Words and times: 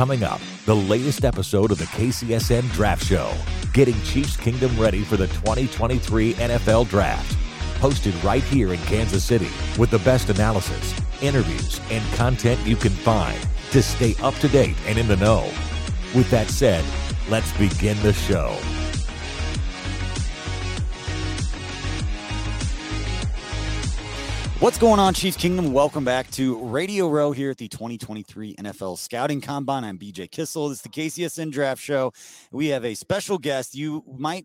Coming 0.00 0.24
up, 0.24 0.40
the 0.64 0.74
latest 0.74 1.26
episode 1.26 1.70
of 1.70 1.76
the 1.76 1.84
KCSN 1.84 2.72
Draft 2.72 3.04
Show, 3.04 3.34
getting 3.74 4.00
Chiefs 4.00 4.34
Kingdom 4.34 4.74
ready 4.80 5.04
for 5.04 5.18
the 5.18 5.26
2023 5.26 6.32
NFL 6.36 6.88
Draft. 6.88 7.36
Hosted 7.80 8.24
right 8.24 8.42
here 8.42 8.72
in 8.72 8.80
Kansas 8.84 9.22
City 9.22 9.50
with 9.78 9.90
the 9.90 9.98
best 9.98 10.30
analysis, 10.30 10.94
interviews, 11.20 11.82
and 11.90 12.02
content 12.14 12.58
you 12.66 12.76
can 12.76 12.92
find 12.92 13.38
to 13.72 13.82
stay 13.82 14.14
up 14.22 14.32
to 14.36 14.48
date 14.48 14.76
and 14.86 14.96
in 14.96 15.06
the 15.06 15.16
know. 15.16 15.52
With 16.14 16.30
that 16.30 16.48
said, 16.48 16.82
let's 17.28 17.52
begin 17.58 18.02
the 18.02 18.14
show. 18.14 18.56
What's 24.60 24.76
going 24.76 25.00
on, 25.00 25.14
Chiefs 25.14 25.38
Kingdom? 25.38 25.72
Welcome 25.72 26.04
back 26.04 26.30
to 26.32 26.62
Radio 26.62 27.08
Row 27.08 27.32
here 27.32 27.50
at 27.50 27.56
the 27.56 27.66
2023 27.66 28.56
NFL 28.56 28.98
Scouting 28.98 29.40
Combine. 29.40 29.84
I'm 29.84 29.98
BJ 29.98 30.30
Kissel. 30.30 30.68
This 30.68 30.80
is 30.80 30.82
the 30.82 30.90
KCSN 30.90 31.50
Draft 31.50 31.80
Show. 31.80 32.12
We 32.52 32.66
have 32.66 32.84
a 32.84 32.92
special 32.92 33.38
guest. 33.38 33.74
You 33.74 34.04
might 34.18 34.44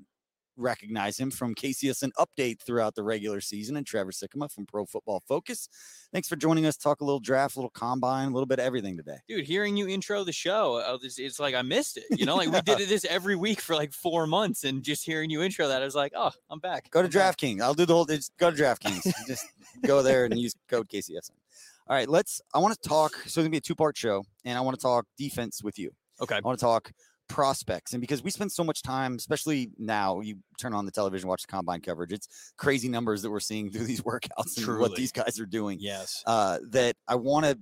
recognize 0.58 1.18
him 1.18 1.32
from 1.32 1.56
KCSN 1.56 2.12
Update 2.18 2.62
throughout 2.62 2.96
the 2.96 3.04
regular 3.04 3.42
season 3.42 3.78
and 3.78 3.86
Trevor 3.86 4.12
Sikkema 4.12 4.52
from 4.52 4.66
Pro 4.66 4.86
Football 4.86 5.22
Focus. 5.28 5.68
Thanks 6.14 6.28
for 6.28 6.36
joining 6.36 6.66
us. 6.66 6.78
Talk 6.78 7.02
a 7.02 7.06
little 7.06 7.20
draft, 7.20 7.56
a 7.56 7.60
little 7.60 7.72
combine, 7.72 8.30
a 8.30 8.32
little 8.32 8.46
bit 8.46 8.60
of 8.60 8.66
everything 8.66 8.98
today. 8.98 9.18
Dude, 9.28 9.46
hearing 9.46 9.76
you 9.78 9.88
intro 9.88 10.24
the 10.24 10.32
show, 10.32 10.76
uh, 10.76 10.98
it's, 11.02 11.20
it's 11.20 11.40
like 11.40 11.56
I 11.56 11.62
missed 11.62 11.98
it. 11.98 12.06
You 12.12 12.26
know, 12.26 12.36
like 12.36 12.52
we 12.52 12.62
did 12.62 12.78
this 12.90 13.06
every 13.06 13.36
week 13.36 13.62
for 13.62 13.76
like 13.76 13.94
four 13.94 14.28
months, 14.28 14.64
and 14.64 14.84
just 14.84 15.06
hearing 15.06 15.30
you 15.30 15.42
intro 15.42 15.68
that, 15.68 15.82
I 15.82 15.86
was 15.86 15.96
like, 15.96 16.14
oh, 16.16 16.32
I'm 16.50 16.60
back. 16.60 16.90
Go 16.92 17.02
to. 17.02 17.16
DraftKings. 17.16 17.62
I'll 17.62 17.74
do 17.74 17.86
the 17.86 17.94
whole. 17.94 18.06
Just 18.06 18.36
go 18.38 18.52
to 18.52 18.58
DraftKings. 18.58 19.12
just 19.28 19.46
go 19.86 20.02
there 20.02 20.26
and 20.26 20.38
use 20.38 20.54
code 20.70 20.90
KCSN. 20.90 21.32
All 21.88 21.96
right, 21.96 22.10
let's. 22.10 22.42
I 22.54 22.60
want 22.60 22.80
to 22.80 22.90
talk. 22.90 23.14
So 23.14 23.26
it's 23.26 23.36
gonna 23.38 23.50
be 23.50 23.58
a 23.58 23.62
two 23.62 23.76
part 23.76 23.96
show, 23.98 24.24
and 24.44 24.58
I 24.58 24.62
want 24.62 24.76
to 24.76 24.82
talk 24.82 25.06
defense 25.18 25.64
with 25.64 25.78
you. 25.78 25.92
Okay. 26.22 26.36
I 26.36 26.40
want 26.40 26.58
to 26.58 26.66
talk 26.66 26.92
prospects. 27.28 27.94
And 27.94 28.02
because 28.02 28.24
we 28.24 28.30
spend 28.32 28.52
so 28.52 28.64
much 28.64 28.82
time, 28.82 29.16
especially 29.16 29.72
now, 29.78 30.20
you 30.22 30.38
turn 30.60 30.74
on 30.74 30.86
the 30.86 30.92
television, 30.92 31.28
watch 31.28 31.42
the 31.42 31.48
combine 31.48 31.82
coverage, 31.82 32.12
it's 32.12 32.28
crazy 32.58 32.88
numbers 32.90 33.22
that 33.22 33.32
we're 33.32 33.40
seeing 33.40 33.70
through 33.72 33.86
these 33.86 34.02
workouts 34.04 34.58
and 34.58 34.80
what 34.80 34.96
these 34.96 35.12
guys 35.12 35.40
are 35.40 35.46
doing. 35.46 35.78
Yes. 35.80 36.24
Uh, 36.26 36.60
that 36.70 36.96
I 37.08 37.16
want 37.16 37.46
to 37.46 37.58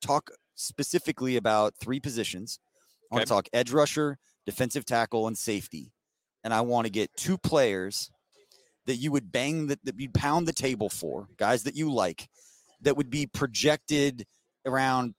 talk 0.00 0.30
specifically 0.54 1.36
about 1.36 1.74
three 1.80 2.00
positions. 2.00 2.58
I 3.10 3.14
want 3.14 3.22
Okay. 3.22 3.28
to 3.28 3.34
talk 3.34 3.48
edge 3.52 3.72
rusher, 3.72 4.18
defensive 4.46 4.84
tackle, 4.84 5.26
and 5.26 5.36
safety. 5.36 5.92
And 6.44 6.52
I 6.52 6.60
want 6.62 6.86
to 6.86 6.90
get 6.90 7.10
two 7.16 7.38
players 7.38 8.10
that 8.86 8.96
you 8.96 9.12
would 9.12 9.30
bang 9.30 9.68
that, 9.68 9.78
that 9.84 9.98
you'd 9.98 10.14
pound 10.14 10.48
the 10.48 10.52
table 10.52 10.88
for, 10.88 11.28
guys 11.36 11.62
that 11.64 11.76
you 11.76 11.92
like, 11.92 12.28
that 12.80 12.96
would 12.96 13.10
be 13.10 13.26
projected 13.26 14.26
around 14.66 15.14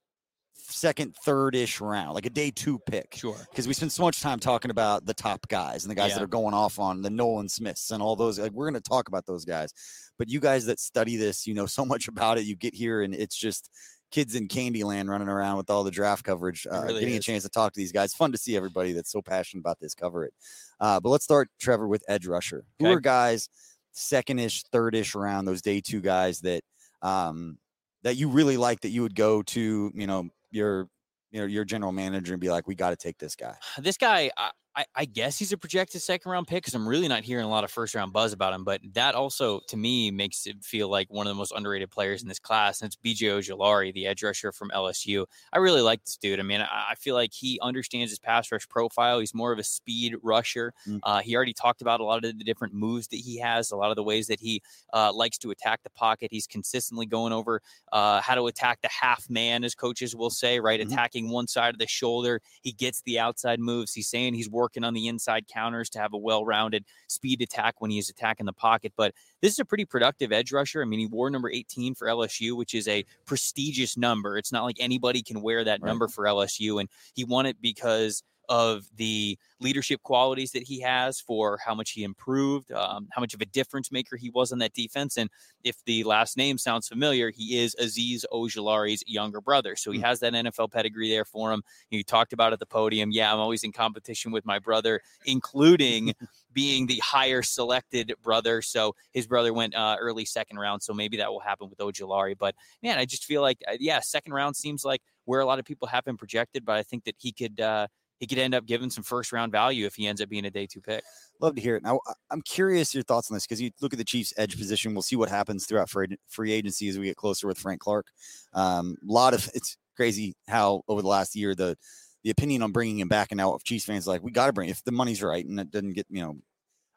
second, 0.55 1.15
third 1.23 1.55
ish 1.55 1.81
round, 1.81 2.13
like 2.15 2.25
a 2.25 2.29
day 2.29 2.51
two 2.51 2.79
pick 2.79 3.15
Sure. 3.15 3.35
because 3.49 3.67
we 3.67 3.73
spend 3.73 3.91
so 3.91 4.03
much 4.03 4.21
time 4.21 4.39
talking 4.39 4.71
about 4.71 5.05
the 5.05 5.13
top 5.13 5.47
guys 5.47 5.83
and 5.83 5.91
the 5.91 5.95
guys 5.95 6.13
that 6.13 6.21
are 6.23 6.27
going 6.27 6.53
off 6.53 6.79
on 6.79 7.01
the 7.01 7.09
Nolan 7.09 7.49
Smiths 7.49 7.91
and 7.91 8.01
all 8.01 8.15
those. 8.15 8.39
Like 8.39 8.51
we're 8.51 8.69
going 8.69 8.81
to 8.81 8.89
talk 8.89 9.07
about 9.07 9.25
those 9.25 9.45
guys, 9.45 9.73
but 10.17 10.29
you 10.29 10.39
guys 10.39 10.65
that 10.65 10.79
study 10.79 11.15
this, 11.15 11.45
you 11.47 11.53
know 11.53 11.65
so 11.65 11.85
much 11.93 12.07
about 12.07 12.37
it. 12.37 12.45
You 12.45 12.55
get 12.55 12.73
here 12.73 13.01
and 13.01 13.13
it's 13.13 13.35
just 13.35 13.69
kids 14.11 14.35
in 14.35 14.47
Candyland 14.47 15.09
running 15.09 15.27
around 15.27 15.57
with 15.57 15.69
all 15.71 15.83
the 15.83 15.91
draft 15.91 16.23
coverage. 16.23 16.67
Uh, 16.71 16.83
really 16.83 16.99
getting 17.01 17.17
a 17.17 17.19
chance 17.19 17.43
to 17.43 17.49
talk 17.49 17.73
to 17.73 17.79
these 17.79 17.91
guys, 17.91 18.13
fun 18.13 18.31
to 18.31 18.37
see 18.37 18.55
everybody 18.55 18.93
that's 18.93 19.11
so 19.11 19.21
passionate 19.21 19.61
about 19.61 19.79
this. 19.79 19.95
Cover 19.95 20.23
it. 20.25 20.33
Uh, 20.79 20.99
but 20.99 21.09
let's 21.09 21.23
start, 21.23 21.49
Trevor, 21.59 21.87
with 21.87 22.03
edge 22.07 22.27
rusher. 22.27 22.63
Who 22.79 22.85
are 22.85 22.99
guys 22.99 23.49
second-ish, 23.91 24.63
third-ish 24.71 25.15
round? 25.15 25.47
Those 25.47 25.61
day 25.63 25.81
two 25.81 25.99
guys 26.01 26.41
that 26.41 26.61
um, 27.01 27.57
that 28.03 28.15
you 28.15 28.29
really 28.29 28.57
like 28.57 28.81
that 28.81 28.89
you 28.89 29.01
would 29.01 29.15
go 29.15 29.41
to, 29.41 29.91
you 29.95 30.07
know, 30.07 30.29
your 30.53 30.87
you 31.31 31.41
know 31.41 31.47
your 31.47 31.65
general 31.65 31.91
manager 31.91 32.33
and 32.33 32.41
be 32.41 32.49
like, 32.49 32.67
we 32.67 32.75
got 32.75 32.91
to 32.91 32.95
take 32.95 33.17
this 33.17 33.35
guy. 33.35 33.55
This 33.77 33.97
guy, 33.97 34.31
I, 34.75 34.85
I 34.95 35.05
guess 35.05 35.37
he's 35.37 35.51
a 35.51 35.57
projected 35.57 36.01
second 36.01 36.31
round 36.31 36.47
pick 36.47 36.63
because 36.63 36.73
I'm 36.73 36.87
really 36.87 37.07
not 37.07 37.23
hearing 37.23 37.45
a 37.45 37.49
lot 37.49 37.63
of 37.63 37.69
first 37.69 37.93
round 37.93 38.11
buzz 38.11 38.33
about 38.33 38.53
him. 38.53 38.63
But 38.63 38.81
that 38.93 39.13
also, 39.13 39.59
to 39.67 39.77
me, 39.77 40.09
makes 40.09 40.47
it 40.47 40.63
feel 40.63 40.89
like 40.89 41.11
one 41.11 41.27
of 41.27 41.31
the 41.31 41.37
most 41.37 41.53
underrated 41.55 41.91
players 41.91 42.23
in 42.23 42.27
this 42.27 42.39
class. 42.39 42.81
And 42.81 42.87
it's 42.87 42.95
BJ 42.95 43.29
Ojulari, 43.29 43.93
the 43.93 44.07
edge 44.07 44.23
rusher 44.23 44.51
from 44.51 44.71
LSU. 44.71 45.25
I 45.51 45.59
really 45.59 45.81
like 45.81 46.03
this 46.03 46.17
dude. 46.17 46.39
I 46.39 46.43
mean, 46.43 46.61
I, 46.61 46.87
I 46.91 46.95
feel 46.95 47.13
like 47.13 47.33
he 47.33 47.59
understands 47.61 48.11
his 48.11 48.17
pass 48.17 48.51
rush 48.51 48.67
profile. 48.67 49.19
He's 49.19 49.35
more 49.35 49.51
of 49.51 49.59
a 49.59 49.63
speed 49.63 50.15
rusher. 50.23 50.73
Mm. 50.87 50.99
Uh, 51.03 51.19
he 51.19 51.35
already 51.35 51.53
talked 51.53 51.81
about 51.81 51.99
a 51.99 52.03
lot 52.03 52.25
of 52.25 52.35
the 52.35 52.43
different 52.43 52.73
moves 52.73 53.07
that 53.09 53.17
he 53.17 53.37
has, 53.39 53.69
a 53.69 53.75
lot 53.75 53.91
of 53.91 53.95
the 53.95 54.03
ways 54.03 54.25
that 54.27 54.39
he 54.39 54.61
uh, 54.91 55.13
likes 55.13 55.37
to 55.39 55.51
attack 55.51 55.83
the 55.83 55.91
pocket. 55.91 56.29
He's 56.31 56.47
consistently 56.47 57.05
going 57.05 57.31
over 57.31 57.61
uh, 57.91 58.21
how 58.21 58.33
to 58.33 58.47
attack 58.47 58.79
the 58.81 58.89
half 58.89 59.29
man, 59.29 59.63
as 59.63 59.75
coaches 59.75 60.15
will 60.15 60.31
say, 60.31 60.59
right? 60.59 60.79
Mhm. 60.79 60.91
Attacking 60.91 61.29
one 61.29 61.47
side 61.47 61.75
of 61.75 61.79
the 61.79 61.87
shoulder. 61.87 62.41
He 62.61 62.71
gets 62.71 63.03
the 63.03 63.19
outside 63.19 63.59
moves. 63.59 63.93
He's 63.93 64.07
saying 64.07 64.33
he's 64.33 64.49
working 64.49 64.62
on 64.83 64.93
the 64.93 65.07
inside 65.07 65.47
counters 65.47 65.89
to 65.91 65.99
have 65.99 66.13
a 66.13 66.17
well 66.17 66.45
rounded 66.45 66.85
speed 67.07 67.41
attack 67.41 67.75
when 67.79 67.91
he 67.91 67.97
is 67.97 68.09
attacking 68.09 68.45
the 68.45 68.53
pocket. 68.53 68.93
But 68.95 69.13
this 69.41 69.51
is 69.53 69.59
a 69.59 69.65
pretty 69.65 69.85
productive 69.85 70.31
edge 70.31 70.51
rusher. 70.51 70.81
I 70.81 70.85
mean, 70.85 70.99
he 70.99 71.05
wore 71.05 71.29
number 71.29 71.49
18 71.49 71.95
for 71.95 72.07
LSU, 72.07 72.55
which 72.55 72.73
is 72.73 72.87
a 72.87 73.03
prestigious 73.25 73.97
number. 73.97 74.37
It's 74.37 74.51
not 74.51 74.63
like 74.63 74.77
anybody 74.79 75.21
can 75.21 75.41
wear 75.41 75.63
that 75.63 75.81
Right. 75.81 75.87
number 75.87 76.07
for 76.07 76.25
LSU. 76.25 76.79
And 76.79 76.89
he 77.13 77.23
won 77.23 77.45
it 77.45 77.61
because 77.61 78.23
of 78.49 78.85
the 78.95 79.37
leadership 79.59 80.01
qualities 80.03 80.51
that 80.51 80.63
he 80.63 80.81
has 80.81 81.19
for 81.21 81.57
how 81.65 81.73
much 81.73 81.91
he 81.91 82.03
improved, 82.03 82.71
um, 82.71 83.07
how 83.11 83.21
much 83.21 83.33
of 83.33 83.41
a 83.41 83.45
difference 83.45 83.91
maker 83.91 84.17
he 84.17 84.29
was 84.29 84.51
on 84.51 84.59
that 84.59 84.73
defense. 84.73 85.17
And 85.17 85.29
if 85.63 85.77
the 85.85 86.03
last 86.03 86.35
name 86.35 86.57
sounds 86.57 86.87
familiar, 86.87 87.31
he 87.31 87.59
is 87.59 87.75
Azeez 87.81 88.25
Ojulari's 88.33 89.03
younger 89.07 89.39
brother. 89.41 89.75
So 89.75 89.91
he 89.91 89.99
Mm. 89.99 90.03
has 90.03 90.19
that 90.19 90.33
NFL 90.33 90.67
pedigree 90.71 91.09
there 91.09 91.25
for 91.25 91.51
him. 91.53 91.63
You 91.89 92.03
talked 92.03 92.33
about 92.33 92.51
at 92.53 92.59
the 92.59 92.65
podium. 92.65 93.11
Yeah, 93.11 93.31
I'm 93.33 93.39
always 93.39 93.63
in 93.63 93.71
competition 93.71 94.31
with 94.31 94.45
my 94.45 94.59
brother, 94.59 95.01
including 95.25 96.13
being 96.53 96.85
the 96.85 96.99
higher 96.99 97.41
selected 97.41 98.13
brother. 98.21 98.61
So 98.61 98.95
his 99.11 99.25
brother 99.25 99.53
went 99.53 99.73
uh, 99.75 99.97
early 99.99 100.25
second 100.25 100.57
round. 100.57 100.83
So 100.83 100.93
maybe 100.93 101.17
that 101.17 101.31
will 101.31 101.39
happen 101.39 101.69
with 101.69 101.79
Ojulari. 101.79 102.37
But 102.37 102.55
man, 102.83 102.99
I 102.99 103.05
just 103.05 103.25
feel 103.25 103.41
like, 103.41 103.57
uh, 103.67 103.77
yeah, 103.79 103.99
second 104.01 104.33
round 104.33 104.55
seems 104.55 104.85
like 104.85 105.01
where 105.25 105.39
a 105.39 105.45
lot 105.45 105.57
of 105.59 105.65
people 105.65 105.87
have 105.87 106.05
him 106.05 106.17
projected. 106.17 106.65
But 106.65 106.75
I 106.75 106.83
think 106.83 107.05
that 107.05 107.15
he 107.17 107.31
could, 107.31 107.59
uh, 107.59 107.87
he 108.23 108.27
could 108.27 108.37
end 108.37 108.55
up 108.55 108.65
giving 108.65 108.89
some 108.89 109.03
first 109.03 109.33
round 109.33 109.51
value 109.51 109.85
if 109.85 109.95
he 109.95 110.07
ends 110.07 110.21
up 110.21 110.29
being 110.29 110.45
a 110.45 110.49
day 110.49 110.65
two 110.65 110.79
pick. 110.79 111.03
Love 111.41 111.55
to 111.55 111.61
hear 111.61 111.75
it. 111.75 111.83
Now, 111.83 111.99
I- 112.07 112.13
I'm 112.31 112.41
curious 112.41 112.93
your 112.93 113.03
thoughts 113.03 113.29
on 113.29 113.35
this 113.35 113.45
because 113.45 113.61
you 113.61 113.69
look 113.81 113.91
at 113.91 113.99
the 113.99 114.05
Chiefs' 114.05 114.33
edge 114.37 114.57
position. 114.57 114.93
We'll 114.93 115.01
see 115.01 115.17
what 115.17 115.27
happens 115.27 115.65
throughout 115.65 115.89
free, 115.89 116.51
agency 116.53 116.87
as 116.87 116.97
we 116.97 117.03
get 117.03 117.17
closer 117.17 117.47
with 117.47 117.57
Frank 117.57 117.81
Clark. 117.81 118.07
A 118.53 118.59
um, 118.59 118.95
lot 119.03 119.33
of 119.33 119.49
it's 119.53 119.75
crazy 119.97 120.37
how 120.47 120.83
over 120.87 121.01
the 121.01 121.07
last 121.09 121.35
year 121.35 121.53
the 121.53 121.77
the 122.23 122.29
opinion 122.29 122.61
on 122.63 122.71
bringing 122.71 122.97
him 122.97 123.09
back 123.09 123.31
and 123.31 123.37
now 123.37 123.57
Chiefs 123.65 123.83
fans 123.83 124.07
like 124.07 124.23
we 124.23 124.31
got 124.31 124.47
to 124.47 124.53
bring 124.53 124.69
if 124.69 124.81
the 124.85 124.93
money's 124.93 125.21
right 125.21 125.45
and 125.45 125.59
it 125.59 125.69
doesn't 125.69 125.91
get 125.91 126.07
you 126.09 126.21
know 126.21 126.37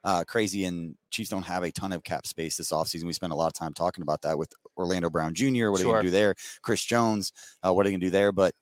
uh, 0.05 0.23
crazy. 0.23 0.64
And 0.64 0.94
Chiefs 1.11 1.31
don't 1.31 1.43
have 1.43 1.64
a 1.64 1.73
ton 1.73 1.93
of 1.93 2.05
cap 2.05 2.25
space 2.25 2.56
this 2.56 2.70
offseason. 2.70 3.02
We 3.02 3.12
spent 3.12 3.32
a 3.32 3.37
lot 3.37 3.49
of 3.49 3.55
time 3.55 3.75
talking 3.75 4.02
about 4.02 4.23
that 4.23 4.38
with 4.38 4.52
Orlando 4.76 5.11
Brown 5.11 5.34
Jr. 5.34 5.70
What 5.70 5.81
are 5.81 5.82
you 5.82 5.90
going 5.90 5.96
to 5.96 6.02
do 6.02 6.11
there? 6.11 6.37
Chris 6.62 6.84
Jones, 6.84 7.32
uh, 7.67 7.75
what 7.75 7.84
are 7.84 7.88
you 7.88 7.94
going 7.94 8.02
to 8.02 8.06
do 8.06 8.11
there? 8.12 8.31
But 8.31 8.55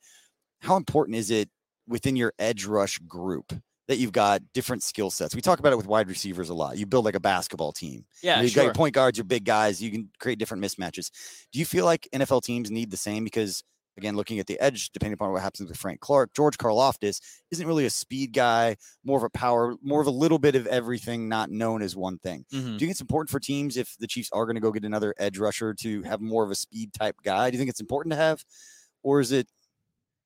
how 0.62 0.76
important 0.76 1.18
is 1.18 1.30
it 1.30 1.50
within 1.86 2.16
your 2.16 2.32
edge 2.38 2.64
rush 2.64 2.98
group 3.00 3.52
that 3.86 3.98
you've 3.98 4.12
got 4.12 4.42
different 4.52 4.82
skill 4.82 5.10
sets? 5.10 5.34
We 5.34 5.40
talk 5.42 5.58
about 5.58 5.72
it 5.72 5.76
with 5.76 5.86
wide 5.86 6.08
receivers 6.08 6.48
a 6.48 6.54
lot. 6.54 6.78
You 6.78 6.86
build 6.86 7.04
like 7.04 7.14
a 7.14 7.20
basketball 7.20 7.72
team. 7.72 8.06
Yeah, 8.22 8.40
You've 8.40 8.54
got 8.54 8.64
your 8.64 8.74
point 8.74 8.94
guards, 8.94 9.18
your 9.18 9.24
big 9.26 9.44
guys. 9.44 9.82
You 9.82 9.90
can 9.90 10.10
create 10.18 10.38
different 10.38 10.62
mismatches. 10.64 11.10
Do 11.52 11.58
you 11.58 11.64
feel 11.66 11.84
like 11.84 12.08
NFL 12.12 12.42
teams 12.42 12.70
need 12.70 12.90
the 12.90 12.96
same? 12.96 13.24
Because 13.24 13.62
again, 13.96 14.16
looking 14.16 14.40
at 14.40 14.46
the 14.48 14.58
edge, 14.58 14.90
depending 14.90 15.14
upon 15.14 15.30
what 15.30 15.40
happens 15.40 15.68
with 15.68 15.78
Frank 15.78 16.00
Clark, 16.00 16.34
George 16.34 16.58
Karlaftis 16.58 17.20
isn't 17.52 17.64
really 17.64 17.86
a 17.86 17.90
speed 17.90 18.32
guy, 18.32 18.74
more 19.04 19.18
of 19.18 19.22
a 19.22 19.30
power, 19.30 19.76
more 19.82 20.00
of 20.00 20.08
a 20.08 20.10
little 20.10 20.40
bit 20.40 20.56
of 20.56 20.66
everything, 20.66 21.28
not 21.28 21.48
known 21.48 21.80
as 21.80 21.94
one 21.94 22.18
thing. 22.18 22.44
Mhm. 22.52 22.60
Do 22.64 22.72
you 22.72 22.78
think 22.80 22.90
it's 22.90 23.00
important 23.00 23.30
for 23.30 23.38
teams 23.38 23.76
if 23.76 23.94
the 24.00 24.08
Chiefs 24.08 24.30
are 24.32 24.46
going 24.46 24.56
to 24.56 24.60
go 24.60 24.72
get 24.72 24.84
another 24.84 25.14
edge 25.16 25.38
rusher 25.38 25.74
to 25.74 26.02
have 26.02 26.20
more 26.20 26.42
of 26.42 26.50
a 26.50 26.56
speed 26.56 26.92
type 26.92 27.14
guy? 27.22 27.50
Do 27.50 27.54
you 27.54 27.58
think 27.58 27.70
it's 27.70 27.80
important 27.80 28.10
to 28.12 28.16
have, 28.16 28.44
or 29.04 29.20
is 29.20 29.30
it? 29.30 29.46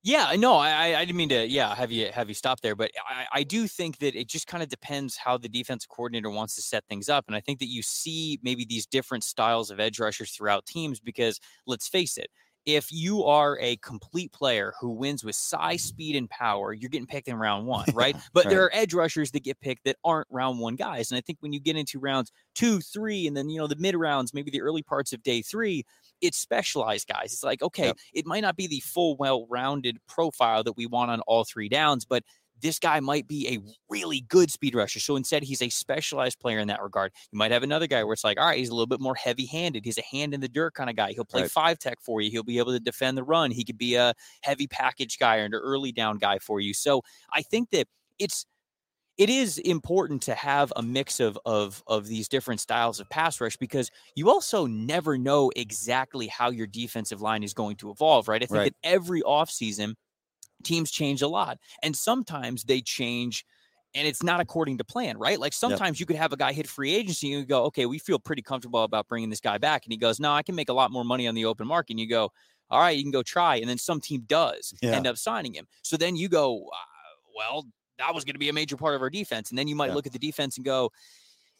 Yeah, 0.04 0.32
no, 0.36 0.54
I 0.54 0.96
I- 1.00 1.04
didn't 1.04 1.16
mean 1.16 1.28
to. 1.30 1.46
Yeah, 1.46 1.74
have 1.74 1.90
you 1.90 2.10
have 2.12 2.28
you 2.28 2.34
stop 2.34 2.60
there, 2.60 2.76
but 2.76 2.90
I, 3.08 3.26
I 3.32 3.42
do 3.42 3.66
think 3.66 3.98
that 3.98 4.14
it 4.14 4.28
just 4.28 4.46
kind 4.46 4.62
of 4.62 4.68
depends 4.68 5.16
how 5.16 5.36
the 5.38 5.48
defensive 5.48 5.88
coordinator 5.88 6.30
wants 6.30 6.54
to 6.54 6.62
set 6.62 6.84
things 6.88 7.08
up, 7.08 7.24
and 7.26 7.34
I 7.36 7.40
think 7.40 7.58
that 7.58 7.66
you 7.68 7.82
see 7.82 8.38
maybe 8.42 8.64
these 8.64 8.86
different 8.86 9.24
styles 9.24 9.70
of 9.70 9.80
edge 9.80 9.98
rushers 9.98 10.30
throughout 10.30 10.66
teams 10.66 11.00
because 11.00 11.40
let's 11.66 11.88
face 11.88 12.16
it. 12.16 12.30
If 12.70 12.92
you 12.92 13.24
are 13.24 13.58
a 13.60 13.76
complete 13.76 14.30
player 14.30 14.74
who 14.78 14.90
wins 14.90 15.24
with 15.24 15.36
size, 15.36 15.82
speed, 15.82 16.14
and 16.16 16.28
power, 16.28 16.74
you're 16.74 16.90
getting 16.90 17.06
picked 17.06 17.26
in 17.26 17.36
round 17.36 17.66
one, 17.66 17.88
right? 17.94 18.14
But 18.34 18.50
there 18.50 18.62
are 18.62 18.70
edge 18.74 18.92
rushers 18.92 19.30
that 19.30 19.42
get 19.42 19.58
picked 19.58 19.84
that 19.84 19.96
aren't 20.04 20.28
round 20.30 20.58
one 20.60 20.76
guys. 20.76 21.10
And 21.10 21.16
I 21.16 21.22
think 21.22 21.38
when 21.40 21.54
you 21.54 21.60
get 21.60 21.76
into 21.76 21.98
rounds 21.98 22.30
two, 22.54 22.80
three, 22.82 23.26
and 23.26 23.34
then, 23.34 23.48
you 23.48 23.58
know, 23.58 23.68
the 23.68 23.76
mid 23.76 23.96
rounds, 23.96 24.34
maybe 24.34 24.50
the 24.50 24.60
early 24.60 24.82
parts 24.82 25.14
of 25.14 25.22
day 25.22 25.40
three, 25.40 25.84
it's 26.20 26.36
specialized 26.36 27.08
guys. 27.08 27.32
It's 27.32 27.42
like, 27.42 27.62
okay, 27.62 27.86
Yep. 27.86 27.98
it 28.12 28.26
might 28.26 28.40
not 28.42 28.56
be 28.56 28.66
the 28.66 28.80
full, 28.80 29.16
well 29.16 29.46
rounded 29.48 29.98
profile 30.06 30.62
that 30.64 30.76
we 30.76 30.84
want 30.84 31.10
on 31.10 31.22
all 31.22 31.44
three 31.44 31.70
downs, 31.70 32.04
but 32.04 32.22
this 32.60 32.78
guy 32.78 33.00
might 33.00 33.26
be 33.28 33.49
a 33.49 33.58
really 33.88 34.20
good 34.22 34.50
speed 34.50 34.75
rusher. 34.75 35.00
So 35.00 35.16
instead, 35.16 35.43
he's 35.43 35.62
a 35.62 35.69
specialized 35.69 36.40
player 36.40 36.58
in 36.58 36.69
that 36.69 36.82
regard. 36.82 37.12
You 37.32 37.38
might 37.38 37.50
have 37.52 37.62
another 37.62 37.87
guy 37.87 38.05
where 38.05 38.12
it's 38.14 38.25
like, 38.25 38.38
all 38.38 38.46
right, 38.46 38.58
he's 38.58 38.69
a 38.69 38.75
little 38.75 38.87
bit 38.87 39.00
more 39.00 39.14
heavy 39.14 39.46
handed. 39.46 39.84
He's 39.84 39.99
a 39.99 40.02
hand 40.02 40.34
in 40.34 40.40
the 40.40 40.49
dirt 40.49 40.75
kind 40.75 40.90
of 40.90 40.96
guy. 40.96 41.12
He'll 41.12 41.25
play 41.25 41.43
Right. 41.43 41.52
five 41.52 41.78
tech 41.78 41.99
for 42.00 42.20
you. 42.20 42.31
He'll 42.31 42.43
be 42.43 42.58
able 42.58 42.72
to 42.72 42.81
defend 42.81 43.16
the 43.19 43.25
run. 43.25 43.50
He 43.50 43.64
could 43.64 43.78
be 43.78 43.94
a 43.94 44.14
heavy 44.43 44.66
package 44.66 45.19
guy 45.19 45.38
or 45.38 45.44
an 45.44 45.55
early 45.55 45.93
down 45.93 46.19
guy 46.19 46.38
for 46.38 46.60
you. 46.60 46.75
So 46.75 47.02
I 47.32 47.43
think 47.43 47.70
that 47.70 47.88
it's 48.19 48.46
it 49.16 49.28
is 49.28 49.58
important 49.58 50.22
to 50.22 50.34
have 50.34 50.72
a 50.76 50.82
mix 50.82 51.19
of 51.20 51.38
of 51.44 51.82
of 51.87 52.06
these 52.06 52.28
different 52.28 52.61
styles 52.61 53.00
of 53.00 53.08
pass 53.08 53.40
rush 53.40 53.56
because 53.56 53.90
you 54.14 54.31
also 54.31 54.66
never 54.66 55.19
know 55.19 55.50
exactly 55.56 56.28
how 56.28 56.50
your 56.50 56.66
defensive 56.69 57.20
line 57.20 57.43
is 57.43 57.52
going 57.54 57.76
to 57.76 57.90
evolve, 57.90 58.28
right? 58.28 58.43
I 58.43 58.46
think 58.46 58.62
Right. 58.62 58.64
that 58.64 58.75
every 58.84 59.22
offseason 59.22 59.94
teams 60.64 60.90
change 60.90 61.22
a 61.22 61.28
lot 61.28 61.58
and 61.82 61.96
sometimes 61.96 62.64
they 62.64 62.81
change 62.81 63.44
and 63.94 64.06
it's 64.06 64.22
not 64.22 64.40
according 64.40 64.78
to 64.78 64.84
plan, 64.84 65.16
right? 65.16 65.40
Like 65.40 65.52
sometimes 65.55 65.99
you 65.99 66.05
could 66.06 66.16
have 66.16 66.32
a 66.32 66.37
guy 66.37 66.52
hit 66.52 66.69
free 66.69 66.94
agency 66.94 67.32
and 67.32 67.40
you 67.40 67.46
go, 67.46 67.64
okay, 67.64 67.87
we 67.87 67.99
feel 67.99 68.19
pretty 68.19 68.43
comfortable 68.43 68.82
about 68.82 69.08
bringing 69.08 69.31
this 69.31 69.40
guy 69.40 69.56
back. 69.56 69.84
And 69.87 69.93
he 69.93 69.96
goes, 69.96 70.20
no, 70.20 70.32
I 70.32 70.43
can 70.43 70.55
make 70.55 70.69
a 70.69 70.75
lot 70.75 70.90
more 70.90 71.05
money 71.05 71.26
on 71.26 71.34
the 71.34 71.46
open 71.46 71.66
market. 71.66 71.94
And 71.94 72.00
you 72.00 72.08
go, 72.08 72.31
all 72.70 72.81
right, 72.81 72.96
you 72.96 73.02
can 73.02 73.10
go 73.10 73.22
try. 73.22 73.56
And 73.56 73.69
then 73.69 73.78
some 73.78 74.00
team 74.00 74.25
does 74.26 74.75
Yeah. 74.81 74.90
end 74.93 75.06
up 75.06 75.16
signing 75.16 75.55
him. 75.55 75.66
So 75.82 75.96
then 75.96 76.16
you 76.16 76.28
go, 76.28 76.66
uh, 76.66 76.76
well, 77.34 77.64
that 77.99 78.14
was 78.14 78.25
going 78.25 78.34
to 78.34 78.38
be 78.38 78.50
a 78.50 78.52
major 78.52 78.76
part 78.76 78.94
of 78.94 79.00
our 79.00 79.11
defense. 79.11 79.50
And 79.50 79.58
then 79.58 79.69
you 79.69 79.75
might 79.75 79.90
Yeah. 79.90 79.94
look 79.94 80.06
at 80.06 80.12
the 80.12 80.19
defense 80.19 80.56
and 80.56 80.66
go, 80.66 80.90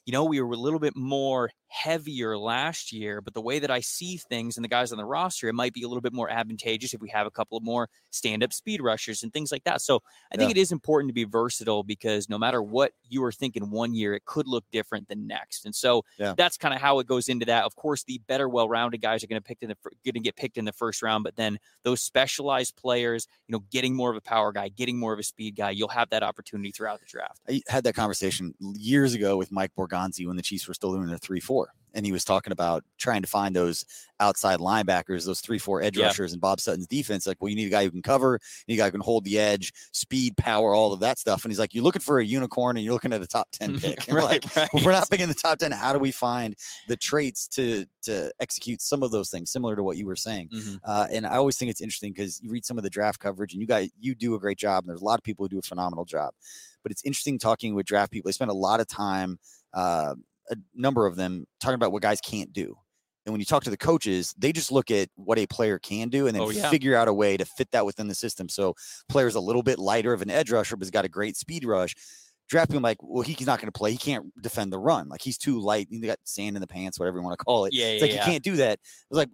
you 0.07 0.13
know, 0.13 0.25
we 0.25 0.41
were 0.41 0.53
a 0.53 0.57
little 0.57 0.79
bit 0.79 0.97
more 0.97 1.51
heavier 1.69 2.37
last 2.37 2.93
year, 2.93 3.21
but 3.21 3.35
the 3.35 3.41
way 3.41 3.59
that 3.59 3.71
I 3.71 3.81
see 3.81 4.17
things 4.17 4.57
and 4.57 4.65
the 4.65 4.69
guys 4.69 4.91
on 4.91 4.99
the 4.99 5.05
roster, 5.05 5.49
it 5.49 5.53
might 5.55 5.75
be 5.75 5.83
a 5.83 5.89
little 5.89 6.01
bit 6.01 6.13
more 6.13 6.31
advantageous 6.31 6.95
if 6.95 7.01
we 7.01 7.09
have 7.11 7.27
a 7.27 7.31
couple 7.31 7.57
of 7.59 7.65
more 7.65 7.89
stand 8.11 8.43
up 8.43 8.53
speed 8.53 8.81
rushers 8.81 9.23
and 9.23 9.33
things 9.33 9.53
like 9.53 9.65
that. 9.65 9.81
So 9.83 10.01
I 10.33 10.37
think 10.37 10.49
Yeah. 10.49 10.61
it 10.61 10.61
is 10.63 10.73
important 10.73 11.11
to 11.11 11.15
be 11.15 11.25
versatile 11.25 11.83
because 11.83 12.29
no 12.29 12.39
matter 12.39 12.63
what 12.63 12.93
you 13.09 13.23
are 13.25 13.33
thinking 13.33 13.71
one 13.71 13.95
year, 13.95 14.15
it 14.15 14.25
could 14.25 14.47
look 14.47 14.65
different 14.73 15.09
than 15.09 15.27
next. 15.27 15.65
And 15.67 15.75
so 15.75 16.05
Yeah. 16.19 16.35
that's 16.37 16.57
kind 16.57 16.75
of 16.75 16.81
how 16.81 16.99
it 17.01 17.07
goes 17.07 17.29
into 17.29 17.45
that. 17.47 17.65
Of 17.65 17.77
course, 17.77 18.03
the 18.05 18.19
better, 18.27 18.49
well 18.49 18.69
rounded 18.69 19.03
guys 19.03 19.23
are 19.23 19.27
going 19.27 19.41
to 19.41 19.47
pick 19.47 19.59
in 19.63 19.69
the 19.69 19.77
going 20.05 20.15
to 20.15 20.21
get 20.21 20.37
picked 20.37 20.57
in 20.59 20.65
the 20.65 20.73
first 20.73 21.03
round, 21.03 21.25
but 21.25 21.37
then 21.37 21.59
those 21.85 22.01
specialized 22.01 22.77
players, 22.77 23.27
you 23.47 23.53
know, 23.53 23.61
getting 23.71 23.95
more 23.95 24.11
of 24.11 24.17
a 24.17 24.21
power 24.21 24.53
guy, 24.53 24.69
getting 24.69 24.99
more 24.99 25.13
of 25.13 25.19
a 25.19 25.23
speed 25.23 25.57
guy, 25.57 25.71
you'll 25.71 25.89
have 25.89 26.09
that 26.11 26.23
opportunity 26.23 26.71
throughout 26.71 27.01
the 27.01 27.07
draft. 27.07 27.41
I 27.49 27.63
had 27.69 27.85
that 27.85 27.95
conversation 27.95 28.55
years 28.61 29.15
ago 29.15 29.37
with 29.37 29.53
Mike 29.53 29.73
Borgonzi 29.77 30.27
when 30.27 30.37
the 30.37 30.43
Chiefs 30.43 30.67
were 30.69 30.75
still 30.75 30.93
doing 30.93 31.07
their 31.09 31.19
three 31.19 31.41
four, 31.41 31.58
and 31.95 32.05
he 32.07 32.13
was 32.13 32.25
talking 32.25 32.53
about 32.53 32.85
trying 32.99 33.23
to 33.23 33.29
find 33.29 33.55
those 33.55 33.85
outside 34.21 34.59
linebackers, 34.59 35.25
those 35.25 35.41
three 35.41 35.59
four 35.59 35.81
edge 35.81 35.97
Yeah. 35.97 36.07
rushers, 36.07 36.33
and 36.33 36.41
Bob 36.41 36.61
Sutton's 36.61 36.87
defense. 36.89 37.27
Like, 37.27 37.37
well, 37.41 37.49
you 37.49 37.55
need 37.57 37.67
a 37.67 37.71
guy 37.71 37.85
who 37.85 37.91
can 37.91 38.03
cover, 38.03 38.41
you 38.67 38.73
need 38.73 38.81
a 38.81 38.83
guy 38.83 38.87
who 38.87 38.93
can 38.93 39.01
hold 39.01 39.25
the 39.25 39.39
edge, 39.39 39.73
speed, 39.93 40.37
power, 40.37 40.75
all 40.75 40.93
of 40.93 41.01
that 41.01 41.19
stuff. 41.19 41.45
And 41.45 41.53
he's 41.53 41.59
like, 41.59 41.75
you're 41.75 41.85
looking 41.85 42.03
for 42.03 42.19
a 42.19 42.25
unicorn, 42.25 42.77
and 42.77 42.85
you're 42.85 42.93
looking 42.95 43.13
at 43.13 43.23
a 43.23 43.27
top 43.27 43.49
ten 43.53 43.79
pick. 43.81 44.07
And 44.09 44.17
we're 44.17 44.25
like, 44.25 44.45
right. 44.57 44.69
if 44.75 44.85
we're 44.85 44.93
not 44.93 45.09
picking 45.09 45.29
the 45.29 45.35
top 45.35 45.59
ten, 45.59 45.71
how 45.73 45.93
do 45.93 45.99
we 45.99 46.11
find 46.11 46.57
the 46.89 46.97
traits 46.97 47.47
to 47.49 47.85
to 48.03 48.33
execute 48.41 48.81
some 48.81 49.03
of 49.03 49.11
those 49.11 49.31
things, 49.31 49.51
similar 49.51 49.77
to 49.77 49.83
what 49.83 49.97
you 49.97 50.07
were 50.07 50.17
saying? 50.17 50.49
Mhm. 50.49 50.81
Uh, 50.85 51.07
and 51.13 51.27
I 51.27 51.37
always 51.37 51.57
think 51.57 51.71
it's 51.71 51.81
interesting 51.81 52.13
because 52.13 52.41
you 52.43 52.51
read 52.51 52.65
some 52.65 52.77
of 52.79 52.85
the 52.85 52.91
draft 52.91 53.21
coverage, 53.21 53.53
and 53.53 53.61
you 53.61 53.69
guys 53.69 53.91
you 54.01 54.15
do 54.15 54.35
a 54.35 54.39
great 54.41 54.59
job. 54.59 54.83
And 54.85 54.89
there's 54.91 55.01
a 55.03 55.05
lot 55.05 55.19
of 55.19 55.23
people 55.25 55.45
who 55.45 55.49
do 55.51 55.59
a 55.59 55.63
phenomenal 55.63 56.05
job. 56.05 56.35
But 56.83 56.93
it's 56.93 57.05
interesting 57.05 57.39
talking 57.39 57.75
with 57.75 57.87
draft 57.87 58.11
people. 58.13 58.29
They 58.29 58.33
spend 58.33 58.51
a 58.51 58.55
lot 58.55 58.81
of 58.81 58.87
time, 58.89 59.39
uh, 59.75 60.15
a 60.51 60.57
number 60.75 61.07
of 61.07 61.17
them, 61.17 61.47
talking 61.61 61.75
about 61.75 61.93
what 61.93 62.03
guys 62.03 62.21
can't 62.21 62.53
do. 62.53 62.75
And 63.27 63.33
when 63.35 63.41
you 63.41 63.45
talk 63.45 63.63
to 63.65 63.71
the 63.71 63.77
coaches, 63.77 64.35
they 64.39 64.53
just 64.53 64.73
look 64.73 64.91
at 64.91 65.11
what 65.17 65.39
a 65.39 65.47
player 65.47 65.79
can 65.79 66.09
do 66.09 66.27
and 66.29 66.35
then 66.35 66.43
Oh, 66.43 66.49
yeah. 66.51 66.71
figure 66.71 66.97
out 66.97 67.09
a 67.09 67.13
way 67.13 67.37
to 67.37 67.45
fit 67.45 67.71
that 67.73 67.85
within 67.85 68.09
the 68.09 68.15
system. 68.15 68.49
So 68.49 68.75
players 69.11 69.35
a 69.35 69.41
little 69.41 69.63
bit 69.63 69.79
lighter 69.79 70.15
of 70.15 70.23
an 70.23 70.31
edge 70.31 70.51
rusher, 70.51 70.77
but 70.77 70.85
has 70.87 70.91
got 70.91 71.05
a 71.05 71.09
great 71.11 71.37
speed 71.37 71.65
rush. 71.67 71.95
Draft 72.49 72.73
him 72.73 72.83
like, 72.83 72.97
well, 73.03 73.23
he's 73.23 73.47
not 73.47 73.59
going 73.61 73.71
to 73.71 73.79
play. 73.79 73.93
He 73.93 73.99
can't 73.99 74.25
defend 74.43 74.73
the 74.73 74.79
run. 74.79 75.09
Like 75.11 75.21
he's 75.21 75.37
too 75.37 75.61
light. 75.61 75.89
He 75.91 76.01
got 76.01 76.19
sand 76.25 76.57
in 76.57 76.63
the 76.63 76.67
pants, 76.67 76.99
whatever 76.99 77.19
you 77.19 77.23
want 77.25 77.39
to 77.39 77.45
call 77.45 77.67
it. 77.67 77.75
Yeah, 77.75 77.89
It's 77.89 78.01
yeah, 78.01 78.07
like 78.07 78.15
yeah. 78.15 78.25
you 78.25 78.33
can't 78.33 78.45
do 78.45 78.57
that. 78.57 78.73
It 78.75 78.81
was 79.11 79.19
like 79.19 79.29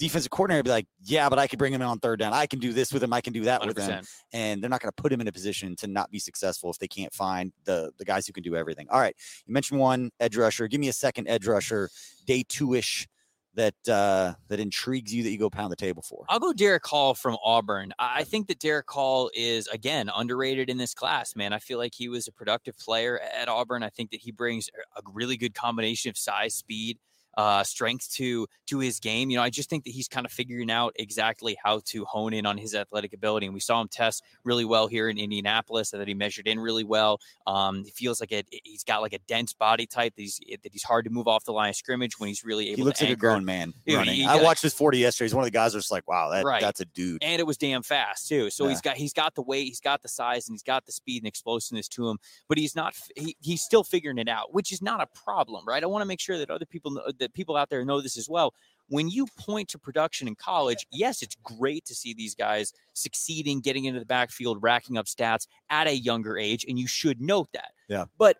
defensive 0.00 0.30
coordinator 0.30 0.60
would 0.60 0.64
be 0.64 0.70
like, 0.70 0.86
yeah, 1.04 1.28
but 1.28 1.38
I 1.38 1.46
could 1.46 1.58
bring 1.58 1.74
him 1.74 1.82
in 1.82 1.86
on 1.86 1.98
third 1.98 2.18
down. 2.18 2.32
I 2.32 2.46
can 2.46 2.58
do 2.58 2.72
this 2.72 2.92
with 2.92 3.02
him. 3.02 3.12
I 3.12 3.20
can 3.20 3.34
do 3.34 3.42
that 3.42 3.64
with 3.64 3.78
him. 3.78 4.02
And 4.32 4.62
they're 4.62 4.70
not 4.70 4.80
going 4.80 4.88
to 4.88 5.02
put 5.02 5.12
him 5.12 5.20
in 5.20 5.28
a 5.28 5.32
position 5.32 5.76
to 5.76 5.86
not 5.86 6.10
be 6.10 6.18
successful 6.18 6.70
if 6.70 6.78
they 6.78 6.88
can't 6.88 7.12
find 7.12 7.52
the 7.64 7.92
the 7.98 8.04
guys 8.04 8.26
who 8.26 8.32
can 8.32 8.42
do 8.42 8.56
everything. 8.56 8.88
All 8.90 8.98
right, 8.98 9.14
you 9.46 9.52
mentioned 9.52 9.78
one 9.78 10.10
edge 10.18 10.36
rusher. 10.36 10.66
Give 10.68 10.80
me 10.80 10.88
a 10.88 10.92
second 10.92 11.28
edge 11.28 11.46
rusher, 11.46 11.90
day 12.26 12.42
two 12.48 12.74
ish, 12.74 13.06
that 13.54 13.74
uh, 13.88 14.32
that 14.48 14.58
intrigues 14.58 15.12
you 15.12 15.22
that 15.22 15.30
you 15.30 15.38
go 15.38 15.50
pound 15.50 15.70
the 15.70 15.76
table 15.76 16.02
for. 16.02 16.24
I'll 16.28 16.40
go 16.40 16.54
Derick 16.54 16.86
Hall 16.86 17.14
from 17.14 17.36
Auburn. 17.44 17.92
I 17.98 18.24
think 18.24 18.48
that 18.48 18.58
Derick 18.58 18.90
Hall 18.90 19.30
is 19.34 19.66
again 19.66 20.10
underrated 20.14 20.70
in 20.70 20.78
this 20.78 20.94
class, 20.94 21.36
man. 21.36 21.52
I 21.52 21.58
feel 21.58 21.78
like 21.78 21.92
he 21.94 22.08
was 22.08 22.26
a 22.26 22.32
productive 22.32 22.78
player 22.78 23.20
at 23.20 23.48
Auburn. 23.48 23.82
I 23.82 23.90
think 23.90 24.10
that 24.12 24.20
he 24.20 24.30
brings 24.30 24.70
a 24.96 25.02
really 25.12 25.36
good 25.36 25.54
combination 25.54 26.08
of 26.08 26.16
size, 26.16 26.54
speed, 26.54 26.98
uh, 27.36 27.62
strength 27.64 28.10
to 28.14 28.46
to 28.66 28.78
his 28.78 29.00
game. 29.00 29.30
You 29.30 29.36
know, 29.36 29.42
I 29.42 29.50
just 29.50 29.70
think 29.70 29.84
that 29.84 29.90
he's 29.90 30.08
kind 30.08 30.26
of 30.26 30.32
figuring 30.32 30.70
out 30.70 30.92
exactly 30.96 31.56
how 31.62 31.80
to 31.86 32.04
hone 32.04 32.32
in 32.34 32.46
on 32.46 32.58
his 32.58 32.74
athletic 32.74 33.12
ability. 33.12 33.46
And 33.46 33.54
we 33.54 33.60
saw 33.60 33.80
him 33.80 33.88
test 33.88 34.22
really 34.44 34.64
well 34.64 34.86
here 34.86 35.08
in 35.08 35.18
Indianapolis, 35.18 35.92
and 35.92 36.00
that 36.00 36.08
he 36.08 36.14
measured 36.14 36.46
in 36.46 36.58
really 36.58 36.84
well. 36.84 37.20
Um, 37.46 37.84
he 37.84 37.90
feels 37.90 38.20
like 38.20 38.32
a, 38.32 38.42
he's 38.64 38.84
got 38.84 39.00
like 39.02 39.12
a 39.12 39.18
dense 39.20 39.52
body 39.52 39.86
type 39.86 40.14
that 40.16 40.22
he's 40.22 40.40
that 40.62 40.72
he's 40.72 40.82
hard 40.82 41.04
to 41.04 41.10
move 41.10 41.28
off 41.28 41.44
the 41.44 41.52
line 41.52 41.70
of 41.70 41.76
scrimmage 41.76 42.18
when 42.18 42.28
he's 42.28 42.44
really 42.44 42.68
able. 42.68 42.76
He 42.76 42.82
looks 42.82 43.00
like 43.00 43.10
a 43.10 43.16
grown 43.16 43.44
man 43.44 43.72
Dude, 43.86 43.96
running. 43.96 44.14
he 44.14 44.24
I 44.24 44.36
got- 44.36 44.44
watched 44.44 44.62
his 44.62 44.74
40 44.74 44.98
yesterday. 44.98 45.26
He's 45.26 45.34
one 45.34 45.42
of 45.42 45.46
the 45.46 45.50
guys 45.50 45.72
that's 45.72 45.90
like, 45.90 46.06
wow, 46.08 46.30
that 46.30 46.44
Right. 46.44 46.60
that's 46.60 46.80
a 46.80 46.84
dude. 46.86 47.22
and 47.22 47.40
it 47.40 47.46
was 47.46 47.56
damn 47.56 47.82
fast 47.82 48.28
too. 48.28 48.50
So 48.50 48.66
he's 48.68 48.80
Yeah. 48.84 48.90
got 48.92 48.96
he's 48.96 49.12
got 49.12 49.34
the 49.34 49.42
weight, 49.42 49.66
he's 49.66 49.80
got 49.80 50.02
the 50.02 50.08
size, 50.08 50.48
and 50.48 50.54
he's 50.54 50.62
got 50.62 50.86
the 50.86 50.92
speed 50.92 51.22
and 51.22 51.28
explosiveness 51.28 51.88
to 51.88 52.08
him. 52.08 52.18
But 52.48 52.58
he's 52.58 52.74
not 52.76 52.94
he, 53.16 53.36
he's 53.40 53.62
still 53.62 53.84
figuring 53.84 54.18
it 54.18 54.28
out, 54.28 54.52
which 54.52 54.72
is 54.72 54.82
not 54.82 55.00
a 55.00 55.06
problem, 55.06 55.64
right? 55.66 55.82
I 55.82 55.86
want 55.86 56.02
to 56.02 56.06
make 56.06 56.20
sure 56.20 56.38
that 56.38 56.50
other 56.50 56.66
people 56.66 56.90
know, 56.92 57.02
that 57.20 57.32
people 57.32 57.56
out 57.56 57.70
there 57.70 57.84
know 57.84 58.00
this 58.00 58.16
as 58.16 58.28
well. 58.28 58.52
When 58.88 59.08
you 59.08 59.26
point 59.38 59.68
to 59.68 59.78
production 59.78 60.26
in 60.26 60.34
college, 60.34 60.84
yes, 60.90 61.22
it's 61.22 61.36
great 61.44 61.84
to 61.84 61.94
see 61.94 62.12
these 62.12 62.34
guys 62.34 62.72
succeeding, 62.92 63.60
getting 63.60 63.84
into 63.84 64.00
the 64.00 64.06
backfield, 64.06 64.60
racking 64.60 64.98
up 64.98 65.06
stats 65.06 65.46
at 65.70 65.86
a 65.86 65.96
younger 65.96 66.36
age, 66.36 66.64
and 66.68 66.78
you 66.78 66.88
should 66.88 67.20
note 67.20 67.48
that. 67.52 67.70
Yeah. 67.88 68.06
But 68.18 68.38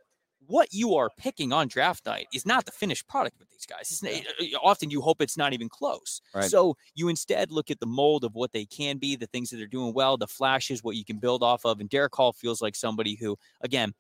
what 0.51 0.69
you 0.73 0.97
are 0.97 1.09
picking 1.17 1.53
on 1.53 1.69
draft 1.69 2.05
night 2.05 2.27
is 2.35 2.45
not 2.45 2.67
the 2.67 2.73
finished 2.73 3.07
product 3.07 3.39
with 3.39 3.49
these 3.51 3.65
guys. 3.65 3.83
It's, 3.83 4.03
eh, 4.03 4.23
eh, 4.41 4.57
often 4.61 4.91
you 4.91 5.01
hope 5.01 5.23
it's 5.23 5.37
not 5.37 5.53
even 5.53 5.69
close. 5.69 6.21
Right. 6.35 6.51
So 6.51 6.77
you 6.97 7.09
instead 7.09 7.53
look 7.53 7.71
at 7.71 7.79
the 7.79 7.87
mold 7.87 8.25
of 8.25 8.35
what 8.35 8.53
they 8.53 8.65
can 8.65 8.99
be, 8.99 9.15
the 9.15 9.29
things 9.29 9.51
that 9.51 9.59
they're 9.59 9.69
doing 9.69 9.95
well, 9.95 10.17
the 10.17 10.27
flashes, 10.27 10.83
what 10.83 10.97
you 10.97 11.05
can 11.05 11.19
build 11.19 11.45
off 11.45 11.65
of. 11.65 11.79
And 11.79 11.89
Derick 11.89 12.15
Hall 12.15 12.33
feels 12.33 12.61
like 12.61 12.75
somebody 12.75 13.15
who, 13.15 13.37
again, 13.61 13.95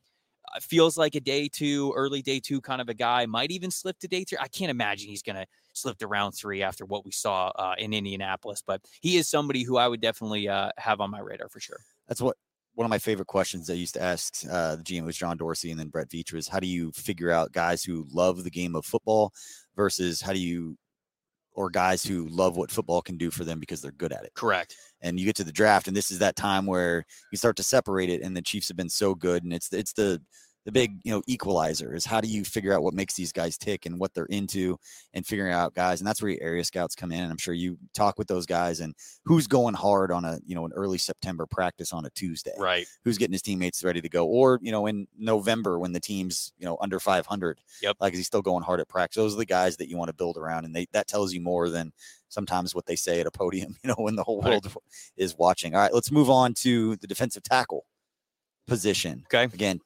feels 0.60 0.98
like 0.98 1.14
a 1.14 1.20
day 1.20 1.48
two, 1.48 1.92
early 1.96 2.22
day 2.22 2.40
two 2.40 2.60
kind 2.60 2.80
of 2.80 2.88
a 2.88 2.94
guy. 2.94 3.26
Might 3.26 3.50
even 3.50 3.70
slip 3.70 3.98
to 4.00 4.08
day 4.08 4.24
three. 4.24 4.38
I 4.40 4.48
can't 4.48 4.70
imagine 4.70 5.08
he's 5.08 5.22
going 5.22 5.36
to 5.36 5.46
slip 5.72 5.98
to 5.98 6.06
round 6.06 6.34
three 6.34 6.62
after 6.62 6.84
what 6.84 7.04
we 7.04 7.12
saw 7.12 7.48
uh, 7.48 7.74
in 7.78 7.92
Indianapolis. 7.92 8.62
But 8.66 8.82
he 9.00 9.16
is 9.16 9.28
somebody 9.28 9.62
who 9.62 9.76
I 9.76 9.88
would 9.88 10.00
definitely 10.00 10.48
uh, 10.48 10.70
have 10.76 11.00
on 11.00 11.10
my 11.10 11.20
radar 11.20 11.48
for 11.48 11.60
sure. 11.60 11.78
That's 12.08 12.20
what 12.20 12.36
one 12.74 12.84
of 12.84 12.90
my 12.90 12.98
favorite 12.98 13.26
questions 13.26 13.68
I 13.68 13.74
used 13.74 13.94
to 13.94 14.02
ask 14.02 14.42
uh, 14.50 14.76
the 14.76 14.82
GM 14.82 15.04
was 15.04 15.16
John 15.16 15.36
Dorsey 15.36 15.70
and 15.70 15.78
then 15.78 15.88
Brett 15.88 16.08
Veach 16.08 16.32
was 16.32 16.48
how 16.48 16.60
do 16.60 16.66
you 16.66 16.92
figure 16.92 17.30
out 17.30 17.52
guys 17.52 17.82
who 17.82 18.06
love 18.12 18.44
the 18.44 18.50
game 18.50 18.74
of 18.74 18.84
football 18.84 19.32
versus 19.76 20.20
how 20.20 20.32
do 20.32 20.38
you 20.38 20.76
or 21.54 21.70
guys 21.70 22.04
who 22.04 22.26
love 22.28 22.56
what 22.56 22.70
football 22.70 23.02
can 23.02 23.16
do 23.16 23.30
for 23.30 23.44
them 23.44 23.58
because 23.58 23.82
they're 23.82 23.92
good 23.92 24.12
at 24.12 24.24
it. 24.24 24.32
Correct. 24.34 24.76
And 25.00 25.18
you 25.18 25.26
get 25.26 25.36
to 25.36 25.44
the 25.44 25.52
draft, 25.52 25.88
and 25.88 25.96
this 25.96 26.10
is 26.10 26.18
that 26.20 26.36
time 26.36 26.66
where 26.66 27.04
you 27.32 27.38
start 27.38 27.56
to 27.56 27.62
separate 27.62 28.10
it. 28.10 28.22
And 28.22 28.36
the 28.36 28.42
Chiefs 28.42 28.68
have 28.68 28.76
been 28.76 28.88
so 28.88 29.14
good, 29.14 29.44
and 29.44 29.52
it's 29.52 29.72
it's 29.72 29.92
the 29.92 30.20
the 30.70 30.80
big 30.80 31.00
you 31.04 31.12
know 31.12 31.22
equalizer 31.26 31.94
is 31.94 32.04
how 32.04 32.20
do 32.20 32.28
you 32.28 32.44
figure 32.44 32.72
out 32.72 32.82
what 32.82 32.94
makes 32.94 33.14
these 33.14 33.32
guys 33.32 33.58
tick 33.58 33.86
and 33.86 33.98
what 33.98 34.14
they're 34.14 34.26
into 34.26 34.78
and 35.14 35.26
figuring 35.26 35.52
out 35.52 35.74
guys 35.74 36.00
and 36.00 36.06
that's 36.06 36.22
where 36.22 36.30
your 36.30 36.42
area 36.42 36.62
scouts 36.64 36.94
come 36.94 37.10
in 37.12 37.22
and 37.22 37.30
i'm 37.30 37.38
sure 37.38 37.54
you 37.54 37.76
talk 37.94 38.18
with 38.18 38.28
those 38.28 38.46
guys 38.46 38.80
and 38.80 38.94
who's 39.24 39.46
going 39.46 39.74
hard 39.74 40.12
on 40.12 40.24
a 40.24 40.38
you 40.46 40.54
know 40.54 40.64
an 40.64 40.72
early 40.74 40.98
september 40.98 41.46
practice 41.46 41.92
on 41.92 42.04
a 42.06 42.10
tuesday 42.10 42.54
Right. 42.56 42.86
who's 43.04 43.18
getting 43.18 43.32
his 43.32 43.42
teammates 43.42 43.82
ready 43.82 44.00
to 44.00 44.08
go 44.08 44.26
or 44.26 44.58
you 44.62 44.70
know 44.72 44.86
in 44.86 45.06
november 45.18 45.78
when 45.78 45.92
the 45.92 46.00
team's 46.00 46.52
you 46.58 46.64
know 46.66 46.76
under 46.80 47.00
500 47.00 47.60
Yep. 47.82 47.96
like 48.00 48.12
is 48.12 48.18
he 48.20 48.24
still 48.24 48.42
going 48.42 48.62
hard 48.62 48.80
at 48.80 48.88
practice 48.88 49.16
those 49.16 49.34
are 49.34 49.38
the 49.38 49.44
guys 49.46 49.76
that 49.78 49.88
you 49.88 49.96
want 49.96 50.08
to 50.08 50.14
build 50.14 50.36
around 50.36 50.64
and 50.64 50.74
they 50.74 50.86
that 50.92 51.08
tells 51.08 51.32
you 51.32 51.40
more 51.40 51.68
than 51.68 51.92
sometimes 52.28 52.74
what 52.74 52.86
they 52.86 52.96
say 52.96 53.20
at 53.20 53.26
a 53.26 53.30
podium 53.30 53.74
you 53.82 53.88
know 53.88 53.96
when 53.98 54.14
the 54.16 54.24
whole 54.24 54.40
Right. 54.40 54.50
world 54.50 54.72
is 55.16 55.36
watching 55.36 55.74
all 55.74 55.80
right 55.80 55.92
let's 55.94 56.12
move 56.12 56.30
on 56.30 56.54
to 56.54 56.96
the 56.96 57.06
defensive 57.06 57.42
tackle 57.42 57.86
position 58.66 59.24
Okay. 59.32 59.52
again 59.52 59.80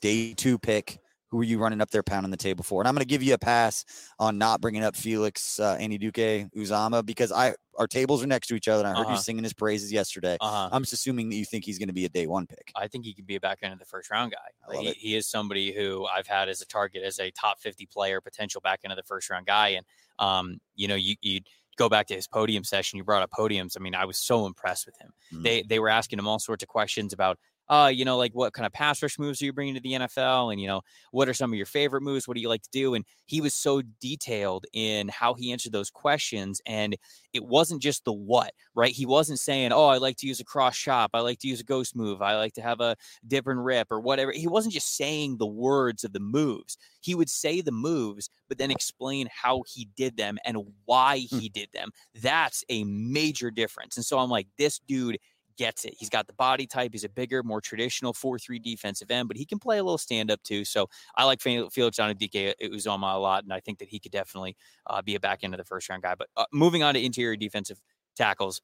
day 0.00 0.34
two 0.34 0.58
pick. 0.58 0.98
Who 1.30 1.40
are 1.40 1.44
you 1.44 1.58
running 1.58 1.80
up 1.80 1.90
there 1.90 2.02
pounding 2.02 2.32
the 2.32 2.36
table 2.36 2.64
for? 2.64 2.80
And 2.82 2.88
I'm 2.88 2.94
going 2.94 3.04
to 3.04 3.08
give 3.08 3.22
you 3.22 3.34
a 3.34 3.38
pass 3.38 3.84
on 4.18 4.36
not 4.36 4.60
bringing 4.60 4.82
up 4.82 4.96
Felix 4.96 5.60
uh, 5.60 5.76
Duque 5.78 6.50
Uzama 6.56 7.06
because 7.06 7.30
I 7.30 7.54
our 7.78 7.86
tables 7.86 8.22
are 8.24 8.26
next 8.26 8.48
to 8.48 8.56
each 8.56 8.66
other. 8.66 8.80
And 8.84 8.88
I 8.88 8.98
heard 8.98 9.06
Uh-huh. 9.06 9.14
you 9.14 9.20
singing 9.20 9.44
his 9.44 9.52
praises 9.52 9.92
yesterday. 9.92 10.36
Uh 10.40 10.50
huh. 10.50 10.68
I'm 10.72 10.82
just 10.82 10.92
assuming 10.92 11.28
that 11.28 11.36
you 11.36 11.44
think 11.44 11.64
he's 11.64 11.78
going 11.78 11.86
to 11.88 11.94
be 11.94 12.04
a 12.04 12.08
day 12.08 12.26
one 12.26 12.48
pick. 12.48 12.72
I 12.74 12.88
think 12.88 13.04
he 13.04 13.14
could 13.14 13.26
be 13.28 13.36
a 13.36 13.40
back 13.40 13.60
end 13.62 13.72
of 13.72 13.78
the 13.78 13.84
first 13.84 14.10
round 14.10 14.32
guy. 14.32 14.76
He, 14.80 14.90
he 14.90 15.16
is 15.16 15.28
somebody 15.28 15.72
who 15.72 16.04
I've 16.04 16.26
had 16.26 16.48
as 16.48 16.62
a 16.62 16.66
target 16.66 17.04
as 17.04 17.20
a 17.20 17.30
top 17.30 17.60
50 17.60 17.86
player, 17.86 18.20
potential 18.20 18.60
back 18.60 18.80
end 18.82 18.92
of 18.92 18.96
the 18.96 19.04
first 19.04 19.30
round 19.30 19.46
guy. 19.46 19.68
And, 19.68 19.86
um, 20.18 20.58
you 20.74 20.88
know, 20.88 20.96
you, 20.96 21.14
you 21.22 21.40
go 21.76 21.88
back 21.88 22.08
to 22.08 22.14
his 22.14 22.26
podium 22.26 22.64
session, 22.64 22.96
you 22.98 23.04
brought 23.04 23.22
up 23.22 23.30
podiums. 23.30 23.76
I 23.76 23.80
mean, 23.80 23.94
I 23.94 24.04
was 24.04 24.18
so 24.18 24.46
impressed 24.46 24.84
with 24.84 24.96
him. 25.00 25.12
Mm. 25.32 25.42
They, 25.44 25.62
they 25.62 25.78
were 25.78 25.88
asking 25.88 26.18
him 26.18 26.26
all 26.26 26.38
sorts 26.40 26.62
of 26.64 26.68
questions 26.68 27.12
about, 27.12 27.38
uh, 27.70 27.90
you 27.94 28.04
know, 28.04 28.18
like 28.18 28.32
what 28.34 28.52
kind 28.52 28.66
of 28.66 28.72
pass 28.72 29.02
rush 29.02 29.18
moves 29.18 29.40
are 29.40 29.46
you 29.46 29.52
bringing 29.54 29.74
to 29.76 29.80
the 29.80 29.94
NFL? 29.94 30.50
And, 30.52 30.60
you 30.60 30.66
know, 30.66 30.82
what 31.12 31.28
are 31.28 31.34
some 31.34 31.52
of 31.52 31.56
your 31.56 31.66
favorite 31.66 32.02
moves? 32.02 32.28
What 32.28 32.34
do 32.34 32.40
you 32.42 32.48
like 32.50 32.62
to 32.64 32.70
do? 32.72 32.94
And 32.94 33.06
he 33.26 33.40
was 33.40 33.54
so 33.54 33.80
detailed 34.00 34.66
in 34.74 35.08
how 35.08 35.34
he 35.34 35.52
answered 35.52 35.72
those 35.72 35.90
questions. 35.90 36.60
And 36.66 36.96
it 37.32 37.44
wasn't 37.44 37.80
just 37.80 38.04
the 38.04 38.12
what, 38.12 38.52
right? 38.74 38.92
He 38.92 39.06
wasn't 39.06 39.38
saying, 39.38 39.72
oh, 39.72 39.86
I 39.86 39.98
like 39.98 40.16
to 40.18 40.26
use 40.26 40.40
a 40.40 40.44
cross 40.44 40.76
chop. 40.76 41.12
I 41.14 41.20
like 41.20 41.38
to 41.40 41.48
use 41.48 41.60
a 41.60 41.64
ghost 41.64 41.94
move. 41.96 42.20
I 42.20 42.36
like 42.36 42.54
to 42.54 42.62
have 42.62 42.80
a 42.80 42.96
dip 43.26 43.46
and 43.46 43.64
rip 43.64 43.90
or 43.90 44.00
whatever. 44.00 44.32
He 44.32 44.48
wasn't 44.48 44.74
just 44.74 44.96
saying 44.96 45.36
the 45.38 45.46
words 45.46 46.04
of 46.04 46.12
the 46.12 46.20
moves. 46.20 46.76
He 47.00 47.14
would 47.14 47.30
say 47.30 47.60
the 47.60 47.72
moves, 47.72 48.28
but 48.48 48.58
then 48.58 48.70
explain 48.70 49.28
how 49.32 49.62
he 49.66 49.88
did 49.96 50.16
them 50.16 50.38
and 50.44 50.58
why 50.84 51.26
Hmm. 51.30 51.38
he 51.38 51.48
did 51.48 51.68
them. 51.72 51.90
That's 52.14 52.64
a 52.68 52.84
major 52.84 53.50
difference. 53.50 53.96
And 53.96 54.04
so 54.04 54.18
I'm 54.18 54.30
like, 54.30 54.48
this 54.58 54.78
dude 54.80 55.18
gets 55.60 55.84
it. 55.84 55.94
He's 55.98 56.08
got 56.08 56.26
the 56.26 56.32
body 56.32 56.66
type. 56.66 56.92
He's 56.92 57.04
a 57.04 57.08
bigger, 57.10 57.42
more 57.42 57.60
traditional 57.60 58.14
4-3 58.14 58.62
defensive 58.62 59.10
end, 59.10 59.28
but 59.28 59.36
he 59.36 59.44
can 59.44 59.58
play 59.58 59.76
a 59.76 59.84
little 59.84 59.98
stand 59.98 60.30
up 60.30 60.42
too. 60.42 60.64
So 60.64 60.88
I 61.16 61.24
like 61.24 61.42
Fe- 61.42 61.68
Felix 61.68 61.98
Anudike-Uzomah 61.98 63.14
a 63.14 63.18
lot, 63.18 63.44
and 63.44 63.52
I 63.52 63.60
think 63.60 63.78
that 63.80 63.88
he 63.88 63.98
could 63.98 64.10
definitely 64.10 64.56
uh, 64.86 65.02
be 65.02 65.16
a 65.16 65.20
back 65.20 65.40
end 65.42 65.52
of 65.52 65.58
the 65.58 65.64
first 65.64 65.90
round 65.90 66.02
guy. 66.02 66.14
But 66.14 66.28
uh, 66.34 66.46
moving 66.50 66.82
on 66.82 66.94
to 66.94 67.04
interior 67.04 67.36
defensive 67.36 67.78
tackles, 68.16 68.62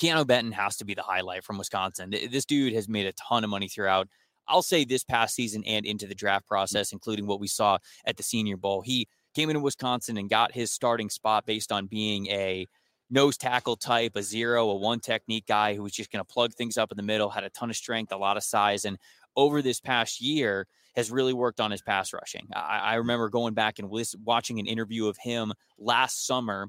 Keanu 0.00 0.24
Benton 0.24 0.52
has 0.52 0.76
to 0.76 0.84
be 0.84 0.94
the 0.94 1.02
highlight 1.02 1.42
from 1.42 1.58
Wisconsin. 1.58 2.10
This 2.10 2.44
dude 2.44 2.74
has 2.74 2.88
made 2.88 3.06
a 3.06 3.12
ton 3.14 3.42
of 3.42 3.50
money 3.50 3.66
throughout. 3.66 4.06
I'll 4.46 4.62
say 4.62 4.84
this 4.84 5.02
past 5.02 5.34
season 5.34 5.64
and 5.66 5.84
into 5.84 6.06
the 6.06 6.14
draft 6.14 6.46
process, 6.46 6.92
including 6.92 7.26
what 7.26 7.40
we 7.40 7.48
saw 7.48 7.78
at 8.04 8.16
the 8.16 8.22
Senior 8.22 8.56
Bowl. 8.56 8.82
He 8.82 9.08
came 9.34 9.50
into 9.50 9.60
Wisconsin 9.60 10.16
and 10.16 10.30
got 10.30 10.52
his 10.52 10.70
starting 10.70 11.10
spot 11.10 11.44
based 11.44 11.72
on 11.72 11.86
being 11.86 12.28
a 12.28 12.68
nose 13.10 13.36
tackle 13.36 13.76
type, 13.76 14.16
a 14.16 14.22
zero, 14.22 14.68
a 14.70 14.74
one 14.74 15.00
technique 15.00 15.46
guy 15.46 15.74
who 15.74 15.82
was 15.82 15.92
just 15.92 16.10
going 16.10 16.24
to 16.24 16.32
plug 16.32 16.52
things 16.54 16.78
up 16.78 16.90
in 16.90 16.96
the 16.96 17.02
middle, 17.02 17.30
had 17.30 17.44
a 17.44 17.50
ton 17.50 17.70
of 17.70 17.76
strength, 17.76 18.12
a 18.12 18.16
lot 18.16 18.36
of 18.36 18.42
size, 18.42 18.84
and 18.84 18.98
over 19.36 19.62
this 19.62 19.80
past 19.80 20.20
year 20.20 20.66
has 20.96 21.10
really 21.10 21.32
worked 21.32 21.60
on 21.60 21.70
his 21.70 21.82
pass 21.82 22.12
rushing. 22.12 22.48
I, 22.54 22.78
I 22.78 22.94
remember 22.94 23.28
going 23.28 23.54
back 23.54 23.78
and 23.78 23.90
watching 24.22 24.60
an 24.60 24.66
interview 24.66 25.08
of 25.08 25.16
him 25.18 25.52
last 25.78 26.26
summer 26.26 26.68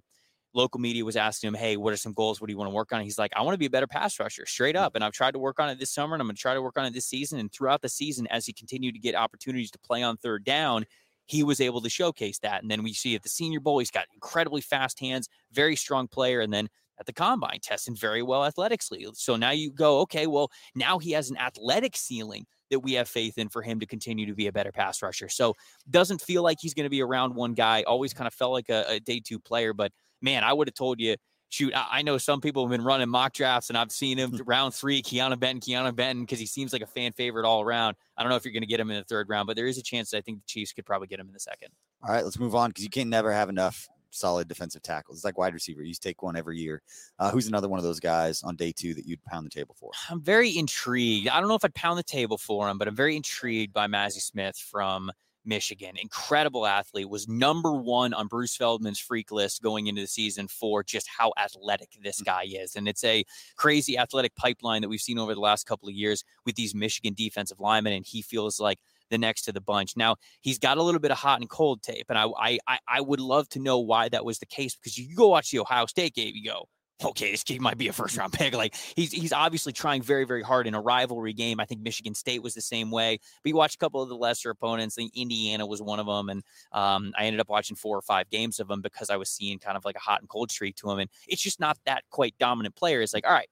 local 0.56 0.80
media 0.80 1.04
was 1.06 1.18
asking 1.18 1.50
him, 1.50 1.54
Hey, 1.54 1.78
what 1.78 1.94
are 1.94 1.98
some 1.98 2.14
goals? 2.14 2.40
What 2.40 2.48
do 2.48 2.54
you 2.54 2.58
want 2.58 2.70
to 2.70 2.74
work 2.74 2.92
on? 2.94 3.02
He's 3.02 3.20
like, 3.20 3.32
I 3.36 3.42
want 3.42 3.54
to 3.54 3.60
be 3.60 3.66
a 3.66 3.70
better 3.70 3.88
pass 3.88 4.20
rusher, 4.20 4.46
straight 4.46 4.76
mm. 4.76 4.80
up. 4.80 4.96
And 4.96 5.04
I've 5.04 5.12
tried 5.12 5.32
to 5.32 5.40
work 5.40 5.60
on 5.60 5.70
it 5.70 5.80
this 5.80 5.92
summer 5.92 6.16
and 6.16 6.22
I'm 6.22 6.28
going 6.28 6.36
to 6.36 6.42
try 6.42 6.54
to 6.54 6.62
work 6.62 6.78
on 6.78 6.86
it 6.86 6.94
this 6.94 7.06
season. 7.06 7.40
And 7.40 7.52
throughout 7.52 7.82
the 7.82 7.90
season, 7.90 8.26
as 8.28 8.46
he 8.46 8.54
continued 8.54 8.94
to 8.94 9.00
get 9.00 9.14
opportunities 9.14 9.70
to 9.72 9.80
play 9.80 10.02
on 10.02 10.18
third 10.18 10.44
down, 10.44 10.86
he 11.26 11.44
was 11.44 11.60
able 11.60 11.82
to 11.82 11.90
showcase 11.90 12.40
that. 12.40 12.62
And 12.62 12.70
then 12.70 12.84
we 12.84 12.94
see 12.94 13.16
at 13.16 13.24
the 13.24 13.30
Senior 13.30 13.60
Bowl, 13.60 13.80
he's 13.80 13.92
got 13.92 14.06
incredibly 14.14 14.62
fast 14.62 15.00
hands, 15.00 15.28
very 15.52 15.76
strong 15.76 16.08
player. 16.08 16.42
And 16.42 16.54
then 16.54 16.70
at 17.00 17.06
the 17.06 17.14
combine, 17.14 17.60
testing 17.62 17.96
very 17.96 18.24
well 18.24 18.46
athletically. 18.46 19.08
So 19.14 19.36
now 19.36 19.52
you 19.52 19.72
go, 19.72 20.00
okay, 20.02 20.28
well, 20.28 20.50
now 20.76 20.98
he 20.98 21.12
has 21.12 21.30
an 21.30 21.38
athletic 21.38 21.98
ceiling 21.98 22.46
that 22.72 22.80
we 22.80 22.94
have 22.94 23.08
faith 23.08 23.38
in 23.38 23.50
for 23.50 23.62
him 23.62 23.80
to 23.80 23.86
continue 23.86 24.26
to 24.26 24.34
be 24.34 24.48
a 24.48 24.52
better 24.52 24.72
pass 24.72 25.02
rusher. 25.02 25.30
So 25.30 25.56
doesn't 25.90 26.22
feel 26.22 26.42
like 26.42 26.58
he's 26.62 26.74
going 26.74 26.86
to 26.86 26.90
be 26.90 27.02
a 27.02 27.06
round 27.06 27.36
one 27.36 27.54
guy. 27.54 27.84
Always 27.84 28.14
kind 28.14 28.28
of 28.28 28.34
felt 28.34 28.54
like 28.54 28.70
a, 28.70 28.86
a 28.88 29.00
day 29.00 29.20
two 29.20 29.40
player, 29.40 29.74
but 29.74 29.92
man, 30.22 30.44
I 30.44 30.54
would 30.54 30.68
have 30.68 30.76
told 30.76 31.00
you. 31.00 31.16
Shoot, 31.56 31.74
I, 31.74 31.88
I 31.90 32.02
know 32.02 32.18
some 32.18 32.42
people 32.42 32.66
have 32.66 32.70
been 32.70 32.84
running 32.84 33.08
mock 33.08 33.32
drafts, 33.32 33.70
and 33.70 33.78
I've 33.78 33.90
seen 33.90 34.18
him 34.18 34.38
round 34.46 34.74
three, 34.74 35.02
Keanu 35.02 35.40
Benton, 35.40 35.62
Keanu 35.62 35.96
Benton, 35.96 36.26
because 36.26 36.38
he 36.38 36.46
seems 36.46 36.74
like 36.74 36.82
a 36.82 36.86
fan 36.86 37.14
favorite 37.14 37.46
all 37.46 37.62
around. 37.62 37.96
I 38.18 38.24
don't 38.24 38.30
know 38.30 38.36
if 38.36 38.44
you're 38.44 38.52
going 38.52 38.64
to 38.64 38.68
get 38.68 38.82
him 38.82 38.92
in 38.92 38.98
the 38.98 39.06
third 39.06 39.30
round, 39.30 39.48
but 39.48 39.56
there 39.56 39.66
is 39.66 39.78
a 39.78 39.82
chance 39.82 40.12
that 40.12 40.18
I 40.18 40.22
think 40.22 40.40
the 40.40 40.48
Chiefs 40.48 40.74
could 40.74 40.86
probably 40.86 41.08
get 41.08 41.18
him 41.18 41.28
in 41.28 41.34
the 41.34 41.40
second. 41.40 41.70
All 42.04 42.14
right, 42.14 42.26
let's 42.26 42.38
move 42.38 42.56
on 42.56 42.72
because 42.72 42.84
you 42.84 42.90
can 42.90 43.10
never 43.10 43.32
have 43.32 43.48
enough 43.48 43.88
solid 44.12 44.50
defensive 44.50 44.82
tackles. 44.82 45.20
It's 45.20 45.26
like 45.26 45.38
wide 45.38 45.54
receiver. 45.54 45.82
You 45.82 45.94
take 45.94 46.22
one 46.24 46.36
every 46.36 46.60
year. 46.60 46.82
Uh, 47.20 47.32
who's 47.32 47.48
another 47.48 47.70
one 47.70 47.80
of 47.80 47.84
those 47.84 48.02
guys 48.02 48.44
on 48.44 48.58
day 48.58 48.74
two 48.74 48.94
that 48.94 49.06
you'd 49.06 49.24
pound 49.24 49.46
the 49.46 49.50
table 49.50 49.76
for? 49.80 49.92
I'm 50.10 50.22
very 50.22 50.58
intrigued. 50.58 51.30
I 51.30 51.40
don't 51.40 51.48
know 51.48 51.56
if 51.56 51.64
I'd 51.64 51.74
pound 51.74 51.98
the 51.98 52.04
table 52.04 52.38
for 52.38 52.70
him, 52.70 52.78
but 52.78 52.90
I'm 52.90 52.96
very 52.98 53.16
intrigued 53.16 53.72
by 53.72 53.88
Mazi 53.88 54.22
Smith 54.22 54.58
from 54.58 55.10
Michigan. 55.46 55.96
Incredible 55.98 56.66
athlete, 56.66 57.10
was 57.10 57.28
number 57.28 57.74
one 57.74 58.14
on 58.14 58.28
Bruce 58.28 58.56
Feldman's 58.56 59.00
freak 59.00 59.32
list 59.32 59.62
going 59.62 59.88
into 59.88 60.02
the 60.02 60.08
season 60.08 60.48
for 60.48 60.84
just 60.84 61.08
how 61.08 61.34
athletic 61.38 61.98
this 62.02 62.22
mm. 62.22 62.26
guy 62.26 62.44
is. 62.48 62.76
And 62.76 62.88
it's 62.88 63.04
a 63.04 63.24
crazy 63.56 63.98
athletic 63.98 64.36
pipeline 64.36 64.82
that 64.82 64.90
we've 64.90 65.02
seen 65.02 65.20
over 65.20 65.34
the 65.34 65.40
last 65.40 65.66
couple 65.66 65.88
of 65.88 65.96
years 65.96 66.24
with 66.46 66.56
these 66.56 66.76
Michigan 66.76 67.14
defensive 67.14 67.60
linemen. 67.60 67.94
And 67.94 68.06
he 68.06 68.22
feels 68.22 68.60
like 68.60 68.80
the 69.10 69.18
next 69.18 69.44
to 69.44 69.52
the 69.52 69.62
bunch. 69.62 69.96
Now 69.96 70.16
he's 70.42 70.60
got 70.60 70.78
a 70.78 70.84
little 70.84 71.00
bit 71.00 71.12
of 71.12 71.18
hot 71.18 71.40
and 71.40 71.50
cold 71.50 71.82
tape, 71.82 72.08
and 72.10 72.18
I 72.18 72.26
I 72.38 72.60
I, 72.68 72.80
I 72.88 73.02
would 73.02 73.20
love 73.20 73.48
to 73.50 73.60
know 73.60 73.80
why 73.80 74.10
that 74.10 74.26
was 74.26 74.40
the 74.40 74.46
case 74.46 74.76
because 74.76 74.98
you 74.98 75.16
go 75.16 75.28
watch 75.28 75.52
the 75.52 75.60
Ohio 75.60 75.86
State 75.86 76.16
game, 76.16 76.34
you 76.36 76.44
go, 76.50 76.68
okay, 77.04 77.32
this 77.32 77.44
kid 77.44 77.62
might 77.62 77.78
be 77.78 77.88
a 77.88 77.94
first 77.94 78.18
round 78.18 78.34
pick. 78.34 78.54
Like 78.54 78.76
he's 78.96 79.12
he's 79.12 79.34
obviously 79.34 79.74
trying 79.74 80.02
very 80.02 80.26
very 80.26 80.42
hard 80.42 80.68
in 80.68 80.76
a 80.76 80.82
rivalry 80.82 81.34
game. 81.34 81.60
I 81.60 81.66
think 81.66 81.82
Michigan 81.82 82.16
State 82.16 82.42
was 82.42 82.54
the 82.54 82.62
same 82.62 82.92
way. 82.92 83.20
But 83.44 83.50
you 83.50 83.56
watch 83.56 83.76
a 83.76 83.78
couple 83.78 84.02
of 84.02 84.10
the 84.10 84.16
lesser 84.16 84.50
opponents. 84.50 84.98
I 84.98 85.02
think 85.02 85.16
Indiana 85.16 85.66
was 85.66 85.82
one 85.82 86.00
of 86.00 86.06
them, 86.06 86.30
and 86.30 86.44
um, 86.72 87.14
I 87.18 87.26
ended 87.26 87.40
up 87.40 87.50
watching 87.50 87.76
four 87.76 87.98
or 87.98 88.02
five 88.02 88.30
games 88.30 88.60
of 88.60 88.68
them 88.68 88.82
because 88.82 89.10
I 89.10 89.18
was 89.18 89.30
seeing 89.30 89.60
kind 89.60 89.78
of 89.78 89.86
like 89.86 89.96
a 89.96 90.00
hot 90.00 90.22
and 90.22 90.30
cold 90.30 90.52
streak 90.52 90.76
to 90.78 90.90
him, 90.90 91.00
and 91.00 91.10
it's 91.28 91.42
just 91.42 91.60
not 91.60 91.78
that 91.86 92.04
quite 92.10 92.36
dominant 92.40 92.76
player. 92.76 93.02
It's 93.02 93.14
like, 93.14 93.28
all 93.28 93.34
right, 93.34 93.50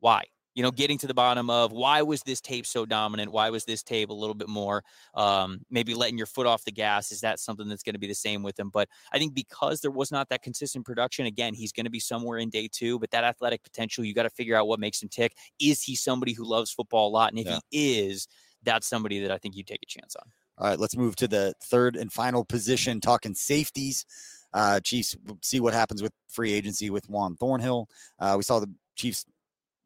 why? 0.00 0.24
You 0.54 0.62
know, 0.62 0.70
getting 0.70 0.98
to 0.98 1.06
the 1.06 1.14
bottom 1.14 1.48
of 1.48 1.72
why 1.72 2.02
was 2.02 2.22
this 2.22 2.40
tape 2.40 2.66
so 2.66 2.84
dominant? 2.84 3.32
Why 3.32 3.48
was 3.50 3.64
this 3.64 3.82
tape 3.82 4.10
a 4.10 4.12
little 4.12 4.34
bit 4.34 4.48
more 4.48 4.84
um, 5.14 5.60
maybe 5.70 5.94
letting 5.94 6.18
your 6.18 6.26
foot 6.26 6.46
off 6.46 6.64
the 6.64 6.72
gas? 6.72 7.10
Is 7.10 7.22
that 7.22 7.40
something 7.40 7.68
that's 7.68 7.82
going 7.82 7.94
to 7.94 7.98
be 7.98 8.06
the 8.06 8.14
same 8.14 8.42
with 8.42 8.58
him? 8.58 8.68
But 8.68 8.88
I 9.12 9.18
think 9.18 9.34
because 9.34 9.80
there 9.80 9.90
was 9.90 10.12
not 10.12 10.28
that 10.28 10.42
consistent 10.42 10.84
production, 10.84 11.24
again, 11.26 11.54
he's 11.54 11.72
going 11.72 11.86
to 11.86 11.90
be 11.90 12.00
somewhere 12.00 12.38
in 12.38 12.50
day 12.50 12.68
two, 12.70 12.98
but 12.98 13.10
that 13.12 13.24
athletic 13.24 13.62
potential, 13.62 14.04
you 14.04 14.12
got 14.12 14.24
to 14.24 14.30
figure 14.30 14.56
out 14.56 14.68
what 14.68 14.78
makes 14.78 15.02
him 15.02 15.08
tick. 15.08 15.34
Is 15.58 15.82
he 15.82 15.96
somebody 15.96 16.32
who 16.34 16.44
loves 16.44 16.70
football 16.70 17.08
a 17.08 17.12
lot? 17.12 17.30
And 17.30 17.38
if 17.38 17.46
Yeah. 17.46 17.58
he 17.70 18.00
is, 18.00 18.28
that's 18.62 18.86
somebody 18.86 19.20
that 19.20 19.30
I 19.30 19.38
think 19.38 19.56
you 19.56 19.64
take 19.64 19.82
a 19.82 19.86
chance 19.86 20.14
on. 20.16 20.30
All 20.58 20.68
right, 20.68 20.78
let's 20.78 20.96
move 20.96 21.16
to 21.16 21.28
the 21.28 21.54
third 21.64 21.96
and 21.96 22.12
final 22.12 22.44
position, 22.44 23.00
talking 23.00 23.34
safeties. 23.34 24.04
Uh, 24.52 24.80
Chiefs 24.80 25.16
see 25.40 25.60
what 25.60 25.72
happens 25.72 26.02
with 26.02 26.12
free 26.28 26.52
agency 26.52 26.90
with 26.90 27.08
Juan 27.08 27.36
Thornhill. 27.36 27.88
Uh, 28.18 28.34
we 28.36 28.42
saw 28.42 28.60
the 28.60 28.70
Chiefs 28.94 29.24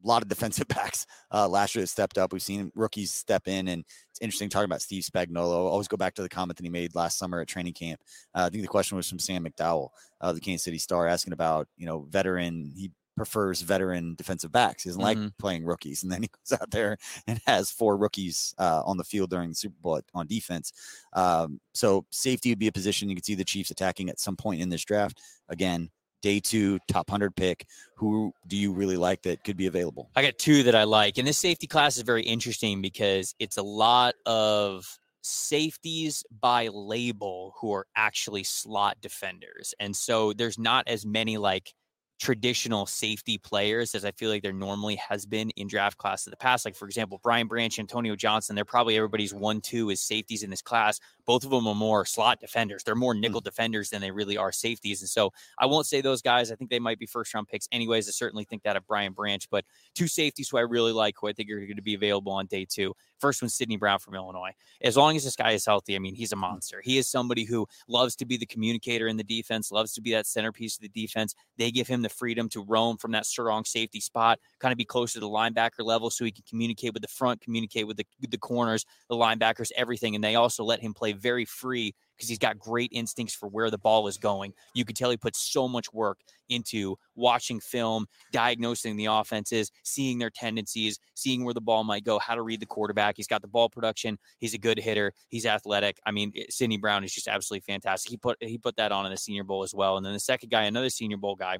a 0.02 0.06
lot 0.06 0.22
of 0.22 0.28
defensive 0.28 0.68
backs 0.68 1.06
uh, 1.32 1.48
last 1.48 1.74
year 1.74 1.82
that 1.82 1.88
stepped 1.88 2.18
up. 2.18 2.32
We've 2.32 2.42
seen 2.42 2.70
rookies 2.74 3.12
step 3.12 3.48
in, 3.48 3.68
and 3.68 3.84
it's 4.10 4.20
interesting 4.20 4.48
talking 4.48 4.66
about 4.66 4.82
Steve 4.82 5.04
Spagnuolo. 5.04 5.52
I 5.52 5.70
always 5.70 5.88
go 5.88 5.96
back 5.96 6.14
to 6.14 6.22
the 6.22 6.28
comment 6.28 6.56
that 6.58 6.64
he 6.64 6.70
made 6.70 6.94
last 6.94 7.18
summer 7.18 7.40
at 7.40 7.48
training 7.48 7.74
camp. 7.74 8.00
Uh, 8.34 8.44
I 8.46 8.50
think 8.50 8.62
the 8.62 8.68
question 8.68 8.96
was 8.96 9.08
from 9.08 9.18
Sam 9.18 9.44
McDowell, 9.44 9.88
uh, 10.20 10.32
the 10.32 10.40
Kansas 10.40 10.64
City 10.64 10.78
Star, 10.78 11.06
asking 11.06 11.32
about 11.32 11.68
you 11.76 11.86
know 11.86 12.06
veteran. 12.10 12.72
He 12.74 12.90
prefers 13.16 13.62
veteran 13.62 14.14
defensive 14.14 14.52
backs. 14.52 14.82
He 14.82 14.90
doesn't 14.90 15.00
like 15.00 15.16
Mhm. 15.16 15.32
playing 15.38 15.64
rookies, 15.64 16.02
and 16.02 16.12
then 16.12 16.20
he 16.22 16.28
goes 16.50 16.60
out 16.60 16.70
there 16.70 16.98
and 17.26 17.40
has 17.46 17.70
four 17.70 17.96
rookies 17.96 18.54
uh, 18.58 18.82
on 18.84 18.98
the 18.98 19.04
field 19.04 19.30
during 19.30 19.48
the 19.48 19.54
Super 19.54 19.76
Bowl 19.80 19.98
on 20.12 20.26
defense. 20.26 20.70
Um, 21.14 21.58
so 21.72 22.04
safety 22.10 22.50
would 22.50 22.58
be 22.58 22.66
a 22.68 22.72
position 22.72 23.08
you 23.08 23.14
could 23.16 23.24
see 23.24 23.34
the 23.34 23.42
Chiefs 23.44 23.70
attacking 23.70 24.10
at 24.10 24.20
some 24.20 24.36
point 24.36 24.60
in 24.60 24.68
this 24.68 24.84
draft. 24.84 25.22
Again, 25.48 25.90
day 26.22 26.40
two, 26.40 26.78
top 26.88 27.08
100 27.08 27.34
pick. 27.36 27.66
Who 27.96 28.32
do 28.46 28.56
you 28.56 28.72
really 28.72 28.96
like 28.96 29.22
that 29.22 29.44
could 29.44 29.56
be 29.56 29.66
available? 29.66 30.10
I 30.16 30.22
got 30.22 30.38
two 30.38 30.62
that 30.64 30.74
I 30.74 30.84
like. 30.84 31.18
And 31.18 31.26
this 31.26 31.38
safety 31.38 31.66
class 31.66 31.96
is 31.96 32.02
very 32.02 32.22
interesting 32.22 32.82
because 32.82 33.34
it's 33.38 33.56
a 33.56 33.62
lot 33.62 34.14
of 34.26 34.86
safeties 35.22 36.24
by 36.40 36.68
label 36.68 37.54
who 37.60 37.72
are 37.72 37.86
actually 37.96 38.44
slot 38.44 38.96
defenders. 39.00 39.74
And 39.80 39.94
so 39.94 40.32
there's 40.32 40.58
not 40.58 40.86
as 40.88 41.04
many 41.04 41.36
like 41.36 41.72
traditional 42.18 42.86
safety 42.86 43.36
players 43.36 43.94
as 43.94 44.04
I 44.04 44.12
feel 44.12 44.30
like 44.30 44.42
there 44.42 44.52
normally 44.52 44.96
has 44.96 45.26
been 45.26 45.50
in 45.50 45.68
draft 45.68 45.98
class 45.98 46.26
in 46.26 46.30
the 46.30 46.36
past. 46.36 46.64
Like, 46.64 46.74
for 46.74 46.86
example, 46.86 47.20
Brian 47.22 47.46
Branch, 47.46 47.78
Antonio 47.78 48.16
Johnson, 48.16 48.56
they're 48.56 48.64
probably 48.64 48.96
everybody's 48.96 49.34
one, 49.34 49.60
two 49.60 49.90
is 49.90 50.00
safeties 50.00 50.42
in 50.42 50.50
this 50.50 50.62
class. 50.62 50.98
Both 51.26 51.44
of 51.44 51.50
them 51.50 51.66
are 51.66 51.74
more 51.74 52.04
slot 52.04 52.40
defenders. 52.40 52.82
They're 52.84 52.94
more 52.94 53.14
nickel 53.14 53.40
mm. 53.40 53.44
defenders 53.44 53.90
than 53.90 54.00
they 54.00 54.10
really 54.10 54.36
are 54.36 54.52
safeties. 54.52 55.02
And 55.02 55.08
so 55.08 55.32
I 55.58 55.66
won't 55.66 55.86
say 55.86 56.00
those 56.00 56.22
guys. 56.22 56.50
I 56.50 56.54
think 56.54 56.70
they 56.70 56.78
might 56.78 56.98
be 56.98 57.06
first 57.06 57.34
round 57.34 57.48
picks 57.48 57.68
anyways. 57.72 58.08
I 58.08 58.12
certainly 58.12 58.44
think 58.44 58.62
that 58.62 58.76
of 58.76 58.86
Brian 58.86 59.12
Branch, 59.12 59.46
but 59.50 59.64
two 59.94 60.08
safeties 60.08 60.48
who 60.48 60.58
I 60.58 60.62
really 60.62 60.92
like, 60.92 61.16
who 61.20 61.28
I 61.28 61.32
think 61.32 61.50
are 61.50 61.58
going 61.58 61.76
to 61.76 61.82
be 61.82 61.94
available 61.94 62.32
on 62.32 62.46
day 62.46 62.66
two. 62.68 62.94
First 63.18 63.42
one, 63.42 63.48
Sydney 63.48 63.76
Brown 63.76 63.98
from 63.98 64.14
Illinois. 64.14 64.52
As 64.82 64.96
long 64.96 65.16
as 65.16 65.24
this 65.24 65.36
guy 65.36 65.52
is 65.52 65.64
healthy, 65.64 65.96
I 65.96 65.98
mean, 65.98 66.14
he's 66.14 66.32
a 66.32 66.36
mm. 66.36 66.40
monster. 66.40 66.80
He 66.82 66.98
is 66.98 67.08
somebody 67.08 67.44
who 67.44 67.66
loves 67.88 68.16
to 68.16 68.26
be 68.26 68.36
the 68.36 68.46
communicator 68.46 69.08
in 69.08 69.16
the 69.16 69.24
defense, 69.24 69.72
loves 69.72 69.92
to 69.94 70.00
be 70.00 70.12
that 70.12 70.26
centerpiece 70.26 70.76
of 70.76 70.82
the 70.82 70.88
defense. 70.88 71.34
They 71.56 71.70
give 71.70 71.88
him 71.88 72.02
the 72.02 72.08
freedom 72.08 72.48
to 72.50 72.60
roam 72.60 72.96
from 72.96 73.12
that 73.12 73.26
strong 73.26 73.64
safety 73.64 74.00
spot, 74.00 74.38
kind 74.60 74.72
of 74.72 74.78
be 74.78 74.84
closer 74.84 75.14
to 75.14 75.20
the 75.20 75.28
linebacker 75.28 75.84
level 75.84 76.10
so 76.10 76.24
he 76.24 76.30
can 76.30 76.44
communicate 76.48 76.92
with 76.92 77.02
the 77.02 77.08
front, 77.08 77.40
communicate 77.40 77.86
with 77.86 77.96
the, 77.96 78.06
the 78.28 78.38
corners, 78.38 78.84
the 79.08 79.16
linebackers, 79.16 79.70
everything. 79.76 80.14
And 80.14 80.22
they 80.22 80.34
also 80.34 80.64
let 80.64 80.80
him 80.80 80.94
play 80.94 81.12
very 81.16 81.44
free 81.44 81.94
because 82.16 82.28
he's 82.28 82.38
got 82.38 82.58
great 82.58 82.90
instincts 82.92 83.34
for 83.34 83.48
where 83.48 83.70
the 83.70 83.78
ball 83.78 84.08
is 84.08 84.16
going. 84.16 84.52
You 84.74 84.84
could 84.84 84.96
tell 84.96 85.10
he 85.10 85.16
puts 85.16 85.40
so 85.40 85.68
much 85.68 85.92
work 85.92 86.18
into 86.48 86.96
watching 87.14 87.60
film, 87.60 88.06
diagnosing 88.32 88.96
the 88.96 89.06
offenses, 89.06 89.70
seeing 89.82 90.18
their 90.18 90.30
tendencies, 90.30 90.98
seeing 91.14 91.44
where 91.44 91.54
the 91.54 91.60
ball 91.60 91.84
might 91.84 92.04
go, 92.04 92.18
how 92.18 92.34
to 92.34 92.42
read 92.42 92.60
the 92.60 92.66
quarterback. 92.66 93.16
He's 93.16 93.26
got 93.26 93.42
the 93.42 93.48
ball 93.48 93.68
production. 93.68 94.18
He's 94.38 94.54
a 94.54 94.58
good 94.58 94.78
hitter. 94.78 95.12
He's 95.28 95.46
athletic. 95.46 95.98
I 96.06 96.10
mean, 96.10 96.32
Sydney 96.48 96.78
Brown 96.78 97.04
is 97.04 97.12
just 97.12 97.28
absolutely 97.28 97.64
fantastic. 97.70 98.10
He 98.10 98.16
put 98.16 98.38
he 98.40 98.58
put 98.58 98.76
that 98.76 98.92
on 98.92 99.04
in 99.04 99.10
the 99.10 99.18
Senior 99.18 99.44
Bowl 99.44 99.62
as 99.62 99.74
well. 99.74 99.96
And 99.96 100.06
then 100.06 100.12
the 100.12 100.20
second 100.20 100.50
guy, 100.50 100.64
another 100.64 100.90
Senior 100.90 101.18
Bowl 101.18 101.36
guy, 101.36 101.58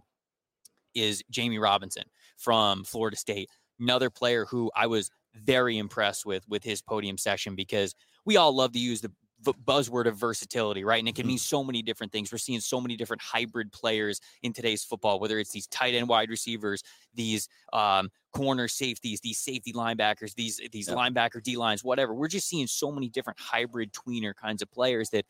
is 0.95 1.23
Jammie 1.31 1.61
Robinson 1.61 2.05
from 2.39 2.85
Florida 2.85 3.17
State. 3.17 3.51
Another 3.79 4.09
player 4.09 4.47
who 4.47 4.71
I 4.75 4.87
was 4.87 5.11
very 5.35 5.77
impressed 5.77 6.25
with 6.25 6.49
with 6.49 6.65
his 6.65 6.81
podium 6.81 7.19
session 7.19 7.55
because 7.55 7.95
we 8.25 8.37
all 8.37 8.55
love 8.55 8.73
to 8.73 8.79
use 8.79 9.01
the 9.03 9.13
buzzword 9.55 10.07
of 10.07 10.17
versatility, 10.17 10.85
right? 10.85 10.99
And 10.99 11.09
it 11.09 11.15
can 11.15 11.23
mm-hmm. 11.23 11.29
mean 11.29 11.39
so 11.39 11.65
many 11.65 11.83
different 11.83 12.13
things. 12.13 12.31
We're 12.33 12.39
seeing 12.39 12.61
so 12.61 12.81
many 12.81 12.97
different 12.97 13.23
hybrid 13.23 13.73
players 13.73 14.21
in 14.43 14.53
today's 14.53 14.85
football, 14.85 15.21
whether 15.21 15.39
it's 15.39 15.51
these 15.51 15.67
tight 15.67 15.95
end 15.95 16.09
wide 16.09 16.31
receivers, 16.31 16.83
these 17.15 17.49
um, 17.73 18.11
corner 18.33 18.69
safeties, 18.69 19.21
these 19.21 19.39
safety 19.39 19.73
linebackers, 19.73 20.35
these 20.35 20.61
these 20.73 20.89
yeah. 20.89 20.95
linebacker 20.95 21.43
D 21.43 21.57
lines, 21.57 21.83
whatever. 21.85 22.15
We're 22.15 22.29
just 22.29 22.49
seeing 22.49 22.67
so 22.67 22.91
many 22.91 23.09
different 23.09 23.39
hybrid 23.41 23.93
tweener 23.93 24.35
kinds 24.35 24.63
of 24.63 24.71
players 24.71 25.11
that 25.11 25.25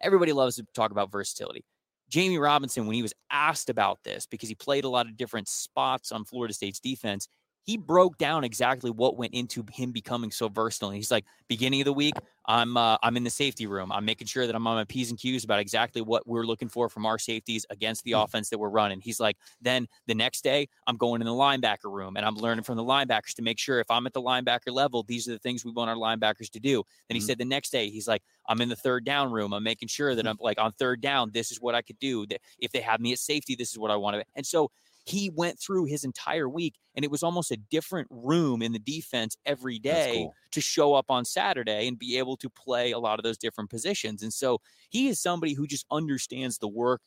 everybody 0.00 0.32
loves 0.32 0.56
to 0.56 0.66
talk 0.74 0.90
about 0.90 1.10
versatility. 1.10 1.64
Jammie 2.10 2.40
Robinson, 2.40 2.86
when 2.86 2.94
he 2.94 3.02
was 3.02 3.12
asked 3.30 3.68
about 3.68 4.02
this, 4.02 4.26
because 4.26 4.48
he 4.48 4.54
played 4.54 4.84
a 4.84 4.88
lot 4.88 5.06
of 5.06 5.16
different 5.16 5.46
spots 5.46 6.10
on 6.10 6.24
Florida 6.24 6.54
State's 6.54 6.80
defense, 6.80 7.28
he 7.68 7.76
broke 7.76 8.16
down 8.16 8.44
exactly 8.44 8.90
what 8.90 9.18
went 9.18 9.34
into 9.34 9.62
him 9.70 9.92
becoming 9.92 10.30
so 10.30 10.48
versatile. 10.48 10.88
he's 10.88 11.10
like, 11.10 11.26
beginning 11.48 11.82
of 11.82 11.84
the 11.84 11.92
week, 11.92 12.14
I'm 12.46 12.78
uh, 12.78 12.96
I'm 13.02 13.14
in 13.18 13.24
the 13.24 13.30
safety 13.30 13.66
room. 13.66 13.92
I'm 13.92 14.06
making 14.06 14.26
sure 14.26 14.46
that 14.46 14.56
I'm 14.56 14.66
on 14.66 14.76
my 14.76 14.84
p's 14.84 15.10
and 15.10 15.18
q's 15.18 15.44
about 15.44 15.58
exactly 15.58 16.00
what 16.00 16.26
we're 16.26 16.46
looking 16.46 16.70
for 16.70 16.88
from 16.88 17.04
our 17.04 17.18
safeties 17.18 17.66
against 17.68 18.04
the 18.04 18.12
mm-hmm. 18.12 18.22
offense 18.22 18.48
that 18.48 18.58
we're 18.58 18.70
running. 18.70 19.02
He's 19.02 19.20
like, 19.20 19.36
then 19.60 19.86
the 20.06 20.14
next 20.14 20.42
day, 20.42 20.66
I'm 20.86 20.96
going 20.96 21.20
in 21.20 21.26
the 21.26 21.32
linebacker 21.34 21.92
room 21.92 22.16
and 22.16 22.24
I'm 22.24 22.36
learning 22.36 22.64
from 22.64 22.78
the 22.78 22.82
linebackers 22.82 23.34
to 23.34 23.42
make 23.42 23.58
sure 23.58 23.80
if 23.80 23.90
I'm 23.90 24.06
at 24.06 24.14
the 24.14 24.22
linebacker 24.22 24.72
level, 24.72 25.02
these 25.02 25.28
are 25.28 25.32
the 25.32 25.38
things 25.38 25.62
we 25.62 25.70
want 25.70 25.90
our 25.90 25.96
linebackers 25.96 26.48
to 26.52 26.60
do. 26.60 26.82
Then 27.08 27.16
he 27.16 27.20
mm-hmm. 27.20 27.26
said 27.26 27.36
the 27.36 27.44
next 27.44 27.68
day, 27.68 27.90
he's 27.90 28.08
like, 28.08 28.22
I'm 28.48 28.62
in 28.62 28.70
the 28.70 28.76
third 28.76 29.04
down 29.04 29.30
room. 29.30 29.52
I'm 29.52 29.62
making 29.62 29.88
sure 29.88 30.14
that 30.14 30.26
I'm 30.26 30.38
like 30.40 30.58
on 30.58 30.72
third 30.72 31.02
down. 31.02 31.32
This 31.34 31.50
is 31.52 31.60
what 31.60 31.74
I 31.74 31.82
could 31.82 31.98
do. 31.98 32.24
That 32.28 32.40
if 32.58 32.72
they 32.72 32.80
have 32.80 32.98
me 32.98 33.12
at 33.12 33.18
safety, 33.18 33.56
this 33.56 33.72
is 33.72 33.78
what 33.78 33.90
I 33.90 33.96
want 33.96 34.16
to. 34.16 34.24
And 34.36 34.46
so 34.46 34.70
he 35.08 35.30
went 35.30 35.58
through 35.58 35.86
his 35.86 36.04
entire 36.04 36.48
week 36.48 36.74
and 36.94 37.04
it 37.04 37.10
was 37.10 37.22
almost 37.22 37.50
a 37.50 37.56
different 37.56 38.08
room 38.10 38.60
in 38.60 38.72
the 38.72 38.78
defense 38.78 39.36
every 39.46 39.78
day 39.78 40.12
cool. 40.16 40.34
to 40.52 40.60
show 40.60 40.92
up 40.94 41.06
on 41.08 41.24
Saturday 41.24 41.88
and 41.88 41.98
be 41.98 42.18
able 42.18 42.36
to 42.36 42.50
play 42.50 42.92
a 42.92 42.98
lot 42.98 43.18
of 43.18 43.22
those 43.22 43.38
different 43.38 43.70
positions. 43.70 44.22
And 44.22 44.32
so 44.32 44.60
he 44.90 45.08
is 45.08 45.18
somebody 45.18 45.54
who 45.54 45.66
just 45.66 45.86
understands 45.90 46.58
the 46.58 46.68
work 46.68 47.00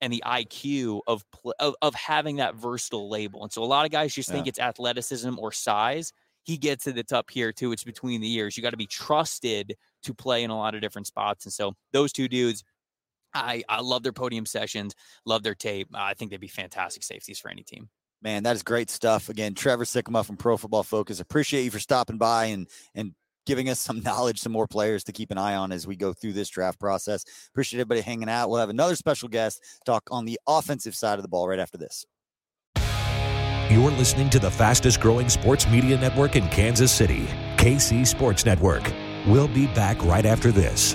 and 0.00 0.12
the 0.12 0.22
IQ 0.26 1.00
of, 1.06 1.24
of, 1.60 1.74
of 1.82 1.94
having 1.94 2.36
that 2.36 2.54
versatile 2.54 3.10
label. 3.10 3.42
And 3.42 3.52
so 3.52 3.62
a 3.62 3.66
lot 3.66 3.84
of 3.84 3.92
guys 3.92 4.14
just 4.14 4.30
yeah. 4.30 4.36
think 4.36 4.46
it's 4.46 4.58
athleticism 4.58 5.38
or 5.38 5.52
size. 5.52 6.12
He 6.44 6.56
gets 6.56 6.86
it. 6.86 6.96
It's 6.96 7.12
up 7.12 7.30
here 7.30 7.52
too. 7.52 7.72
It's 7.72 7.84
between 7.84 8.20
the 8.20 8.26
years. 8.26 8.56
You 8.56 8.62
got 8.62 8.70
to 8.70 8.76
be 8.76 8.86
trusted 8.86 9.76
to 10.04 10.14
play 10.14 10.42
in 10.42 10.50
a 10.50 10.56
lot 10.56 10.74
of 10.74 10.80
different 10.80 11.06
spots. 11.06 11.44
And 11.44 11.52
so 11.52 11.74
those 11.92 12.12
two 12.12 12.28
dudes, 12.28 12.64
I, 13.34 13.62
I 13.68 13.80
love 13.80 14.02
their 14.02 14.12
podium 14.12 14.46
sessions, 14.46 14.94
love 15.24 15.42
their 15.42 15.54
tape. 15.54 15.88
Uh, 15.94 15.98
I 16.00 16.14
think 16.14 16.30
they'd 16.30 16.40
be 16.40 16.48
fantastic 16.48 17.02
safeties 17.02 17.38
for 17.38 17.50
any 17.50 17.62
team. 17.62 17.88
Man, 18.22 18.44
that 18.44 18.54
is 18.54 18.62
great 18.62 18.88
stuff. 18.88 19.28
Again, 19.28 19.54
Trevor 19.54 19.84
Sikkema 19.84 20.24
from 20.24 20.36
Pro 20.36 20.56
Football 20.56 20.84
Focus. 20.84 21.18
Appreciate 21.18 21.64
you 21.64 21.70
for 21.70 21.80
stopping 21.80 22.18
by 22.18 22.46
and 22.46 22.68
and 22.94 23.14
giving 23.46 23.68
us 23.68 23.80
some 23.80 24.00
knowledge, 24.04 24.38
some 24.38 24.52
more 24.52 24.68
players 24.68 25.04
to 25.04 25.12
keep 25.12 25.30
an 25.30 25.38
eye 25.38 25.56
on 25.56 25.72
as 25.72 25.86
we 25.86 25.96
go 25.96 26.12
through 26.12 26.32
this 26.32 26.48
draft 26.48 26.78
process. 26.78 27.24
Appreciate 27.48 27.80
everybody 27.80 28.00
hanging 28.00 28.28
out. 28.28 28.48
We'll 28.48 28.60
have 28.60 28.70
another 28.70 28.96
special 28.96 29.28
guest 29.28 29.60
talk 29.84 30.04
on 30.10 30.24
the 30.24 30.38
offensive 30.46 30.94
side 30.94 31.18
of 31.18 31.22
the 31.22 31.28
ball 31.28 31.48
right 31.48 31.58
after 31.58 31.78
this. 31.78 32.06
You're 33.70 33.90
listening 33.92 34.28
to 34.30 34.38
the 34.38 34.50
fastest 34.50 35.00
growing 35.00 35.30
sports 35.30 35.66
media 35.66 35.98
network 35.98 36.36
in 36.36 36.46
Kansas 36.48 36.92
City, 36.92 37.26
KC 37.56 38.06
Sports 38.06 38.44
Network. 38.44 38.92
We'll 39.26 39.48
be 39.48 39.66
back 39.68 40.02
right 40.04 40.26
after 40.26 40.52
this. 40.52 40.94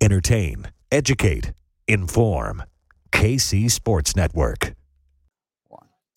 entertain, 0.00 0.66
educate, 0.90 1.52
inform. 1.86 2.62
KC 3.12 3.70
Sports 3.70 4.14
Network. 4.14 4.74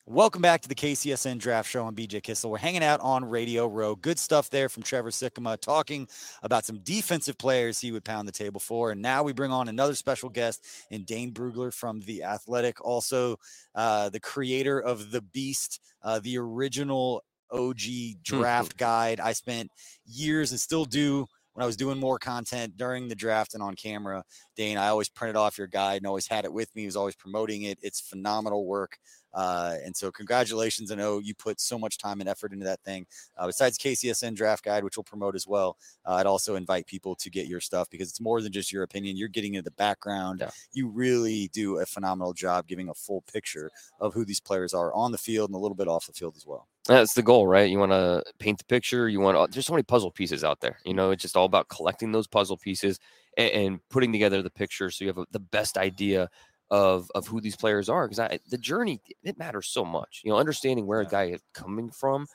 Welcome 0.08 0.42
back 0.42 0.62
to 0.64 0.68
the 0.68 0.76
KCSN 0.76 1.38
Draft 1.38 1.70
Show. 1.70 1.88
I'm 1.88 1.96
BJ 1.96 2.22
Kissel. 2.22 2.52
We're 2.52 2.58
hanging 2.58 2.84
out 2.84 3.00
on 3.00 3.24
Radio 3.24 3.66
Row. 3.68 3.96
Good 3.96 4.20
stuff 4.20 4.50
there 4.50 4.68
from 4.68 4.84
Trevor 4.84 5.10
Sikkema 5.10 5.58
talking 5.62 6.06
about 6.44 6.66
some 6.66 6.80
defensive 6.80 7.38
players 7.38 7.80
he 7.80 7.94
would 7.94 8.04
pound 8.04 8.28
the 8.28 8.34
table 8.34 8.60
for. 8.60 8.92
And 8.92 9.02
now 9.02 9.24
we 9.24 9.32
bring 9.32 9.52
on 9.52 9.70
another 9.70 9.96
special 9.96 10.28
guest 10.28 10.66
in 10.90 11.06
Dane 11.06 11.32
Brugler 11.32 11.74
from 11.74 12.02
The 12.02 12.24
Athletic, 12.24 12.84
also 12.84 13.38
uh, 13.74 14.10
the 14.10 14.20
creator 14.20 14.82
of 14.82 15.12
The 15.12 15.22
Beast, 15.22 15.80
uh, 16.04 16.20
the 16.20 16.38
original 16.40 17.24
OG 17.50 17.80
draft 18.22 18.76
guide. 18.76 19.22
I 19.22 19.32
spent 19.32 19.72
years 20.06 20.52
and 20.52 20.60
still 20.60 20.84
do 20.84 21.28
when 21.54 21.64
I 21.64 21.68
was 21.68 21.78
doing 21.78 22.00
more 22.00 22.20
content 22.20 22.78
during 22.78 23.08
the 23.08 23.16
draft 23.16 23.54
and 23.54 23.64
on 23.64 23.76
camera. 23.76 24.24
Dane, 24.56 24.78
I 24.78 24.88
always 24.88 25.10
printed 25.10 25.36
off 25.36 25.58
your 25.58 25.68
guide 25.68 25.98
and 25.98 26.08
always 26.08 26.28
had 26.28 26.46
it 26.46 26.54
with 26.54 26.74
me. 26.76 26.84
He 26.84 26.88
was 26.88 26.96
always 26.96 27.16
promoting 27.16 27.64
it. 27.64 27.80
It's 27.82 28.00
phenomenal 28.00 28.66
work. 28.66 28.98
Uh, 29.34 29.76
and 29.84 29.96
so, 29.96 30.12
congratulations. 30.12 30.92
I 30.92 30.96
know 30.96 31.20
you 31.20 31.34
put 31.34 31.60
so 31.60 31.78
much 31.78 31.98
time 31.98 32.20
and 32.20 32.30
effort 32.30 32.54
into 32.54 32.66
that 32.66 32.82
thing. 32.84 33.06
Uh, 33.38 33.48
besides 33.48 33.78
KCSN 33.78 34.36
Draft 34.36 34.64
Guide, 34.64 34.84
which 34.84 34.98
we'll 34.98 35.04
promote 35.04 35.36
as 35.36 35.48
well, 35.48 35.78
uh, 36.06 36.14
I'd 36.14 36.26
also 36.26 36.56
invite 36.56 36.86
people 36.86 37.16
to 37.16 37.30
get 37.30 37.48
your 37.48 37.60
stuff 37.60 37.90
because 37.90 38.10
it's 38.10 38.22
more 38.22 38.42
than 38.42 38.52
just 38.52 38.72
your 38.72 38.84
opinion. 38.84 39.18
You're 39.18 39.30
getting 39.30 39.56
into 39.56 39.64
the 39.64 39.72
background. 39.72 40.40
Yeah. 40.42 40.50
You 40.74 40.88
really 40.88 41.50
do 41.54 41.80
a 41.80 41.86
phenomenal 41.86 42.34
job 42.34 42.68
giving 42.68 42.90
a 42.90 42.94
full 42.94 43.22
picture 43.32 43.72
of 44.00 44.14
who 44.14 44.26
these 44.26 44.40
players 44.40 44.74
are 44.74 44.94
on 44.94 45.12
the 45.12 45.18
field 45.18 45.50
and 45.50 45.56
a 45.56 45.60
little 45.60 45.76
bit 45.76 45.88
off 45.88 46.08
the 46.08 46.14
field 46.14 46.36
as 46.36 46.46
well. 46.46 46.68
That's 46.88 47.14
the 47.14 47.22
goal, 47.22 47.46
right? 47.46 47.70
You 47.70 47.78
want 47.78 47.92
to 47.92 48.24
paint 48.40 48.58
the 48.58 48.66
picture. 48.66 49.08
You 49.08 49.20
want 49.20 49.52
there's 49.52 49.68
so 49.68 49.74
many 49.74 49.84
puzzle 49.84 50.12
pieces 50.12 50.44
out 50.44 50.62
there. 50.62 50.80
You 50.84 50.96
know, 50.96 51.12
it's 51.12 51.22
just 51.22 51.38
all 51.38 51.46
about 51.46 51.70
collecting 51.70 52.12
those 52.12 52.28
puzzle 52.28 52.58
pieces 52.58 53.00
and, 53.38 53.52
and 53.52 53.90
putting 53.90 54.12
together 54.12 54.42
the 54.42 54.50
picture 54.50 54.90
so 54.90 55.04
you 55.04 55.10
have 55.10 55.20
a, 55.20 55.26
the 55.32 55.40
best 55.40 55.78
idea 55.78 56.30
of 56.72 57.12
of 57.16 57.28
who 57.28 57.42
these 57.42 57.58
players 57.58 57.90
are. 57.90 58.08
Because 58.10 58.40
the 58.50 58.58
journey 58.60 59.02
it 59.24 59.38
matters 59.40 59.68
so 59.70 59.86
much. 59.86 60.22
You 60.26 60.32
know, 60.32 60.38
understanding 60.40 60.88
where 60.88 61.02
Yeah. 61.02 61.02
a 61.02 61.08
guy 61.08 61.26
is 61.26 61.42
coming 61.54 61.92
from 61.92 62.28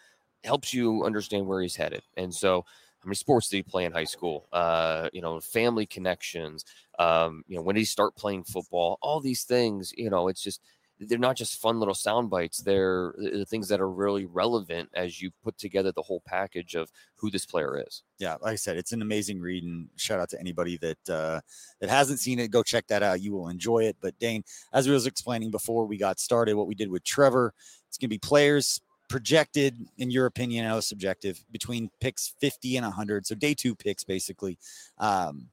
helps 0.44 0.72
you 0.75 1.05
understand 1.05 1.46
where 1.46 1.62
he's 1.62 1.77
headed. 1.77 2.03
And 2.16 2.35
so, 2.35 2.62
how 3.01 3.07
many 3.09 3.16
sports 3.16 3.49
did 3.49 3.59
he 3.59 3.62
play 3.64 3.85
in 3.85 3.92
high 3.92 4.05
school? 4.05 4.49
Uh, 4.53 5.09
you 5.12 5.20
know, 5.20 5.40
family 5.40 5.87
connections. 5.87 6.64
Um, 6.99 7.44
you 7.49 7.57
know, 7.57 7.62
when 7.62 7.75
did 7.75 7.81
he 7.81 7.87
start 7.87 8.16
playing 8.16 8.44
football? 8.44 8.99
All 9.03 9.20
these 9.20 9.44
things. 9.44 9.92
You 9.96 10.11
know, 10.11 10.29
it's 10.29 10.42
just 10.42 10.61
they're 10.98 11.18
not 11.18 11.37
just 11.37 11.61
fun 11.61 11.78
little 11.78 11.94
sound 11.94 12.30
bites. 12.30 12.59
They're 12.59 13.14
the 13.18 13.44
things 13.44 13.68
that 13.68 13.80
are 13.80 13.90
really 13.90 14.24
relevant 14.24 14.88
as 14.94 15.20
you 15.20 15.30
put 15.42 15.59
together 15.59 15.92
the 15.92 16.02
whole 16.02 16.22
package 16.26 16.74
of 16.74 16.90
who 17.16 17.30
this 17.30 17.44
player 17.44 17.82
is. 17.87 18.02
yeah, 18.18 18.37
like 18.40 18.52
I 18.52 18.56
said, 18.56 18.76
it's 18.76 18.92
an 18.92 19.02
amazing 19.02 19.40
read, 19.40 19.64
and 19.64 19.88
shout 19.96 20.20
out 20.20 20.30
to 20.30 20.40
anybody 20.40 20.78
that 20.78 21.11
uh, 21.11 21.40
that 21.80 21.90
hasn't 21.90 22.20
seen 22.20 22.38
it. 22.38 22.50
Go 22.50 22.62
check 22.62 22.87
that 22.88 23.02
out; 23.02 23.20
you 23.20 23.32
will 23.32 23.48
enjoy 23.48 23.85
it. 23.85 23.96
But 24.00 24.18
Dane, 24.18 24.42
as 24.72 24.87
we 24.87 24.94
was 24.94 25.06
explaining 25.06 25.50
before 25.50 25.87
we 25.87 25.98
got 25.98 26.18
started, 26.18 26.56
what 26.56 26.66
we 26.66 26.74
did 26.74 26.90
with 26.90 27.04
Trevor, 27.04 27.52
it's 27.88 27.98
going 27.98 28.09
to 28.09 28.14
be 28.14 28.18
players 28.18 28.80
projected, 29.09 29.76
in 29.98 30.11
your 30.11 30.26
opinion, 30.26 30.66
I 30.66 30.80
subjective, 30.80 31.44
between 31.50 31.90
picks 32.00 32.35
50 32.40 32.76
and 32.76 32.85
100. 32.85 33.26
So 33.26 33.35
day 33.35 33.54
two 33.54 33.74
picks, 33.74 34.04
basically. 34.04 34.59
Um, 34.98 35.48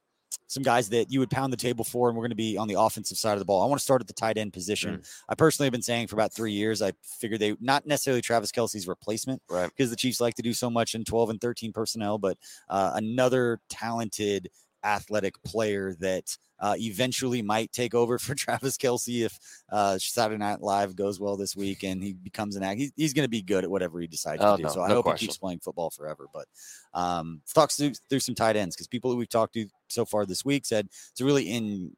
some 0.48 0.64
guys 0.64 0.90
that 0.90 1.12
you 1.12 1.20
would 1.20 1.30
pound 1.30 1.52
the 1.52 1.58
table 1.58 1.84
for, 1.84 2.10
and 2.10 2.18
we're 2.18 2.24
going 2.24 2.32
to 2.32 2.36
be 2.36 2.58
on 2.58 2.68
the 2.68 2.80
offensive 2.80 3.18
side 3.18 3.34
of 3.34 3.40
the 3.40 3.46
ball. 3.46 3.64
I 3.64 3.66
want 3.66 3.80
to 3.80 3.84
start 3.84 4.02
at 4.02 4.08
the 4.08 4.14
tight 4.14 4.38
end 4.38 4.54
position. 4.54 5.02
I 5.30 5.36
personally 5.36 5.68
have 5.68 5.72
been 5.72 5.82
saying 5.82 6.08
for 6.08 6.16
about 6.16 6.34
three 6.34 6.52
years, 6.52 6.82
I 6.82 6.94
figured 7.02 7.40
they 7.40 7.56
not 7.60 7.86
necessarily 7.86 8.22
Travis 8.22 8.52
Kelce's 8.52 8.88
replacement, 8.88 9.42
Right. 9.50 9.70
Because 9.70 9.90
the 9.90 9.96
Chiefs 9.96 10.22
like 10.22 10.36
to 10.36 10.42
do 10.42 10.54
so 10.54 10.70
much 10.70 10.96
in 10.96 11.04
12 11.04 11.32
and 11.32 11.42
13 11.42 11.74
personnel, 11.74 12.18
but 12.18 12.38
uh, 12.70 12.92
another 12.96 13.60
talented 13.70 14.50
athletic 14.84 15.42
player 15.44 15.96
that 16.00 16.38
uh, 16.60 16.76
eventually 16.78 17.42
might 17.42 17.72
take 17.72 17.94
over 17.94 18.18
for 18.18 18.36
Travis 18.36 18.78
Kelce 18.78 19.26
if 19.26 19.38
uh, 19.72 19.98
Saturday 19.98 20.38
Night 20.38 20.62
Live 20.62 20.96
goes 20.96 21.20
well 21.20 21.36
this 21.36 21.56
week 21.56 21.84
and 21.84 22.02
he 22.02 22.14
becomes 22.14 22.56
an 22.56 22.64
act. 22.64 22.80
He's, 22.80 22.92
he's 22.96 23.14
going 23.14 23.26
to 23.26 23.30
be 23.30 23.42
good 23.42 23.64
at 23.64 23.70
whatever 23.70 24.00
he 24.00 24.08
decides 24.08 24.42
Oh, 24.42 24.52
to 24.56 24.58
do. 24.58 24.64
no, 24.64 24.70
so 24.70 24.82
I 24.82 24.88
no 24.90 24.96
hope 24.96 25.06
question. 25.06 25.26
he 25.26 25.28
keeps 25.28 25.38
playing 25.38 25.60
football 25.60 25.90
forever. 25.90 26.28
But 26.34 26.48
um, 26.94 27.42
let's 27.44 27.54
talk 27.54 27.72
through, 27.72 27.94
through 28.10 28.20
some 28.22 28.36
tight 28.36 28.56
ends 28.56 28.76
because 28.76 28.88
people 28.88 29.12
that 29.12 29.18
we've 29.18 29.28
talked 29.30 29.54
to 29.56 29.68
so 29.90 30.06
far 30.06 30.26
this 30.26 30.46
week 30.46 30.66
said 30.66 30.88
it's 31.12 31.22
a 31.22 31.26
really 31.26 31.44
in, 31.50 31.96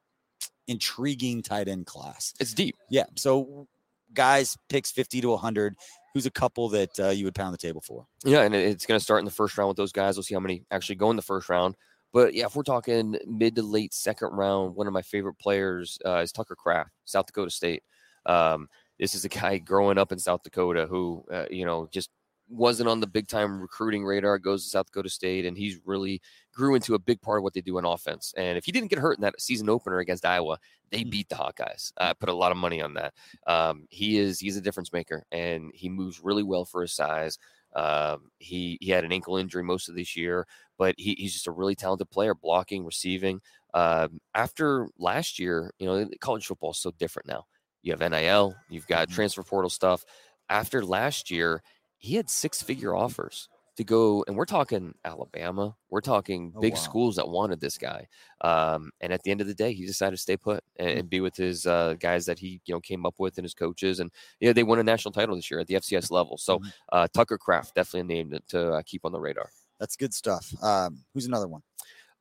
intriguing 0.67 1.41
tight 1.41 1.67
end 1.67 1.85
class. 1.85 2.33
It's 2.39 2.53
deep. 2.53 2.75
Yeah. 2.89 3.05
So 3.15 3.67
guys 4.13 4.57
picks 4.69 4.91
50 4.91 5.21
to 5.21 5.29
100. 5.29 5.75
Who's 6.13 6.25
a 6.25 6.31
couple 6.31 6.69
that 6.69 6.97
uh, 6.99 7.09
you 7.09 7.25
would 7.25 7.35
pound 7.35 7.53
the 7.53 7.57
table 7.57 7.81
for? 7.81 8.07
Yeah, 8.23 8.43
and 8.43 8.55
it's 8.55 8.85
going 8.85 8.97
to 8.97 9.03
start 9.03 9.19
in 9.19 9.25
the 9.25 9.31
first 9.31 9.57
round 9.57 9.67
with 9.67 9.75
those 9.77 9.91
guys. 9.91 10.15
We'll 10.15 10.23
see 10.23 10.33
how 10.33 10.39
many 10.39 10.63
actually 10.71 10.95
go 10.95 11.09
in 11.09 11.17
the 11.17 11.21
first 11.21 11.49
round. 11.49 11.75
But 12.15 12.33
yeah, 12.35 12.47
if 12.47 12.55
we're 12.55 12.63
talking 12.63 13.17
mid 13.27 13.55
to 13.57 13.63
late 13.63 13.93
second 13.93 14.29
round, 14.29 14.75
one 14.75 14.87
of 14.87 14.93
my 14.93 15.03
favorite 15.03 15.35
players 15.39 15.99
uh, 16.05 16.19
is 16.19 16.33
Tucker 16.33 16.55
Kraft, 16.55 16.91
South 17.05 17.27
Dakota 17.27 17.51
State. 17.51 17.83
Um, 18.25 18.69
this 18.99 19.15
is 19.15 19.25
a 19.25 19.29
guy 19.41 19.59
growing 19.59 19.99
up 19.99 20.13
in 20.13 20.19
South 20.19 20.43
Dakota 20.43 20.87
who, 20.87 21.25
uh, 21.31 21.47
you 21.51 21.65
know, 21.65 21.89
just 21.91 22.11
wasn't 22.49 22.89
on 22.89 23.01
the 23.01 23.07
big 23.07 23.27
time 23.27 23.59
recruiting 23.61 24.05
radar. 24.05 24.39
Goes 24.39 24.63
to 24.63 24.69
South 24.71 24.87
Dakota 24.87 25.09
State, 25.09 25.45
and 25.45 25.57
he's 25.57 25.79
really 25.85 26.21
grew 26.53 26.75
into 26.75 26.95
a 26.95 26.99
big 26.99 27.21
part 27.21 27.39
of 27.39 27.43
what 27.43 27.53
they 27.53 27.61
do 27.61 27.77
in 27.79 27.85
offense. 27.85 28.33
And 28.37 28.57
if 28.57 28.65
he 28.65 28.71
didn't 28.71 28.89
get 28.91 28.99
hurt 28.99 29.17
in 29.17 29.23
that 29.23 29.41
season 29.41 29.69
opener 29.69 29.99
against 29.99 30.25
Iowa, 30.25 30.57
they 30.91 31.03
Mm. 31.03 31.09
beat 31.09 31.29
the 31.29 31.35
Hawkeyes. 31.35 31.91
I 31.99 32.13
put 32.13 32.29
a 32.29 32.35
lot 32.35 32.51
of 32.53 32.57
money 32.57 32.81
on 32.81 32.93
that. 32.95 33.13
Um, 33.47 33.87
he 33.89 34.17
is 34.17 34.39
he's 34.39 34.57
a 34.57 34.61
difference 34.61 34.93
maker, 34.93 35.25
and 35.31 35.71
he 35.75 35.89
moves 35.89 36.21
really 36.23 36.43
well 36.43 36.65
for 36.65 36.81
his 36.83 36.93
size. 36.93 37.37
Um, 37.75 38.31
he 38.39 38.77
he 38.81 38.89
had 38.91 39.03
an 39.03 39.11
ankle 39.11 39.37
injury 39.37 39.63
most 39.63 39.89
of 39.89 39.95
this 39.95 40.15
year, 40.15 40.47
but 40.77 40.95
he, 40.97 41.15
he's 41.17 41.33
just 41.33 41.47
a 41.47 41.51
really 41.51 41.75
talented 41.75 42.09
player, 42.09 42.33
blocking, 42.35 42.85
receiving. 42.85 43.41
Um, 43.73 44.19
after 44.33 44.87
last 44.97 45.39
year, 45.39 45.71
you 45.79 45.85
know, 45.87 46.09
college 46.21 46.45
football 46.45 46.71
is 46.71 46.77
so 46.79 46.91
different 46.91 47.27
now. 47.27 47.45
You 47.81 47.91
have 47.91 48.01
NIL, 48.01 48.55
you've 48.69 48.87
got 48.87 49.09
Mhm. 49.09 49.13
transfer 49.13 49.43
portal 49.43 49.69
stuff. 49.69 50.05
After 50.49 50.83
last 50.85 51.29
year, 51.31 51.61
he 51.97 52.15
had 52.15 52.29
six 52.29 52.61
figure 52.61 52.95
offers 52.95 53.49
to 53.77 53.83
go, 53.83 54.23
and 54.27 54.37
we're 54.37 54.45
talking 54.45 54.93
Alabama, 55.03 55.75
we're 55.89 55.99
talking 56.01 56.53
Oh, 56.55 56.59
big 56.61 56.73
wow. 56.73 56.79
schools 56.79 57.15
that 57.17 57.27
wanted 57.27 57.59
this 57.59 57.77
guy. 57.77 58.07
Um, 58.41 58.91
and 59.01 59.11
at 59.11 59.21
the 59.23 59.31
end 59.31 59.41
of 59.41 59.47
the 59.47 59.53
day, 59.53 59.73
he 59.73 59.85
decided 59.85 60.15
to 60.15 60.21
stay 60.21 60.37
put 60.37 60.63
and, 60.77 60.89
Hmm. 60.89 60.97
and 60.99 61.09
be 61.09 61.19
with 61.19 61.35
his 61.35 61.65
uh, 61.67 61.95
guys 61.99 62.25
that 62.27 62.39
he 62.39 62.61
you 62.65 62.73
know 62.73 62.79
came 62.79 63.05
up 63.05 63.15
with 63.19 63.37
and 63.37 63.43
his 63.45 63.53
coaches. 63.53 63.99
And 63.99 64.11
yeah, 64.39 64.53
they 64.53 64.63
won 64.63 64.79
a 64.79 64.83
national 64.83 65.11
title 65.11 65.35
this 65.35 65.51
year 65.51 65.59
at 65.59 65.67
the 65.67 65.75
FCS 65.75 66.09
level. 66.11 66.37
So 66.37 66.59
Mhm. 66.59 66.71
uh, 66.91 67.07
Tucker 67.13 67.37
Kraft 67.37 67.75
definitely 67.75 68.01
a 68.01 68.03
name 68.23 68.29
to, 68.31 68.39
to 68.49 68.73
uh, 68.75 68.81
keep 68.85 69.03
on 69.05 69.11
the 69.11 69.19
radar. 69.19 69.49
That's 69.79 69.95
good 69.95 70.13
stuff. 70.13 70.53
Um, 70.63 71.03
who's 71.13 71.25
another 71.25 71.47
one? 71.47 71.61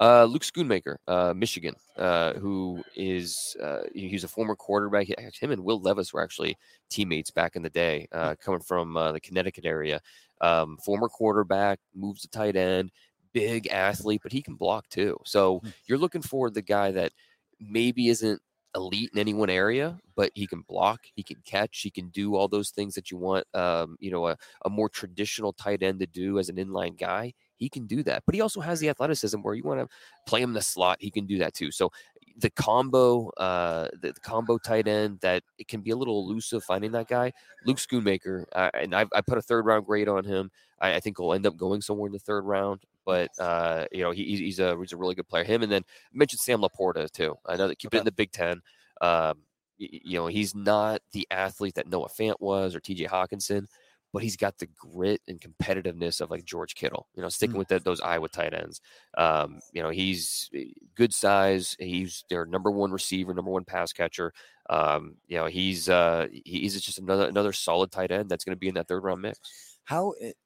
Uh, 0.00 0.24
Luke 0.24 0.42
Schoonmaker, 0.42 0.96
uh, 1.06 1.32
Michigan, 1.34 1.74
uh, 1.96 2.34
who 2.34 2.82
is 2.96 3.56
uh, 3.62 3.82
he's 3.94 4.24
a 4.24 4.28
former 4.28 4.56
quarterback. 4.56 5.06
He- 5.06 5.14
Him 5.40 5.52
and 5.52 5.64
Will 5.64 5.80
Levis 5.80 6.12
were 6.12 6.22
actually 6.22 6.58
teammates 6.90 7.30
back 7.30 7.54
in 7.54 7.62
the 7.62 7.70
day, 7.70 8.08
uh, 8.12 8.34
coming 8.40 8.60
from 8.60 8.96
uh, 8.96 9.12
the 9.12 9.20
Connecticut 9.20 9.64
area. 9.64 10.00
Um, 10.40 10.78
former 10.78 11.08
quarterback, 11.08 11.78
moves 11.94 12.22
to 12.22 12.28
tight 12.28 12.56
end, 12.56 12.90
big 13.32 13.68
athlete, 13.68 14.20
but 14.22 14.32
he 14.32 14.42
can 14.42 14.56
block 14.56 14.88
too. 14.88 15.16
So 15.24 15.62
Hmm. 15.62 15.70
you're 15.86 15.98
looking 15.98 16.22
for 16.22 16.50
the 16.50 16.62
guy 16.62 16.90
that 16.90 17.12
maybe 17.60 18.08
isn't 18.08 18.40
elite 18.74 19.10
in 19.12 19.18
any 19.20 19.32
one 19.34 19.50
area, 19.50 19.98
but 20.16 20.32
he 20.34 20.46
can 20.48 20.62
block, 20.62 21.02
he 21.14 21.22
can 21.22 21.40
catch, 21.44 21.80
he 21.80 21.90
can 21.90 22.08
do 22.08 22.34
all 22.34 22.48
those 22.48 22.70
things 22.70 22.94
that 22.96 23.10
you 23.10 23.16
want. 23.16 23.46
Um, 23.54 23.96
you 24.00 24.10
know, 24.10 24.26
a, 24.26 24.36
a 24.64 24.70
more 24.70 24.88
traditional 24.88 25.52
tight 25.52 25.82
end 25.82 26.00
to 26.00 26.06
do 26.06 26.38
as 26.40 26.48
an 26.48 26.56
inline 26.56 26.98
guy. 26.98 27.32
He 27.56 27.68
can 27.68 27.86
do 27.86 28.02
that, 28.02 28.22
but 28.26 28.34
he 28.34 28.40
also 28.40 28.60
has 28.60 28.80
the 28.80 28.88
athleticism 28.88 29.38
where 29.40 29.54
you 29.54 29.62
want 29.62 29.80
to 29.80 29.88
play 30.26 30.40
him 30.42 30.52
the 30.52 30.62
slot. 30.62 30.98
He 31.00 31.10
can 31.10 31.26
do 31.26 31.38
that 31.38 31.54
too. 31.54 31.70
So 31.70 31.90
the 32.38 32.50
combo, 32.50 33.30
uh, 33.36 33.88
the, 34.00 34.12
the 34.12 34.20
combo 34.20 34.58
tight 34.58 34.88
end 34.88 35.20
that 35.20 35.42
it 35.58 35.68
can 35.68 35.80
be 35.80 35.90
a 35.90 35.96
little 35.96 36.18
elusive 36.20 36.64
finding 36.64 36.90
that 36.92 37.08
guy. 37.08 37.32
Luke 37.64 37.76
Schoonmaker, 37.78 38.44
uh, 38.52 38.70
and 38.74 38.94
I, 38.94 39.06
I 39.14 39.20
put 39.20 39.38
a 39.38 39.42
third 39.42 39.66
round 39.66 39.86
grade 39.86 40.08
on 40.08 40.24
him. 40.24 40.50
I, 40.80 40.94
I 40.94 41.00
think 41.00 41.16
he'll 41.18 41.32
end 41.32 41.46
up 41.46 41.56
going 41.56 41.80
somewhere 41.80 42.08
in 42.08 42.12
the 42.12 42.18
third 42.18 42.44
round. 42.44 42.80
But 43.06 43.30
uh, 43.38 43.84
you 43.92 44.02
know 44.02 44.10
he, 44.10 44.24
he's- 44.36 44.58
a 44.58 44.76
he's 44.80 44.92
a 44.92 44.96
really 44.96 45.14
good 45.14 45.28
player. 45.28 45.44
Him 45.44 45.62
and 45.62 45.70
then 45.70 45.82
I 45.86 46.16
mentioned 46.16 46.40
Sam 46.40 46.60
LaPorta 46.60 47.10
too. 47.10 47.36
I 47.46 47.56
know 47.56 47.68
that 47.68 47.78
keep 47.78 47.94
it 47.94 47.98
in 47.98 48.04
the 48.04 48.12
Big 48.12 48.32
Ten. 48.32 48.60
Um, 49.00 49.38
you 49.76 50.18
know 50.18 50.26
he's 50.26 50.54
not 50.54 51.02
the 51.12 51.26
athlete 51.30 51.74
that 51.74 51.88
Noah 51.88 52.08
Fant 52.08 52.36
was 52.40 52.74
or 52.74 52.80
T.J. 52.80 53.06
Hockenson, 53.06 53.66
but 54.14 54.22
he's 54.22 54.36
got 54.36 54.56
the 54.58 54.66
grit 54.78 55.20
and 55.26 55.40
competitiveness 55.40 56.20
of 56.20 56.30
like 56.30 56.44
George 56.44 56.74
Kittle. 56.76 57.08
You 57.16 57.22
know, 57.22 57.28
sticking 57.28 57.56
Mm. 57.56 57.58
with 57.58 57.68
that, 57.68 57.84
those 57.84 58.00
Iowa 58.00 58.28
tight 58.28 58.54
ends. 58.54 58.80
Um, 59.18 59.58
you 59.72 59.82
know, 59.82 59.90
he's 59.90 60.48
eh, 60.54 60.66
good 60.94 61.12
size. 61.12 61.74
He's 61.80 62.24
their 62.30 62.46
number 62.46 62.70
one 62.70 62.92
receiver, 62.92 63.34
number 63.34 63.50
one 63.50 63.64
pass 63.64 63.92
catcher. 63.92 64.32
Um, 64.70 65.16
you 65.26 65.36
know, 65.36 65.46
he's 65.46 65.88
uh, 65.88 66.28
he- 66.32 66.60
he's 66.60 66.80
just 66.80 66.98
another 66.98 67.26
another 67.28 67.52
solid 67.52 67.90
tight 67.90 68.10
end 68.12 68.28
that's 68.30 68.44
going 68.44 68.56
to 68.56 68.60
be 68.60 68.68
in 68.68 68.74
that 68.76 68.86
third 68.88 69.02
round 69.04 69.20
mix. 69.20 69.38
How 69.84 70.12
it, 70.12 70.36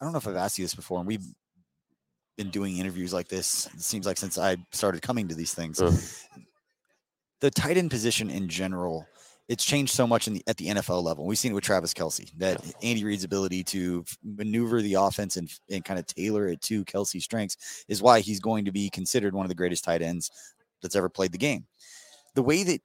I 0.00 0.04
don't 0.04 0.12
know 0.12 0.18
if 0.18 0.28
I've 0.28 0.36
asked 0.36 0.58
you 0.58 0.64
this 0.64 0.74
before, 0.74 0.98
and 0.98 1.06
we've 1.06 1.26
been 2.38 2.50
doing 2.50 2.76
interviews 2.78 3.12
like 3.12 3.28
this. 3.28 3.66
It 3.74 3.80
seems 3.82 4.06
like 4.06 4.18
since 4.18 4.38
I 4.38 4.56
started 4.72 5.02
coming 5.02 5.26
to 5.28 5.34
these 5.34 5.52
things, 5.52 5.82
Uh. 5.82 5.90
the 7.40 7.50
tight 7.50 7.76
end 7.76 7.90
position 7.90 8.30
in 8.30 8.48
general, 8.48 9.06
it's 9.48 9.64
changed 9.64 9.92
so 9.94 10.06
much 10.06 10.26
in 10.26 10.34
the 10.34 10.42
at 10.46 10.56
the 10.56 10.66
NFL 10.66 11.02
level. 11.02 11.24
We've 11.26 11.38
seen 11.38 11.52
it 11.52 11.54
with 11.54 11.64
Travis 11.64 11.94
Kelce 11.94 12.30
that 12.38 12.60
Andy 12.82 13.04
Reid's 13.04 13.24
ability 13.24 13.62
to 13.64 14.04
maneuver 14.24 14.82
the 14.82 14.94
offense 14.94 15.36
and 15.36 15.50
and 15.70 15.84
kind 15.84 15.98
of 15.98 16.06
tailor 16.06 16.48
it 16.48 16.60
to 16.62 16.84
Kelce's 16.84 17.24
strengths 17.24 17.84
is 17.88 18.02
why 18.02 18.20
he's 18.20 18.40
going 18.40 18.64
to 18.64 18.72
be 18.72 18.90
considered 18.90 19.34
one 19.34 19.44
of 19.44 19.48
the 19.48 19.54
greatest 19.54 19.84
tight 19.84 20.02
ends 20.02 20.30
that's 20.82 20.96
ever 20.96 21.08
played 21.08 21.32
the 21.32 21.38
game. 21.38 21.66
The 22.34 22.42
way 22.42 22.64
that 22.64 22.80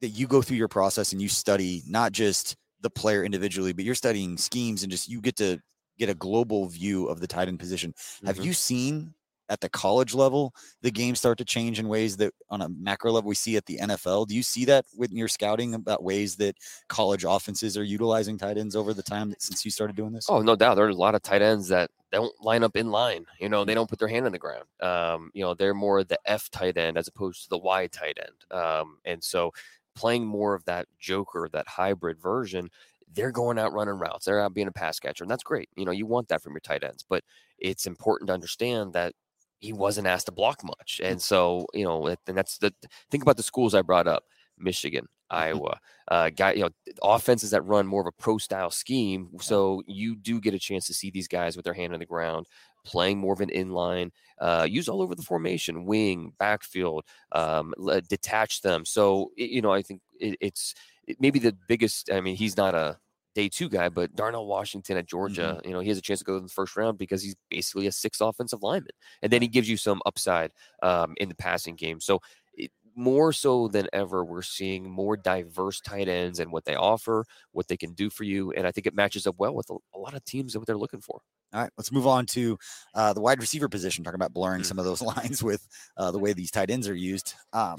that 0.00 0.08
you 0.08 0.26
go 0.26 0.42
through 0.42 0.56
your 0.56 0.68
process 0.68 1.12
and 1.12 1.20
you 1.22 1.28
study 1.28 1.82
not 1.86 2.12
just 2.12 2.56
the 2.80 2.90
player 2.90 3.22
individually, 3.24 3.72
but 3.72 3.84
you're 3.84 3.94
studying 3.94 4.36
schemes 4.36 4.82
and 4.82 4.90
just 4.90 5.08
you 5.08 5.20
get 5.20 5.36
to 5.36 5.60
get 5.98 6.08
a 6.08 6.14
global 6.14 6.66
view 6.66 7.06
of 7.06 7.20
the 7.20 7.26
tight 7.28 7.46
end 7.48 7.60
position. 7.60 7.94
Have 8.24 8.38
Mhm. 8.38 8.44
you 8.46 8.52
seen 8.54 9.14
at 9.52 9.60
the 9.60 9.68
college 9.68 10.14
level 10.14 10.54
the 10.80 10.90
games 10.90 11.18
start 11.18 11.36
to 11.38 11.44
change 11.44 11.78
in 11.78 11.86
ways 11.86 12.16
that 12.16 12.32
on 12.48 12.62
a 12.62 12.68
macro 12.70 13.12
level 13.12 13.28
we 13.28 13.34
see 13.34 13.56
at 13.56 13.66
the 13.66 13.78
NFL? 13.78 14.26
Do 14.26 14.34
you 14.34 14.42
see 14.42 14.64
that 14.64 14.86
with 14.96 15.12
your 15.12 15.28
scouting 15.28 15.74
about 15.74 16.02
ways 16.02 16.36
that 16.36 16.56
college 16.88 17.24
offenses 17.24 17.76
are 17.76 17.84
utilizing 17.84 18.38
tight 18.38 18.56
ends 18.56 18.74
over 18.74 18.94
the 18.94 19.02
time 19.02 19.34
since 19.38 19.64
you 19.64 19.70
started 19.70 19.94
doing 19.94 20.12
this? 20.12 20.26
Oh, 20.28 20.40
no 20.40 20.56
doubt. 20.56 20.76
There 20.76 20.86
are 20.86 20.88
a 20.88 20.94
lot 20.94 21.14
of 21.14 21.22
tight 21.22 21.42
ends 21.42 21.68
that 21.68 21.90
don't 22.10 22.32
line 22.42 22.62
up 22.62 22.76
in 22.76 22.90
line. 22.90 23.26
You 23.38 23.50
know, 23.50 23.64
they 23.64 23.74
don't 23.74 23.88
put 23.88 23.98
their 23.98 24.08
hand 24.08 24.26
on 24.26 24.32
the 24.32 24.38
ground. 24.38 24.64
Um, 24.80 25.30
you 25.34 25.42
know, 25.42 25.54
they're 25.54 25.74
more 25.74 26.02
the 26.02 26.18
F 26.24 26.50
tight 26.50 26.76
end 26.78 26.96
as 26.96 27.08
opposed 27.08 27.44
to 27.44 27.48
the 27.50 27.58
Y 27.58 27.86
tight 27.88 28.18
end. 28.18 28.58
Um, 28.60 28.98
and 29.04 29.22
so 29.22 29.52
playing 29.94 30.24
more 30.24 30.54
of 30.54 30.64
that 30.64 30.86
joker, 30.98 31.48
that 31.52 31.68
hybrid 31.68 32.18
version, 32.18 32.70
they're 33.14 33.30
going 33.30 33.58
out 33.58 33.72
running 33.72 33.98
routes. 33.98 34.24
They're 34.24 34.40
out 34.40 34.54
being 34.54 34.68
a 34.68 34.72
pass 34.72 34.98
catcher. 34.98 35.24
And 35.24 35.30
that's 35.30 35.42
great. 35.42 35.68
You 35.76 35.84
know, 35.84 35.90
you 35.90 36.06
want 36.06 36.28
that 36.28 36.42
from 36.42 36.52
your 36.52 36.60
tight 36.60 36.84
ends. 36.84 37.04
But 37.06 37.24
it's 37.58 37.86
important 37.86 38.28
to 38.28 38.34
understand 38.34 38.92
that 38.94 39.14
he 39.62 39.72
wasn't 39.72 40.08
asked 40.08 40.26
to 40.26 40.32
block 40.32 40.62
much. 40.64 41.00
And 41.02 41.22
so, 41.22 41.66
you 41.72 41.84
know, 41.84 42.08
and 42.08 42.36
that's 42.36 42.58
the 42.58 42.74
think 43.10 43.22
about 43.22 43.36
the 43.36 43.42
schools 43.42 43.74
I 43.74 43.82
brought 43.82 44.08
up. 44.08 44.24
Michigan, 44.58 45.06
Iowa, 45.30 45.78
uh, 46.08 46.30
guy, 46.30 46.52
you 46.52 46.62
know, 46.62 46.70
offenses 47.02 47.50
that 47.52 47.64
run 47.64 47.86
more 47.86 48.02
of 48.02 48.06
a 48.06 48.22
pro 48.22 48.38
style 48.38 48.70
scheme. 48.70 49.30
So 49.40 49.82
you 49.86 50.16
do 50.16 50.40
get 50.40 50.52
a 50.52 50.58
chance 50.58 50.86
to 50.88 50.94
see 50.94 51.10
these 51.10 51.28
guys 51.28 51.56
with 51.56 51.64
their 51.64 51.74
hand 51.74 51.94
on 51.94 52.00
the 52.00 52.06
ground, 52.06 52.46
playing 52.84 53.18
more 53.18 53.32
of 53.32 53.40
an 53.40 53.48
inline, 53.48 54.10
uh, 54.40 54.66
use 54.68 54.88
all 54.88 55.00
over 55.00 55.14
the 55.14 55.22
formation, 55.22 55.86
wing, 55.86 56.32
backfield, 56.38 57.04
um, 57.32 57.72
detach 58.08 58.60
them. 58.62 58.84
So 58.84 59.30
you 59.36 59.62
know, 59.62 59.72
I 59.72 59.82
think 59.82 60.00
it, 60.20 60.36
it's 60.40 60.74
it, 61.06 61.16
maybe 61.20 61.38
the 61.38 61.56
biggest. 61.68 62.10
I 62.12 62.20
mean, 62.20 62.36
he's 62.36 62.56
not 62.56 62.74
a 62.74 62.98
day 63.34 63.48
two 63.48 63.68
guy, 63.68 63.88
but 63.88 64.14
Darnell 64.14 64.46
Washington 64.46 64.96
at 64.96 65.06
Georgia, 65.06 65.60
you 65.64 65.70
know, 65.72 65.80
he 65.80 65.88
has 65.88 65.98
a 65.98 66.02
chance 66.02 66.20
to 66.20 66.24
go 66.24 66.36
in 66.36 66.42
the 66.42 66.48
first 66.48 66.76
round 66.76 66.98
because 66.98 67.22
he's 67.22 67.34
basically 67.50 67.86
a 67.86 67.92
six 67.92 68.20
offensive 68.20 68.62
lineman, 68.62 68.90
and 69.22 69.32
then 69.32 69.42
he 69.42 69.48
gives 69.48 69.68
you 69.68 69.76
some 69.76 70.00
upside 70.06 70.52
um, 70.82 71.14
in 71.16 71.28
the 71.28 71.34
passing 71.34 71.74
game. 71.74 72.00
So 72.00 72.20
it, 72.54 72.70
more 72.94 73.32
so 73.32 73.68
than 73.68 73.88
ever, 73.94 74.22
we're 74.24 74.42
seeing 74.42 74.90
more 74.90 75.16
diverse 75.16 75.80
tight 75.80 76.08
ends 76.08 76.40
and 76.40 76.52
what 76.52 76.64
they 76.66 76.74
offer, 76.74 77.24
what 77.52 77.66
they 77.68 77.76
can 77.76 77.92
do 77.94 78.10
for 78.10 78.24
you, 78.24 78.52
and 78.52 78.66
I 78.66 78.70
think 78.70 78.86
it 78.86 78.94
matches 78.94 79.26
up 79.26 79.36
well 79.38 79.54
with 79.54 79.70
a, 79.70 79.76
a 79.94 79.98
lot 79.98 80.14
of 80.14 80.24
teams 80.24 80.54
and 80.54 80.60
what 80.60 80.66
they're 80.66 80.76
looking 80.76 81.00
for. 81.00 81.20
All 81.54 81.60
right, 81.62 81.70
let's 81.76 81.92
move 81.92 82.06
on 82.06 82.24
to 82.26 82.58
uh, 82.94 83.12
the 83.12 83.20
wide 83.20 83.38
receiver 83.40 83.68
position. 83.68 84.04
Talking 84.04 84.14
about 84.16 84.32
blurring 84.32 84.62
Mm. 84.62 84.66
some 84.66 84.78
of 84.78 84.84
those 84.84 85.02
lines 85.14 85.42
with 85.42 85.66
uh, 85.96 86.10
the 86.10 86.18
way 86.18 86.32
these 86.32 86.50
tight 86.50 86.70
ends 86.70 86.88
are 86.88 86.94
used. 86.94 87.34
Um, 87.52 87.76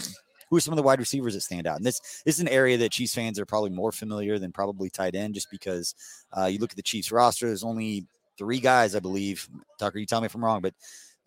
who 0.49 0.57
are 0.57 0.61
some 0.61 0.73
of 0.73 0.77
the 0.77 0.83
wide 0.83 0.99
receivers 0.99 1.33
that 1.33 1.41
stand 1.41 1.67
out? 1.67 1.77
And 1.77 1.85
this, 1.85 1.99
this 2.25 2.35
is 2.35 2.41
an 2.41 2.47
area 2.47 2.77
that 2.77 2.91
Chiefs 2.91 3.15
fans 3.15 3.39
are 3.39 3.45
probably 3.45 3.71
more 3.71 3.91
familiar 3.91 4.39
than 4.39 4.51
probably 4.51 4.89
tight 4.89 5.15
end, 5.15 5.33
just 5.33 5.49
because 5.51 5.95
uh, 6.35 6.45
you 6.45 6.59
look 6.59 6.71
at 6.71 6.77
the 6.77 6.83
Chiefs 6.83 7.11
roster. 7.11 7.47
There's 7.47 7.63
only 7.63 8.07
three 8.37 8.59
guys, 8.59 8.95
I 8.95 8.99
believe. 8.99 9.47
Tucker, 9.79 9.99
you 9.99 10.05
tell 10.05 10.21
me 10.21 10.25
if 10.25 10.35
I'm 10.35 10.43
wrong, 10.43 10.61
but 10.61 10.73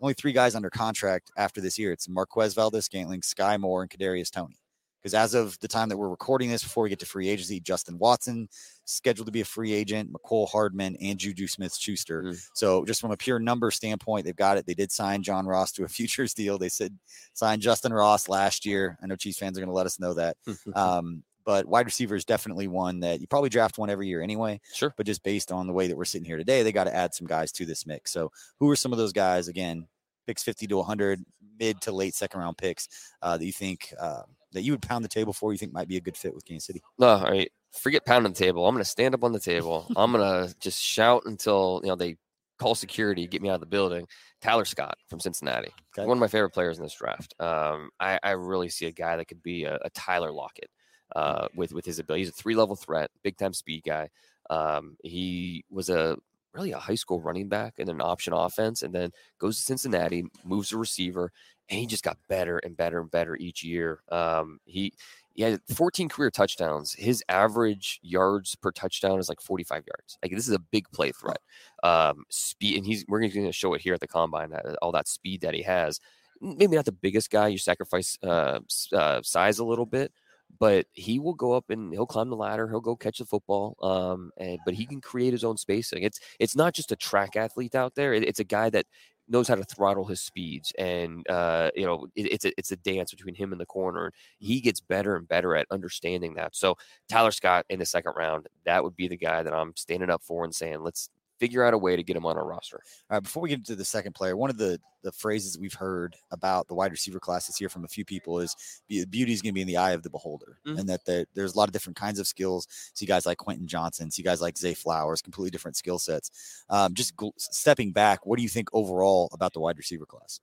only 0.01 0.13
three 0.13 0.33
guys 0.33 0.55
under 0.55 0.69
contract 0.69 1.31
after 1.37 1.61
this 1.61 1.79
year. 1.79 1.91
It's 1.91 2.07
Marquez 2.07 2.53
Valdes-Scantling, 2.53 3.23
Sky 3.23 3.57
Moore, 3.57 3.81
and 3.81 3.89
Kadarius 3.89 4.29
Toney. 4.29 4.57
Because 5.07 5.13
as 5.13 5.35
of 5.35 5.57
the 5.61 5.69
time 5.69 5.87
that 5.87 5.95
we're 5.95 6.09
recording 6.09 6.49
this, 6.49 6.63
before 6.63 6.83
we 6.83 6.89
get 6.89 6.99
to 6.99 7.05
free 7.05 7.29
agency, 7.29 7.61
Justin 7.61 7.97
Watson 7.97 8.49
scheduled 8.83 9.25
to 9.27 9.31
be 9.31 9.39
a 9.39 9.45
free 9.45 9.71
agent, 9.71 10.11
Mecole 10.11 10.49
Hardman, 10.49 10.97
and 10.99 11.17
Juju 11.17 11.47
Smith 11.47 11.73
Schuster. 11.73 12.23
Mhm. 12.23 12.49
So 12.53 12.83
just 12.83 12.99
from 12.99 13.11
a 13.11 13.15
pure 13.15 13.39
number 13.39 13.71
standpoint, 13.71 14.25
they've 14.25 14.35
got 14.35 14.57
it. 14.57 14.65
They 14.65 14.73
did 14.73 14.91
sign 14.91 15.23
John 15.23 15.45
Ross 15.45 15.71
to 15.73 15.85
a 15.85 15.87
futures 15.87 16.33
deal. 16.33 16.57
They 16.57 16.67
said 16.67 16.93
sign 17.31 17.61
Justyn 17.61 17.95
Ross 17.95 18.27
last 18.27 18.65
year. 18.65 18.97
I 19.01 19.07
know 19.07 19.15
Chiefs 19.15 19.39
fans 19.39 19.57
are 19.57 19.61
going 19.61 19.69
to 19.69 19.73
let 19.73 19.85
us 19.85 19.97
know 19.97 20.13
that. 20.15 20.35
Um, 20.75 21.23
but 21.45 21.65
wide 21.65 21.85
receiver 21.85 22.17
is 22.17 22.25
definitely 22.25 22.67
one 22.67 22.99
that 22.99 23.21
you 23.21 23.27
probably 23.27 23.47
draft 23.47 23.77
one 23.77 23.89
every 23.89 24.09
year 24.09 24.21
anyway. 24.21 24.59
Sure. 24.73 24.93
But 24.97 25.05
just 25.05 25.23
based 25.23 25.53
on 25.53 25.67
the 25.67 25.71
way 25.71 25.87
that 25.87 25.95
we're 25.95 26.03
sitting 26.03 26.25
here 26.25 26.35
today, 26.35 26.63
they 26.63 26.73
got 26.73 26.83
to 26.83 26.93
add 26.93 27.13
some 27.13 27.27
guys 27.27 27.53
to 27.53 27.65
this 27.65 27.85
mix. 27.85 28.11
So 28.11 28.29
who 28.59 28.69
are 28.69 28.75
some 28.75 28.91
of 28.91 28.97
those 28.97 29.13
guys? 29.13 29.47
Again, 29.47 29.87
picks 30.25 30.43
50 30.43 30.67
to 30.67 30.75
100, 30.77 31.23
mid 31.57 31.79
to 31.81 31.93
late 31.93 32.13
second 32.13 32.41
round 32.41 32.57
picks 32.57 32.89
uh, 33.21 33.37
that 33.37 33.45
you 33.45 33.53
think 33.53 33.93
uh, 33.99 34.23
that 34.57 34.63
you 34.63 34.71
would 34.73 34.81
pound 34.81 35.05
the 35.05 35.09
table 35.09 35.31
for, 35.33 35.51
you 35.51 35.57
think 35.57 35.71
might 35.71 35.87
be 35.87 35.97
a 35.97 36.01
good 36.01 36.17
fit 36.17 36.33
with 36.35 36.45
Kansas 36.45 36.65
City? 36.65 36.81
No, 36.97 37.07
all 37.07 37.23
right. 37.31 37.51
Forget 37.71 38.05
pounding 38.05 38.33
the 38.33 38.37
table. 38.39 38.67
I'm 38.67 38.73
going 38.73 38.83
to 38.83 38.89
stand 38.89 39.13
up 39.13 39.23
on 39.23 39.31
the 39.31 39.39
table. 39.39 39.87
I'm 39.95 40.11
going 40.11 40.47
to 40.49 40.55
just 40.59 40.81
shout 40.81 41.23
until 41.25 41.79
you 41.83 41.89
know 41.89 41.95
they 41.95 42.17
call 42.59 42.73
security, 42.75 43.27
get 43.27 43.41
me 43.41 43.49
out 43.49 43.55
of 43.55 43.59
the 43.61 43.67
building. 43.67 44.07
Tyler 44.41 44.65
Scott 44.65 44.97
from 45.07 45.19
Cincinnati, 45.19 45.69
Okay. 45.95 46.07
one 46.07 46.17
of 46.17 46.19
my 46.21 46.27
favorite 46.27 46.49
players 46.51 46.77
in 46.77 46.83
this 46.83 46.95
draft. 46.95 47.33
Um, 47.39 47.89
I, 47.99 48.19
I 48.23 48.31
really 48.31 48.69
see 48.69 48.87
a 48.87 48.91
guy 48.91 49.15
that 49.15 49.25
could 49.25 49.41
be 49.43 49.63
a, 49.65 49.77
a 49.83 49.89
Tyler 49.91 50.31
Lockett 50.31 50.69
uh, 51.15 51.47
with 51.55 51.71
with 51.73 51.85
his 51.85 51.99
ability. 51.99 52.21
He's 52.21 52.29
a 52.29 52.33
three 52.33 52.55
level 52.55 52.75
threat, 52.75 53.11
big 53.23 53.37
time 53.37 53.53
speed 53.53 53.83
guy. 53.85 54.09
Um, 54.49 54.97
he 55.03 55.65
was 55.69 55.89
a 55.89 56.17
really 56.53 56.71
a 56.71 56.79
high 56.79 56.95
school 56.95 57.19
running 57.21 57.47
back 57.49 57.75
and 57.77 57.89
an 57.89 58.01
option 58.01 58.33
offense, 58.33 58.81
and 58.81 58.93
then 58.93 59.11
goes 59.39 59.57
to 59.57 59.63
Cincinnati, 59.63 60.23
moves 60.43 60.69
to 60.69 60.77
receiver, 60.77 61.31
and 61.69 61.79
he 61.79 61.85
just 61.87 62.03
got 62.03 62.17
better 62.29 62.57
and 62.59 62.77
better 62.77 62.99
and 62.99 63.11
better 63.11 63.35
each 63.35 63.63
year. 63.63 64.01
Um, 64.11 64.59
he 64.65 64.93
he 65.33 65.43
had 65.43 65.59
14 65.75 66.09
career 66.09 66.31
touchdowns. 66.31 66.93
His 66.93 67.23
average 67.29 67.99
yards 68.01 68.55
per 68.55 68.71
touchdown 68.71 69.19
is 69.19 69.29
like 69.29 69.41
45 69.41 69.83
yards. 69.87 70.17
Like 70.23 70.31
this 70.31 70.47
is 70.47 70.53
a 70.55 70.59
big 70.59 70.89
play 70.91 71.11
threat. 71.11 71.39
Um, 71.83 72.23
speed, 72.29 72.77
and 72.77 72.85
he's 72.85 73.05
we're 73.07 73.19
going 73.19 73.31
to 73.45 73.51
show 73.51 73.73
it 73.73 73.81
here 73.81 73.93
at 73.93 73.99
the 73.99 74.07
combine. 74.07 74.53
uh, 74.53 74.75
all 74.81 74.91
that 74.93 75.07
speed 75.07 75.41
that 75.41 75.53
he 75.53 75.61
has. 75.63 75.99
Maybe 76.41 76.75
not 76.75 76.85
the 76.85 76.91
biggest 76.91 77.29
guy. 77.31 77.47
You 77.47 77.57
sacrifice 77.57 78.17
uh, 78.23 78.59
uh, 78.93 79.21
size 79.23 79.59
a 79.59 79.65
little 79.65 79.85
bit, 79.87 80.11
but 80.59 80.85
he 80.93 81.19
will 81.19 81.33
go 81.33 81.53
up 81.53 81.69
and 81.69 81.91
he'll 81.93 82.05
climb 82.05 82.29
the 82.29 82.35
ladder. 82.35 82.67
He'll 82.67 82.79
go 82.81 82.95
catch 82.95 83.17
the 83.19 83.25
football. 83.25 83.75
Um, 83.81 84.31
and 84.37 84.59
but 84.65 84.73
he 84.75 84.85
can 84.85 85.01
create 85.01 85.33
his 85.33 85.43
own 85.43 85.57
spacing. 85.57 86.03
It's 86.03 86.19
it's 86.39 86.55
not 86.55 86.73
just 86.73 86.91
a 86.91 86.95
track 86.95 87.35
athlete 87.35 87.75
out 87.75 87.95
there. 87.95 88.13
It- 88.13 88.23
it's 88.27 88.39
a 88.39 88.43
guy 88.43 88.69
that 88.71 88.85
knows 89.29 89.47
how 89.47 89.55
to 89.55 89.63
throttle 89.63 90.05
his 90.05 90.21
speeds 90.21 90.71
and 90.77 91.27
uh, 91.29 91.69
you 91.75 91.85
know 91.85 92.07
it, 92.15 92.31
it's 92.31 92.45
a 92.45 92.51
it's 92.57 92.71
a 92.71 92.77
dance 92.77 93.11
between 93.11 93.35
him 93.35 93.51
and 93.51 93.59
the 93.61 93.65
corner 93.65 94.11
he 94.39 94.61
gets 94.61 94.79
better 94.79 95.15
and 95.15 95.27
better 95.27 95.55
at 95.55 95.67
understanding 95.71 96.33
that. 96.35 96.55
So 96.55 96.77
tyler 97.09 97.31
scott 97.31 97.65
in 97.69 97.79
the 97.79 97.85
second 97.85 98.13
round 98.15 98.47
that 98.65 98.83
would 98.83 98.95
be 98.95 99.07
the 99.07 99.17
guy 99.17 99.43
that 99.43 99.53
i'm 99.53 99.75
standing 99.75 100.09
up 100.09 100.21
for 100.23 100.43
and 100.43 100.53
saying 100.53 100.79
let's 100.81 101.09
figure 101.39 101.63
out 101.63 101.73
a 101.73 101.77
way 101.77 101.95
to 101.95 102.03
get 102.03 102.15
him 102.15 102.25
on 102.25 102.37
our 102.37 102.45
roster 102.45 102.81
All 103.09 103.15
right, 103.17 103.23
before 103.23 103.41
we 103.43 103.49
get 103.49 103.59
into 103.59 103.75
the 103.75 103.85
second 103.85 104.13
player, 104.13 104.35
one 104.35 104.49
of 104.49 104.57
the 104.57 104.79
the 105.03 105.11
phrases 105.11 105.57
we've 105.57 105.73
heard 105.73 106.15
about 106.31 106.67
the 106.67 106.73
wide 106.73 106.91
receiver 106.91 107.19
class 107.19 107.47
this 107.47 107.61
year 107.61 107.69
from 107.69 107.85
a 107.85 107.87
few 107.87 108.03
people 108.03 108.39
is 108.39 108.55
be- 108.89 109.05
beauty 109.05 109.31
is 109.31 109.41
going 109.41 109.51
to 109.51 109.55
be 109.55 109.61
in 109.61 109.67
the 109.67 109.77
eye 109.77 109.91
of 109.91 110.03
the 110.03 110.09
beholder, 110.09 110.57
Mhm. 110.65 110.79
and 110.79 110.89
that 110.89 111.05
there, 111.05 111.25
there's 111.33 111.53
a 111.53 111.57
lot 111.57 111.69
of 111.69 111.73
different 111.73 111.95
kinds 111.95 112.19
of 112.19 112.27
skills. 112.27 112.67
See 112.93 113.05
guys 113.05 113.25
like 113.25 113.37
Quentin 113.37 113.67
Johnston, 113.67 114.11
see 114.11 114.23
guys 114.23 114.41
like 114.41 114.57
Zay 114.57 114.73
Flowers, 114.73 115.21
completely 115.21 115.51
different 115.51 115.77
skill 115.77 115.99
sets. 115.99 116.63
Um, 116.69 116.93
just 116.93 117.15
gl- 117.15 117.31
stepping 117.37 117.91
back, 117.91 118.25
what 118.25 118.35
do 118.37 118.43
you 118.43 118.49
think 118.49 118.67
overall 118.73 119.29
about 119.31 119.53
the 119.53 119.59
wide 119.59 119.77
receiver 119.77 120.05
class? 120.05 120.39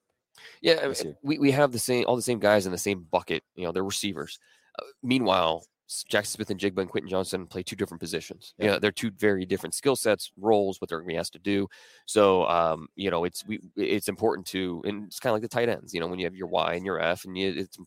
Yeah, 0.63 0.81
I 0.83 0.89
this 0.89 1.01
mean, 1.01 1.09
year. 1.09 1.19
we, 1.23 1.39
we 1.39 1.51
have 1.51 1.73
the 1.73 1.79
same 1.79 2.05
all 2.07 2.17
the 2.17 2.23
same 2.23 2.39
guys 2.39 2.65
in 2.65 2.73
the 2.73 2.79
same 2.79 3.07
bucket. 3.11 3.43
You 3.57 3.65
know, 3.65 3.73
they're 3.73 3.85
receivers. 3.85 4.39
Uh, 4.79 4.85
meanwhile, 5.03 5.67
Jaxon 5.89 6.27
Smith-Njigba 6.27 6.79
and 6.79 6.91
Quentin 6.91 7.11
Johnston 7.11 7.47
play 7.47 7.63
two 7.63 7.77
different 7.77 8.01
positions. 8.01 8.55
Yeah. 8.59 8.65
You 8.65 8.71
know, 8.73 8.79
they're 8.79 8.93
two 8.93 9.11
very 9.11 9.45
different 9.45 9.75
skill 9.75 9.97
sets, 9.97 10.33
roles, 10.37 10.81
what 10.81 10.89
they're 10.89 10.99
going 10.99 11.09
to 11.09 11.15
be 11.15 11.19
asked 11.19 11.35
to 11.35 11.39
do. 11.39 11.69
So, 12.07 12.47
um, 12.47 12.89
you 12.97 13.11
know, 13.11 13.25
it's 13.25 13.45
we 13.47 13.61
it's 13.77 14.09
important 14.09 14.47
to, 14.49 14.83
and 14.87 15.05
it's 15.07 15.21
kind 15.21 15.33
of 15.33 15.35
like 15.35 15.43
the 15.43 15.55
tight 15.55 15.69
ends. 15.69 15.93
You 15.93 16.01
know, 16.01 16.07
when 16.07 16.19
you 16.19 16.27
have 16.27 16.35
your 16.35 16.49
Y 16.49 16.75
and 16.75 16.87
your 16.87 17.01
F, 17.01 17.25
and 17.25 17.37
you, 17.37 17.53
it's 17.57 17.79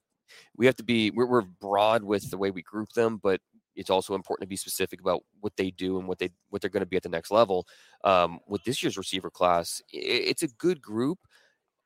we 0.56 0.66
have 0.66 0.76
to 0.76 0.84
be 0.84 1.12
we're, 1.12 1.26
we're 1.26 1.42
broad 1.42 2.04
with 2.04 2.30
the 2.30 2.38
way 2.38 2.52
we 2.52 2.62
group 2.62 2.92
them, 2.94 3.20
but 3.22 3.42
it's 3.76 3.90
also 3.90 4.16
important 4.16 4.44
to 4.44 4.50
be 4.50 4.56
specific 4.56 5.00
about 5.02 5.22
what 5.40 5.56
they 5.56 5.72
do 5.72 6.00
and 6.00 6.08
what 6.08 6.18
they 6.20 6.30
what 6.50 6.62
they're 6.62 6.70
going 6.72 6.82
to 6.82 6.88
be 6.88 6.98
at 6.98 7.04
the 7.04 7.10
next 7.10 7.32
level. 7.32 7.68
Um, 8.04 8.40
with 8.48 8.64
this 8.64 8.82
year's 8.82 8.98
receiver 8.98 9.30
class, 9.30 9.82
i- 9.94 9.98
it's 9.98 10.44
a 10.44 10.48
good 10.48 10.82
group 10.82 11.20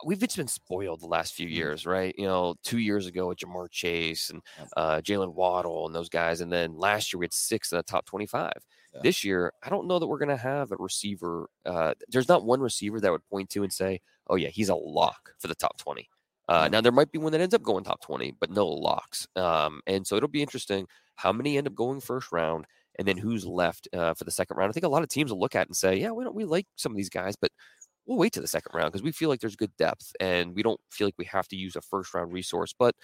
we've 0.06 0.20
just 0.20 0.38
been 0.38 0.48
spoiled 0.48 1.02
the 1.02 1.08
last 1.08 1.34
few 1.34 1.48
Mhm. 1.48 1.54
years, 1.56 1.86
right? 1.86 2.14
You 2.18 2.26
know, 2.26 2.56
two 2.64 2.80
years 2.80 3.06
ago 3.08 3.28
with 3.28 3.40
Ja'Marr 3.40 3.70
Chase 3.70 4.30
and 4.30 4.42
uh, 4.78 5.02
Jaylen 5.02 5.34
Waddle 5.34 5.86
and 5.86 5.96
those 5.96 6.10
guys, 6.10 6.42
and 6.42 6.52
then 6.52 6.78
last 6.78 7.12
year 7.14 7.20
we 7.20 7.26
had 7.26 7.34
six 7.34 7.72
in 7.72 7.78
the 7.78 7.84
top 7.84 8.06
twenty-five. 8.06 8.66
Yeah. 8.94 9.00
This 9.04 9.24
year, 9.24 9.54
I 9.64 9.70
don't 9.70 9.88
know 9.88 10.00
that 10.00 10.08
we're 10.08 10.18
going 10.18 10.30
to 10.30 10.38
have 10.38 10.72
a 10.72 10.76
receiver. 10.78 11.50
Uh, 11.66 11.94
there's 12.10 12.28
not 12.28 12.44
one 12.44 12.60
receiver 12.60 13.00
that 13.00 13.12
would 13.12 13.26
point 13.30 13.50
to 13.52 13.64
and 13.64 13.72
say, 13.72 14.02
"Oh 14.28 14.36
yeah, 14.36 14.50
he's 14.50 14.70
a 14.70 14.76
lock 14.76 15.34
for 15.40 15.48
the 15.48 15.56
top 15.56 15.78
20." 15.78 16.10
Uh, 16.50 16.68
now 16.68 16.82
there 16.82 16.92
might 16.92 17.12
be 17.12 17.18
one 17.18 17.32
that 17.32 17.40
ends 17.40 17.56
up 17.56 17.62
going 17.64 17.84
top 17.86 18.02
20, 18.02 18.32
but 18.40 18.50
no 18.50 18.68
locks. 18.68 19.26
Um, 19.38 19.82
and 19.88 20.06
so 20.06 20.18
it'll 20.18 20.28
be 20.28 20.42
interesting 20.42 20.86
how 21.16 21.32
many 21.32 21.58
end 21.58 21.68
up 21.68 21.76
going 21.76 22.02
first 22.02 22.32
round, 22.34 22.66
and 23.00 23.08
then 23.08 23.16
who's 23.18 23.46
left 23.46 23.88
uh, 23.94 24.14
for 24.14 24.26
the 24.26 24.32
second 24.32 24.58
round. 24.58 24.70
I 24.70 24.74
think 24.74 24.84
a 24.86 24.90
lot 24.90 25.04
of 25.04 25.08
teams 25.08 25.32
will 25.32 25.40
look 25.40 25.56
at 25.56 25.62
it 25.62 25.70
and 25.70 25.78
say, 25.78 25.96
"Yeah, 25.96 26.12
we 26.12 26.26
don't 26.26 26.36
we 26.36 26.44
like 26.44 26.68
some 26.76 26.92
of 26.92 26.98
these 26.98 27.10
guys, 27.10 27.38
but 27.38 27.52
we'll 28.06 28.18
wait 28.18 28.34
to 28.34 28.42
the 28.42 28.48
second 28.48 28.72
round 28.74 28.92
because 28.92 29.04
we 29.04 29.12
feel 29.12 29.30
like 29.30 29.40
there's 29.40 29.56
good 29.56 29.76
depth 29.78 30.12
and 30.20 30.56
we 30.56 30.64
don't 30.64 30.80
feel 30.92 31.08
like 31.08 31.18
we 31.18 31.26
have 31.26 31.48
to 31.50 31.56
use 31.56 31.76
a 31.76 31.82
first 31.82 32.14
round 32.14 32.34
resource. 32.34 32.74
But 32.78 32.96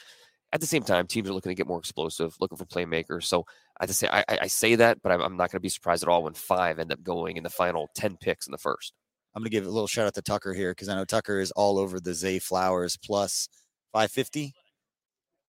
at 0.53 0.61
the 0.61 0.65
same 0.67 0.83
time, 0.83 1.07
teams 1.07 1.29
are 1.29 1.33
looking 1.33 1.49
to 1.49 1.55
get 1.55 1.67
more 1.67 1.79
explosive, 1.79 2.35
looking 2.39 2.57
for 2.57 2.65
playmakers. 2.65 3.23
So 3.25 3.45
I 3.79 3.85
just 3.85 3.99
say 3.99 4.07
I, 4.11 4.23
I 4.29 4.47
say 4.47 4.75
that, 4.75 5.01
but 5.01 5.11
I'm, 5.11 5.21
I'm 5.21 5.37
not 5.37 5.51
going 5.51 5.57
to 5.57 5.61
be 5.61 5.69
surprised 5.69 6.03
at 6.03 6.09
all 6.09 6.23
when 6.23 6.33
five 6.33 6.79
end 6.79 6.91
up 6.91 7.03
going 7.03 7.37
in 7.37 7.43
the 7.43 7.49
final 7.49 7.89
ten 7.95 8.17
picks 8.17 8.47
in 8.47 8.51
the 8.51 8.57
first. 8.57 8.93
I'm 9.35 9.41
going 9.41 9.51
to 9.51 9.55
give 9.55 9.65
a 9.65 9.69
little 9.69 9.87
shout 9.87 10.07
out 10.07 10.15
to 10.15 10.21
Tucker 10.21 10.53
here 10.53 10.71
because 10.71 10.89
I 10.89 10.95
know 10.95 11.05
Tucker 11.05 11.39
is 11.39 11.51
all 11.51 11.77
over 11.77 11.99
the 11.99 12.13
Zay 12.15 12.39
Flowers 12.39 12.97
plus 12.97 13.47
550. 13.93 14.53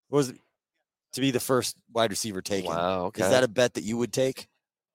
What 0.09 0.17
was 0.17 0.29
it 0.29 0.37
to 1.13 1.21
be 1.21 1.31
the 1.31 1.39
first 1.39 1.75
wide 1.91 2.11
receiver 2.11 2.41
taken? 2.41 2.69
Wow, 2.69 3.05
okay. 3.05 3.23
Is 3.23 3.29
that 3.31 3.43
a 3.43 3.47
bet 3.47 3.73
that 3.75 3.83
you 3.83 3.97
would 3.97 4.13
take? 4.13 4.47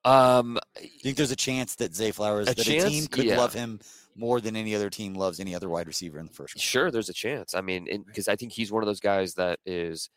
Um, 0.04 0.58
Do 0.76 0.82
you 0.84 1.00
think 1.02 1.16
there's 1.16 1.30
a 1.32 1.36
chance 1.36 1.76
that 1.76 1.94
Zay 1.94 2.12
Flowers, 2.12 2.46
that 2.46 2.58
a 2.58 2.64
team 2.64 3.06
could 3.06 3.24
Yeah. 3.24 3.38
love 3.38 3.52
him 3.54 3.80
more 4.16 4.40
than 4.40 4.56
any 4.56 4.74
other 4.74 4.90
team 4.90 5.14
loves 5.14 5.40
any 5.40 5.54
other 5.54 5.68
wide 5.68 5.86
receiver 5.86 6.18
in 6.18 6.26
the 6.26 6.32
first 6.32 6.54
round? 6.56 6.62
Sure, 6.62 6.90
there's 6.90 7.08
a 7.08 7.14
chance. 7.14 7.54
I 7.54 7.60
mean, 7.60 7.86
because 8.06 8.28
I 8.28 8.36
think 8.36 8.52
he's 8.52 8.70
one 8.72 8.82
of 8.82 8.86
those 8.86 9.00
guys 9.00 9.34
that 9.34 9.58
is. 9.66 10.10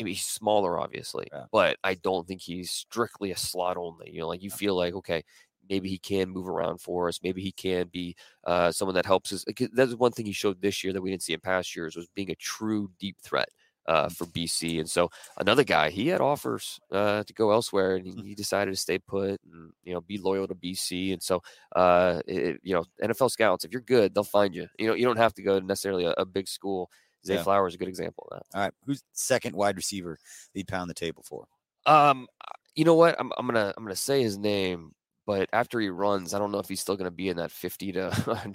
I 0.00 0.02
mean, 0.02 0.14
he's 0.14 0.26
smaller, 0.26 0.80
obviously, 0.80 1.28
Yeah. 1.32 1.46
but 1.52 1.78
I 1.84 1.94
don't 1.94 2.26
think 2.26 2.42
he's 2.42 2.72
strictly 2.72 3.30
a 3.30 3.36
slot 3.36 3.76
only. 3.76 4.10
You 4.10 4.20
know, 4.20 4.28
like 4.28 4.42
you 4.42 4.50
feel 4.50 4.74
like 4.76 4.94
okay, 4.94 5.22
maybe 5.68 5.88
he 5.88 5.98
can 5.98 6.28
move 6.30 6.48
around 6.48 6.80
for 6.80 7.08
us. 7.08 7.20
Maybe 7.22 7.40
he 7.42 7.52
can 7.52 7.88
be 7.88 8.16
uh, 8.44 8.72
someone 8.72 8.94
that 8.96 9.06
helps 9.06 9.32
us. 9.32 9.44
That's 9.72 9.94
one 9.94 10.10
thing 10.12 10.26
he 10.26 10.32
showed 10.32 10.60
this 10.60 10.82
year 10.82 10.92
that 10.92 11.02
we 11.02 11.10
didn't 11.10 11.22
see 11.22 11.34
in 11.34 11.40
past 11.40 11.76
years 11.76 11.94
was 11.96 12.08
being 12.16 12.30
a 12.30 12.34
true 12.36 12.90
deep 12.98 13.16
threat 13.22 13.48
uh, 13.88 14.08
for 14.08 14.24
BC. 14.26 14.78
And 14.80 14.88
so 14.90 15.10
another 15.38 15.64
guy, 15.64 15.90
he 15.90 16.08
had 16.08 16.20
offers 16.20 16.80
uh, 16.90 17.22
to 17.24 17.32
go 17.32 17.50
elsewhere, 17.52 17.96
and 17.96 18.06
he, 18.06 18.12
Mm. 18.12 18.26
he 18.26 18.34
decided 18.34 18.70
to 18.72 18.76
stay 18.76 18.98
put 18.98 19.40
and 19.52 19.72
you 19.84 19.92
know 19.94 20.00
be 20.00 20.18
loyal 20.18 20.46
to 20.48 20.54
BC. 20.54 21.12
And 21.12 21.22
so 21.22 21.42
uh, 21.74 22.20
it, 22.26 22.60
you 22.62 22.74
know, 22.74 22.84
NFL 23.02 23.30
scouts, 23.30 23.64
if 23.64 23.72
you're 23.72 23.80
good, 23.82 24.14
they'll 24.14 24.24
find 24.24 24.54
you. 24.54 24.68
You 24.78 24.88
know, 24.88 24.94
you 24.94 25.04
don't 25.04 25.18
have 25.18 25.34
to 25.34 25.42
go 25.42 25.58
to 25.60 25.64
necessarily 25.66 26.04
a, 26.06 26.10
a 26.18 26.24
big 26.24 26.48
school. 26.48 26.90
Zay 27.26 27.34
Yeah. 27.34 27.42
Flowers 27.42 27.72
is 27.72 27.74
a 27.74 27.78
good 27.78 27.88
example 27.88 28.28
of 28.30 28.38
that. 28.38 28.56
All 28.56 28.62
right. 28.64 28.72
Who's 28.84 29.02
second 29.12 29.56
wide 29.56 29.76
receiver 29.76 30.18
you'd 30.54 30.68
pound 30.68 30.88
the 30.88 30.94
table 30.94 31.22
for? 31.26 31.46
Um, 31.86 32.28
you 32.74 32.84
know 32.84 32.94
what? 32.94 33.16
I'm, 33.18 33.32
I'm 33.38 33.46
gonna 33.46 33.72
I'm 33.76 33.82
gonna 33.84 33.96
say 33.96 34.22
his 34.22 34.38
name, 34.38 34.92
but 35.26 35.48
after 35.52 35.80
he 35.80 35.88
runs, 35.88 36.34
I 36.34 36.38
don't 36.38 36.52
know 36.52 36.58
if 36.60 36.68
he's 36.68 36.80
still 36.80 36.96
gonna 36.96 37.10
be 37.10 37.28
in 37.28 37.36
that 37.38 37.50
50 37.50 37.92
to 37.92 38.08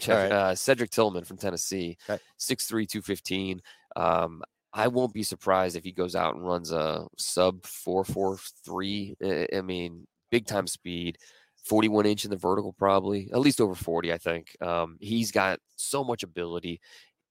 uh, 0.33 0.55
Cedric 0.55 0.89
Tillman 0.91 1.25
from 1.25 1.37
Tennessee, 1.37 1.97
Okay. 2.09 2.21
6'3", 2.39 2.87
215. 2.87 3.61
Um, 3.95 4.41
I 4.73 4.87
won't 4.87 5.13
be 5.13 5.23
surprised 5.23 5.75
if 5.75 5.83
he 5.83 5.91
goes 5.91 6.15
out 6.15 6.35
and 6.35 6.45
runs 6.45 6.71
a 6.71 7.07
sub 7.17 7.65
four 7.65 8.03
four 8.05 8.37
three. 8.65 9.15
I 9.23 9.47
I 9.57 9.61
mean, 9.61 10.07
big 10.31 10.45
time 10.45 10.67
speed. 10.67 11.17
41 11.65 12.07
inch 12.07 12.25
in 12.25 12.31
the 12.31 12.37
vertical, 12.37 12.73
probably 12.73 13.29
at 13.31 13.39
least 13.39 13.61
over 13.61 13.75
40. 13.75 14.11
I 14.11 14.17
think 14.17 14.55
um, 14.61 14.97
he's 14.99 15.31
got 15.31 15.59
so 15.75 16.03
much 16.03 16.23
ability. 16.23 16.81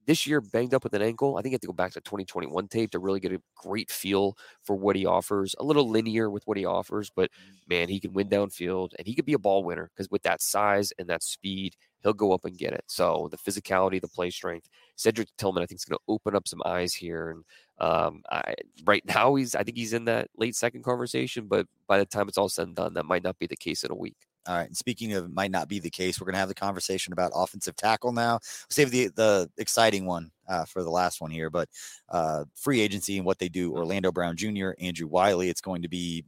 This 0.07 0.27
year, 0.27 0.41
banged 0.41 0.75
up 0.75 0.83
with 0.83 0.95
an 0.95 1.03
ankle. 1.03 1.37
I 1.37 1.43
think 1.43 1.53
you 1.53 1.55
have 1.57 1.61
to 1.61 1.67
go 1.69 1.73
back 1.73 1.93
to 1.93 2.01
2021 2.01 2.69
tape 2.69 2.91
to 2.93 2.99
really 2.99 3.21
get 3.21 3.33
a 3.33 3.41
great 3.55 3.91
feel 3.91 4.37
for 4.63 4.75
what 4.75 4.97
he 4.97 5.07
offers. 5.07 5.55
A 5.61 5.65
little 5.65 5.89
linear 5.89 6.31
with 6.31 6.43
what 6.47 6.57
he 6.57 6.65
offers, 6.65 7.11
but 7.15 7.31
man, 7.69 7.89
he 7.89 8.01
can 8.01 8.13
win 8.13 8.29
downfield 8.29 8.91
and 8.99 9.07
he 9.07 9.15
could 9.15 9.25
be 9.27 9.35
a 9.35 9.39
ball 9.39 9.63
winner 9.63 9.91
because 9.95 10.11
with 10.11 10.23
that 10.23 10.41
size 10.43 10.93
and 10.99 11.09
that 11.09 11.23
speed, 11.23 11.77
he'll 12.03 12.13
go 12.15 12.33
up 12.33 12.45
and 12.45 12.59
get 12.59 12.73
it. 12.73 12.85
So 12.87 13.29
the 13.31 13.37
physicality, 13.37 14.01
the 14.01 14.09
play 14.09 14.31
strength, 14.31 14.69
Cedric 14.97 15.29
Tillman, 15.39 15.63
I 15.63 15.67
think 15.67 15.81
is 15.81 15.85
going 15.85 15.99
to 15.99 16.13
open 16.13 16.35
up 16.35 16.49
some 16.49 16.63
eyes 16.65 16.95
here. 16.95 17.31
And 17.31 17.45
um, 17.79 18.23
I, 18.31 18.55
right 18.85 19.05
now, 19.07 19.35
he's 19.35 19.55
I 19.55 19.63
think 19.63 19.77
he's 19.77 19.93
in 19.93 20.07
that 20.07 20.29
late 20.37 20.57
second 20.57 20.83
conversation, 20.83 21.47
but 21.47 21.67
by 21.87 21.99
the 21.99 22.07
time 22.07 22.29
it's 22.29 22.39
all 22.39 22.49
said 22.49 22.67
and 22.69 22.77
done, 22.77 22.95
that 22.95 23.05
might 23.07 23.23
not 23.23 23.39
be 23.39 23.47
the 23.47 23.57
case 23.57 23.85
in 23.85 23.91
a 23.91 23.95
week. 23.97 24.17
All 24.47 24.57
right. 24.57 24.67
And 24.67 24.77
speaking 24.77 25.13
of 25.13 25.33
might 25.33 25.51
not 25.51 25.69
be 25.69 25.79
the 25.81 25.91
case, 25.91 26.19
we're 26.21 26.25
going 26.25 26.35
to 26.35 26.39
have 26.41 26.49
the 26.49 26.55
conversation 26.55 27.13
about 27.13 27.33
offensive 27.35 27.77
tackle 27.77 28.13
now. 28.13 28.33
We'll 28.35 28.41
save 28.71 28.91
the 28.91 29.09
the 29.15 29.51
exciting 29.59 30.07
one 30.07 30.31
uh, 30.49 30.65
for 30.65 30.83
the 30.83 30.91
last 30.91 31.21
one 31.21 31.31
here, 31.31 31.51
but 31.51 31.69
uh, 32.09 32.45
free 32.57 32.81
agency 32.81 33.17
and 33.19 33.27
what 33.27 33.39
they 33.39 33.49
do. 33.51 33.73
Orlando 33.73 34.11
Brown 34.11 34.37
Jr., 34.37 34.71
Andrew 34.81 35.07
Wylie. 35.07 35.51
It's 35.51 35.61
going 35.61 35.83
to 35.83 35.89
be 35.89 36.25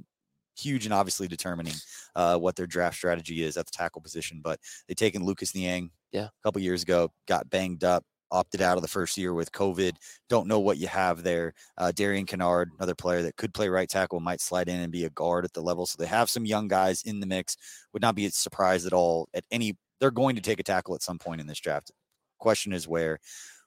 huge 0.58 0.84
and 0.84 0.92
obviously 0.92 1.26
determining 1.26 1.72
uh, 2.14 2.36
what 2.36 2.54
their 2.54 2.66
draft 2.66 2.96
strategy 2.96 3.42
is 3.42 3.56
at 3.56 3.64
the 3.64 3.72
tackle 3.72 4.02
position. 4.02 4.40
But 4.44 4.60
they 4.86 4.94
taken 4.94 5.24
Lucas 5.24 5.54
Niang, 5.54 5.90
Yeah. 6.12 6.26
a 6.26 6.42
couple 6.44 6.60
years 6.60 6.82
ago, 6.82 7.10
got 7.26 7.48
banged 7.48 7.82
up, 7.82 8.04
opted 8.32 8.60
out 8.60 8.76
of 8.76 8.82
the 8.82 8.88
first 8.88 9.16
year 9.16 9.32
with 9.34 9.52
COVID. 9.52 9.94
Don't 10.28 10.48
know 10.48 10.58
what 10.58 10.78
you 10.78 10.88
have 10.88 11.22
there. 11.22 11.54
Uh, 11.78 11.92
Darian 11.92 12.26
Kinnard, 12.26 12.66
another 12.76 12.94
player 12.94 13.22
that 13.22 13.36
could 13.36 13.54
play 13.54 13.68
right 13.68 13.88
tackle, 13.88 14.18
might 14.18 14.40
slide 14.40 14.68
in 14.68 14.80
and 14.80 14.90
be 14.90 15.04
a 15.04 15.10
guard 15.10 15.44
at 15.44 15.52
the 15.52 15.60
level. 15.60 15.86
So 15.86 15.96
they 15.98 16.08
have 16.08 16.30
some 16.30 16.44
young 16.44 16.66
guys 16.66 17.02
in 17.02 17.20
the 17.20 17.26
mix. 17.26 17.56
Would 17.92 18.02
not 18.02 18.16
be 18.16 18.28
surprised 18.30 18.86
at 18.86 18.92
all 18.92 19.28
at 19.34 19.44
any. 19.50 19.76
They're 20.00 20.10
going 20.10 20.34
to 20.34 20.42
take 20.42 20.58
a 20.58 20.64
tackle 20.64 20.94
at 20.96 21.02
some 21.02 21.18
point 21.18 21.40
in 21.40 21.46
this 21.46 21.60
draft. 21.60 21.92
Question 22.38 22.72
is 22.72 22.88
where, 22.88 23.20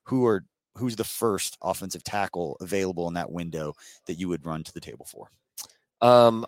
who 0.04 0.26
are 0.26 0.44
who's 0.78 0.98
the 0.98 1.06
first 1.06 1.58
offensive 1.62 2.04
tackle 2.04 2.58
available 2.60 3.08
in 3.08 3.14
that 3.14 3.32
window 3.32 3.74
that 4.08 4.16
you 4.16 4.28
would 4.28 4.46
run 4.46 4.64
to 4.64 4.74
the 4.74 4.82
table 4.82 5.06
for? 5.06 5.30
Um, 6.02 6.46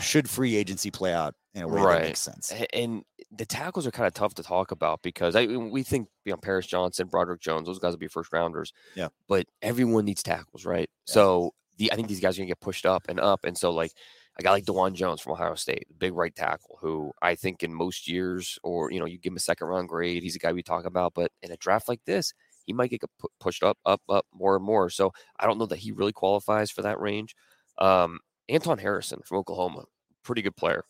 Should 0.00 0.30
free 0.30 0.54
agency 0.54 0.90
play 0.90 1.12
out 1.12 1.34
in 1.54 1.62
a 1.62 1.68
way 1.68 1.80
Right. 1.80 1.98
that 2.02 2.04
makes 2.08 2.20
sense? 2.20 2.52
And 2.72 3.02
the 3.32 3.46
tackles 3.46 3.86
are 3.86 3.90
kind 3.90 4.06
of 4.06 4.14
tough 4.14 4.34
to 4.34 4.42
talk 4.42 4.70
about 4.70 5.02
because 5.02 5.36
I 5.36 5.46
we 5.46 5.82
think 5.82 6.08
you 6.24 6.32
know 6.32 6.36
Paris 6.38 6.66
Johnson, 6.66 7.08
Broderick 7.08 7.40
Jones, 7.40 7.66
those 7.66 7.78
guys 7.78 7.92
will 7.92 7.98
be 7.98 8.08
first 8.08 8.32
rounders. 8.32 8.72
Yeah. 8.94 9.08
But 9.28 9.46
everyone 9.62 10.04
needs 10.04 10.22
tackles, 10.22 10.64
right? 10.64 10.88
Yeah. 11.06 11.12
So 11.12 11.54
the 11.76 11.92
I 11.92 11.96
think 11.96 12.08
these 12.08 12.20
guys 12.20 12.36
are 12.36 12.42
gonna 12.42 12.48
get 12.48 12.60
pushed 12.60 12.86
up 12.86 13.06
and 13.08 13.18
up. 13.20 13.44
And 13.44 13.56
so 13.56 13.70
like 13.70 13.92
a 14.38 14.42
guy 14.42 14.52
like 14.52 14.64
Dawand 14.64 14.94
Jones 14.94 15.20
from 15.20 15.32
Ohio 15.32 15.54
State, 15.54 15.86
big 15.98 16.12
right 16.14 16.34
tackle, 16.34 16.78
who 16.80 17.12
I 17.20 17.34
think 17.34 17.62
in 17.62 17.74
most 17.74 18.08
years, 18.08 18.58
or 18.62 18.90
you 18.90 18.98
know, 19.00 19.06
you 19.06 19.18
give 19.18 19.32
him 19.32 19.36
a 19.36 19.40
second 19.40 19.66
round 19.66 19.88
grade, 19.88 20.22
he's 20.22 20.36
a 20.36 20.38
guy 20.38 20.52
we 20.52 20.62
talk 20.62 20.84
about. 20.84 21.14
But 21.14 21.32
in 21.42 21.50
a 21.52 21.56
draft 21.56 21.88
like 21.88 22.00
this, 22.04 22.32
he 22.64 22.72
might 22.72 22.90
get 22.90 23.02
pushed 23.40 23.62
up, 23.64 23.76
up, 23.84 24.00
up 24.08 24.26
more 24.32 24.54
and 24.56 24.64
more. 24.64 24.88
So 24.90 25.12
I 25.38 25.46
don't 25.46 25.58
know 25.58 25.66
that 25.66 25.78
he 25.80 25.90
really 25.92 26.12
qualifies 26.12 26.70
for 26.70 26.82
that 26.82 27.00
range. 27.00 27.34
Um, 27.78 28.20
Anton 28.48 28.78
Harrison 28.78 29.20
from 29.24 29.38
Oklahoma, 29.38 29.84
pretty 30.22 30.42
good 30.42 30.56
player 30.56 30.84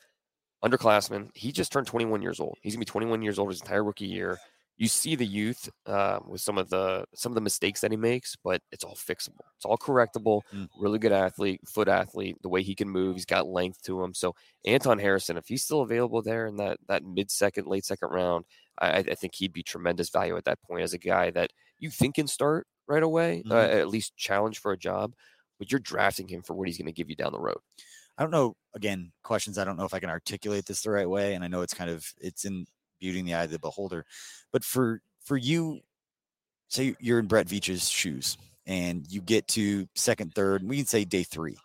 underclassman. 0.64 1.31
He 1.35 1.53
just 1.53 1.73
turned 1.73 1.87
21 1.87 2.23
years 2.23 2.40
old. 2.40 2.59
He's 2.62 2.75
gonna 2.75 2.81
be 2.81 2.85
21 2.87 3.23
years 3.23 3.38
old 3.38 3.51
his 3.51 3.61
entire 3.61 3.85
rookie 3.85 4.07
year. 4.07 4.38
You 4.77 4.88
see 4.88 5.14
the 5.14 5.27
youth 5.27 5.68
uh, 5.85 6.20
with 6.27 6.40
some 6.40 6.57
of 6.57 6.70
the 6.70 7.05
some 7.14 7.33
of 7.33 7.35
the 7.35 7.42
mistakes 7.42 7.83
that 7.83 7.90
he 7.90 7.99
makes, 7.99 8.35
but 8.42 8.62
it's 8.73 8.83
all 8.83 8.94
fixable. 8.94 9.44
It's 9.57 9.66
all 9.66 9.77
correctable. 9.77 10.40
Mm. 10.55 10.68
Really 10.79 10.99
good 10.99 11.12
athlete, 11.12 11.61
foot 11.68 11.87
athlete. 11.87 12.38
The 12.42 12.49
way 12.49 12.62
he 12.62 12.75
can 12.75 12.88
move, 12.88 13.16
he's 13.16 13.27
got 13.27 13.46
length 13.46 13.83
to 13.83 14.03
him. 14.03 14.14
So 14.14 14.35
Anton 14.64 14.99
Harrison, 14.99 15.37
if 15.37 15.46
he's 15.46 15.62
still 15.64 15.83
available 15.83 16.23
there 16.23 16.46
in 16.46 16.57
that 16.57 16.79
that 16.88 17.05
mid 17.05 17.31
second, 17.31 17.66
late 17.66 17.85
second 17.85 18.09
round, 18.09 18.46
I, 18.81 18.99
I 19.01 19.14
think 19.14 19.35
he'd 19.35 19.53
be 19.53 19.62
tremendous 19.62 20.09
value 20.09 20.37
at 20.38 20.44
that 20.44 20.62
point 20.62 20.83
as 20.83 20.94
a 20.94 20.99
guy 20.99 21.31
that 21.33 21.51
you 21.79 21.90
think 21.90 22.14
can 22.14 22.27
start 22.27 22.66
right 22.88 23.03
away, 23.03 23.42
uh, 23.51 23.55
Mhm. 23.55 23.81
at 23.81 23.88
least 23.88 24.16
challenge 24.16 24.61
for 24.61 24.73
a 24.73 24.79
job. 24.79 25.12
But 25.59 25.70
you're 25.70 25.79
drafting 25.79 26.27
him 26.27 26.40
for 26.42 26.55
what 26.55 26.68
he's 26.68 26.79
going 26.79 26.87
to 26.87 26.92
give 26.92 27.11
you 27.11 27.16
down 27.16 27.33
the 27.33 27.38
road. 27.38 27.59
I 28.20 28.24
don't 28.24 28.33
know. 28.33 28.54
Again, 28.74 29.12
questions. 29.24 29.59
I 29.59 29.64
don't 29.64 29.78
know 29.78 29.87
if 29.87 29.94
I 29.94 30.00
can 30.00 30.11
articulate 30.11 30.66
this 30.66 30.83
the 30.83 30.90
right 30.90 31.09
way, 31.09 31.35
and 31.35 31.42
I 31.42 31.48
know 31.48 31.62
it's 31.62 31.74
kind 31.74 31.90
of 31.90 32.06
it's 32.20 32.44
in 32.44 32.66
beauty 33.00 33.18
in 33.20 33.24
the 33.26 33.35
eye 33.35 33.44
of 33.44 33.50
the 33.50 33.59
beholder. 33.59 34.04
But 34.52 34.62
for 34.64 35.00
for 35.24 35.38
you, 35.38 35.80
say 36.68 36.94
you're 37.00 37.20
in 37.20 37.26
Brett 37.28 37.48
Veach's 37.48 37.88
shoes, 37.88 38.38
and 38.66 39.06
you 39.11 39.22
get 39.22 39.48
to 39.50 39.88
second, 39.96 40.35
third, 40.35 40.62
we 40.68 40.78
can 40.78 40.87
say 40.87 41.04
day 41.04 41.24
three. 41.24 41.56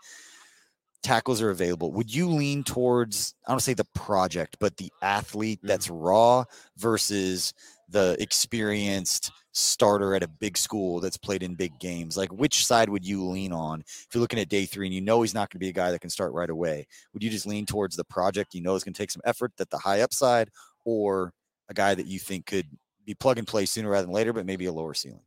Tackles 1.03 1.41
are 1.41 1.51
available. 1.51 1.91
Would 1.91 2.13
you 2.13 2.27
lean 2.29 2.63
towards 2.63 3.35
I 3.47 3.51
don't 3.51 3.59
say 3.59 3.75
the 3.75 3.85
project, 3.93 4.57
but 4.59 4.77
the 4.77 4.91
athlete 5.03 5.61
Mhm. 5.63 5.67
that's 5.67 5.89
raw 5.89 6.45
versus 6.77 7.53
the 7.89 8.17
experienced 8.19 9.31
starter 9.55 10.13
at 10.13 10.23
a 10.23 10.27
big 10.27 10.57
school 10.57 10.99
that's 10.99 11.17
played 11.17 11.41
in 11.41 11.55
big 11.55 11.79
games? 11.79 12.17
Like, 12.17 12.31
which 12.31 12.65
side 12.65 12.89
would 12.89 13.05
you 13.05 13.25
lean 13.25 13.51
on 13.53 13.81
if 13.81 14.07
you're 14.13 14.21
looking 14.21 14.39
at 14.39 14.49
day 14.49 14.65
three 14.65 14.85
and 14.85 14.93
you 14.93 15.01
know 15.01 15.21
he's 15.21 15.33
not 15.33 15.49
going 15.49 15.59
to 15.59 15.65
be 15.65 15.69
a 15.69 15.73
guy 15.73 15.91
that 15.91 16.01
can 16.01 16.09
start 16.09 16.33
right 16.33 16.49
away? 16.49 16.85
Would 17.13 17.23
you 17.23 17.29
just 17.29 17.47
lean 17.47 17.65
towards 17.65 17.95
the 17.95 18.03
project 18.03 18.53
you 18.53 18.61
know 18.61 18.75
is 18.75 18.83
going 18.83 18.93
to 18.93 18.97
take 18.97 19.11
some 19.11 19.21
effort, 19.25 19.53
that 19.57 19.69
the 19.69 19.77
high 19.77 20.01
upside, 20.01 20.49
or 20.83 21.33
a 21.69 21.73
guy 21.73 21.95
that 21.95 22.05
you 22.05 22.19
think 22.19 22.45
could 22.45 22.67
be 23.05 23.15
plug 23.15 23.37
and 23.37 23.47
play 23.47 23.65
sooner 23.65 23.89
rather 23.89 24.05
than 24.05 24.13
later, 24.13 24.33
but 24.33 24.45
maybe 24.45 24.65
a 24.65 24.73
lower 24.73 24.93
ceiling? 24.93 25.21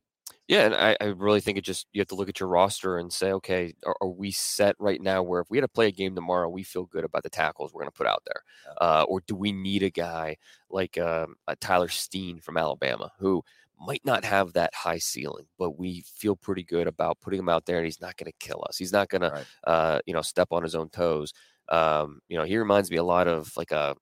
Yeah, 0.46 0.64
and 0.64 0.74
I, 0.74 0.96
I 0.98 1.04
really 1.08 1.42
think 1.42 1.58
it 1.58 1.64
just 1.64 1.86
you 1.92 2.00
have 2.00 2.08
to 2.08 2.14
look 2.14 2.30
at 2.30 2.40
your 2.40 2.48
roster 2.48 2.96
and 2.96 3.12
say, 3.12 3.32
okay, 3.32 3.74
are, 3.84 3.96
are 4.00 4.08
we 4.08 4.30
set 4.30 4.76
right 4.78 5.00
now 5.00 5.22
where 5.22 5.42
if 5.42 5.50
we 5.50 5.58
had 5.58 5.62
to 5.62 5.68
play 5.68 5.88
a 5.88 5.92
game 5.92 6.14
tomorrow, 6.14 6.48
we 6.48 6.62
feel 6.62 6.84
good 6.84 7.04
about 7.04 7.22
the 7.22 7.28
tackles 7.28 7.72
we're 7.72 7.82
going 7.82 7.90
to 7.90 7.96
put 7.96 8.06
out 8.06 8.22
there, 8.24 8.42
uh, 8.80 9.04
or 9.04 9.20
do 9.26 9.36
we 9.36 9.52
need 9.52 9.82
a 9.82 9.90
guy 9.90 10.36
like 10.70 10.96
um, 10.96 11.34
a 11.48 11.56
Tyler 11.56 11.88
Steen 11.88 12.40
from 12.40 12.56
Alabama 12.56 13.12
who 13.18 13.42
might 13.80 14.04
not 14.04 14.24
have 14.24 14.52
that 14.54 14.74
high 14.74 14.98
ceiling, 14.98 15.46
but 15.58 15.72
we 15.78 16.02
feel 16.02 16.36
pretty 16.36 16.62
good 16.64 16.86
about 16.86 17.20
putting 17.20 17.38
him 17.40 17.48
out 17.48 17.66
there, 17.66 17.76
and 17.78 17.84
he's 17.86 18.00
not 18.00 18.16
going 18.16 18.30
to 18.30 18.38
kill 18.46 18.64
us. 18.68 18.76
He's 18.78 18.92
not 18.92 19.08
going 19.08 19.22
Right. 19.26 19.46
to, 19.64 19.70
uh, 19.70 20.00
you 20.06 20.12
know, 20.14 20.22
step 20.22 20.48
on 20.52 20.62
his 20.62 20.74
own 20.74 20.90
toes. 20.90 21.32
Um, 21.68 22.20
you 22.28 22.36
know, 22.38 22.44
he 22.44 22.56
reminds 22.58 22.90
me 22.90 22.96
a 22.96 23.04
lot 23.04 23.28
of 23.28 23.56
like 23.56 23.72
a 23.72 23.94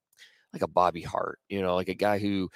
like 0.52 0.62
a 0.62 0.68
Bobby 0.68 1.02
Hart, 1.02 1.40
you 1.48 1.62
know, 1.62 1.74
like 1.74 1.88
a 1.88 1.94
guy 1.94 2.18
who 2.18 2.50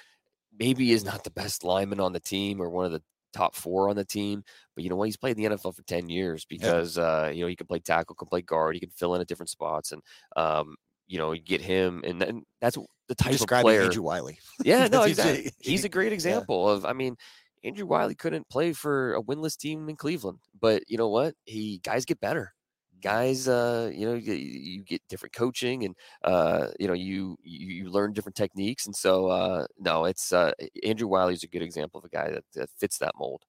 maybe 0.57 0.91
is 0.91 1.03
not 1.03 1.23
the 1.23 1.31
best 1.31 1.63
lineman 1.63 1.99
on 1.99 2.13
the 2.13 2.19
team 2.19 2.61
or 2.61 2.69
one 2.69 2.85
of 2.85 2.91
the 2.91 3.03
top 3.33 3.55
four 3.55 3.89
on 3.89 3.95
the 3.95 4.05
team, 4.05 4.43
but 4.75 4.83
you 4.83 4.89
know 4.89 4.95
what? 4.95 5.05
He's 5.05 5.17
played 5.17 5.31
in 5.31 5.37
the 5.37 5.45
NFL 5.45 5.71
for 5.71 5.83
10 5.83 6.09
years 6.09 6.45
because, 6.45 6.97
uh, 6.97 7.31
you 7.33 7.41
know, 7.41 7.47
he 7.47 7.55
can 7.55 7.67
play 7.67 7.79
tackle, 7.79 8.15
can 8.15 8.27
play 8.27 8.41
guard, 8.41 8.75
he 8.75 8.81
can 8.81 8.89
fill 8.89 9.15
in 9.15 9.21
at 9.21 9.27
different 9.27 9.49
spots. 9.49 9.91
And, 9.93 10.01
um, 10.35 10.75
you 11.11 11.17
know, 11.17 11.33
you 11.33 11.41
get 11.41 11.59
him, 11.61 12.01
and 12.05 12.21
then 12.21 12.43
that's 12.61 12.77
the 13.09 13.15
type 13.15 13.33
of 13.39 13.45
player. 13.47 13.81
Andrew 13.81 14.01
Wylie. 14.01 14.39
Yeah, 14.63 14.87
no, 14.87 15.03
exactly. 15.03 15.51
He's 15.59 15.83
a 15.83 15.89
great 15.89 16.13
example 16.13 16.69
of. 16.69 16.85
I 16.85 16.93
mean, 16.93 17.17
Andrew 17.65 17.85
Wylie 17.85 18.15
couldn't 18.15 18.47
play 18.49 18.71
for 18.71 19.15
a 19.15 19.21
winless 19.21 19.57
team 19.57 19.89
in 19.89 19.97
Cleveland, 19.97 20.39
but 20.59 20.83
you 20.87 20.97
know 20.97 21.09
what? 21.09 21.35
He 21.43 21.79
guys 21.83 22.05
get 22.05 22.21
better. 22.21 22.53
Guys, 23.01 23.47
uh, 23.47 23.91
you 23.93 24.07
know, 24.07 24.13
you, 24.13 24.33
you 24.33 24.83
get 24.83 25.01
different 25.09 25.33
coaching, 25.33 25.83
and 25.83 25.95
uh, 26.23 26.67
you 26.79 26.87
know, 26.87 26.93
you, 26.93 27.35
you 27.43 27.89
learn 27.89 28.13
different 28.13 28.35
techniques, 28.35 28.85
and 28.85 28.95
so 28.95 29.27
uh, 29.27 29.65
no, 29.77 30.05
it's 30.05 30.31
uh, 30.31 30.51
Andrew 30.85 31.09
Wylie's 31.09 31.43
a 31.43 31.47
good 31.47 31.63
example 31.63 31.99
of 31.99 32.05
a 32.05 32.09
guy 32.09 32.29
that, 32.29 32.43
that 32.53 32.69
fits 32.79 32.99
that 32.99 33.15
mold. 33.17 33.43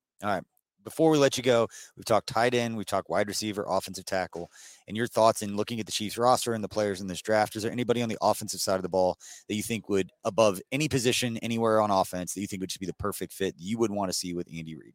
Before 0.85 1.11
we 1.11 1.19
let 1.19 1.37
you 1.37 1.43
go, 1.43 1.69
we've 1.97 2.05
talked 2.05 2.29
tight 2.29 2.55
end, 2.55 2.77
we've 2.77 2.87
talked 2.87 3.09
wide 3.09 3.29
receiver, 3.29 3.65
offensive 3.69 4.05
tackle, 4.05 4.51
and 4.89 4.97
your 4.97 5.07
thoughts 5.07 5.43
in 5.43 5.57
looking 5.57 5.81
at 5.81 5.87
the 5.87 5.93
Chiefs 5.93 6.19
roster 6.19 6.55
and 6.55 6.63
the 6.63 6.69
players 6.69 7.01
in 7.01 7.07
this 7.07 7.23
draft. 7.23 7.57
Is 7.57 7.63
there 7.63 7.73
anybody 7.73 8.03
on 8.03 8.09
the 8.09 8.19
offensive 8.21 8.61
side 8.61 8.77
of 8.77 8.83
the 8.83 8.89
ball 8.89 9.17
that 9.49 9.55
you 9.55 9.63
think 9.63 9.89
would, 9.89 10.11
above 10.25 10.61
any 10.73 10.89
position 10.89 11.37
anywhere 11.39 11.81
on 11.81 11.91
offense, 11.91 12.35
that 12.35 12.41
you 12.41 12.47
think 12.47 12.61
would 12.61 12.71
just 12.71 12.81
be 12.81 12.87
the 12.87 12.95
perfect 12.95 13.33
fit 13.33 13.55
you 13.59 13.79
would 13.79 13.91
want 13.91 14.11
to 14.11 14.17
see 14.17 14.35
with 14.35 14.49
Andy 14.53 14.77
Reid? 14.77 14.95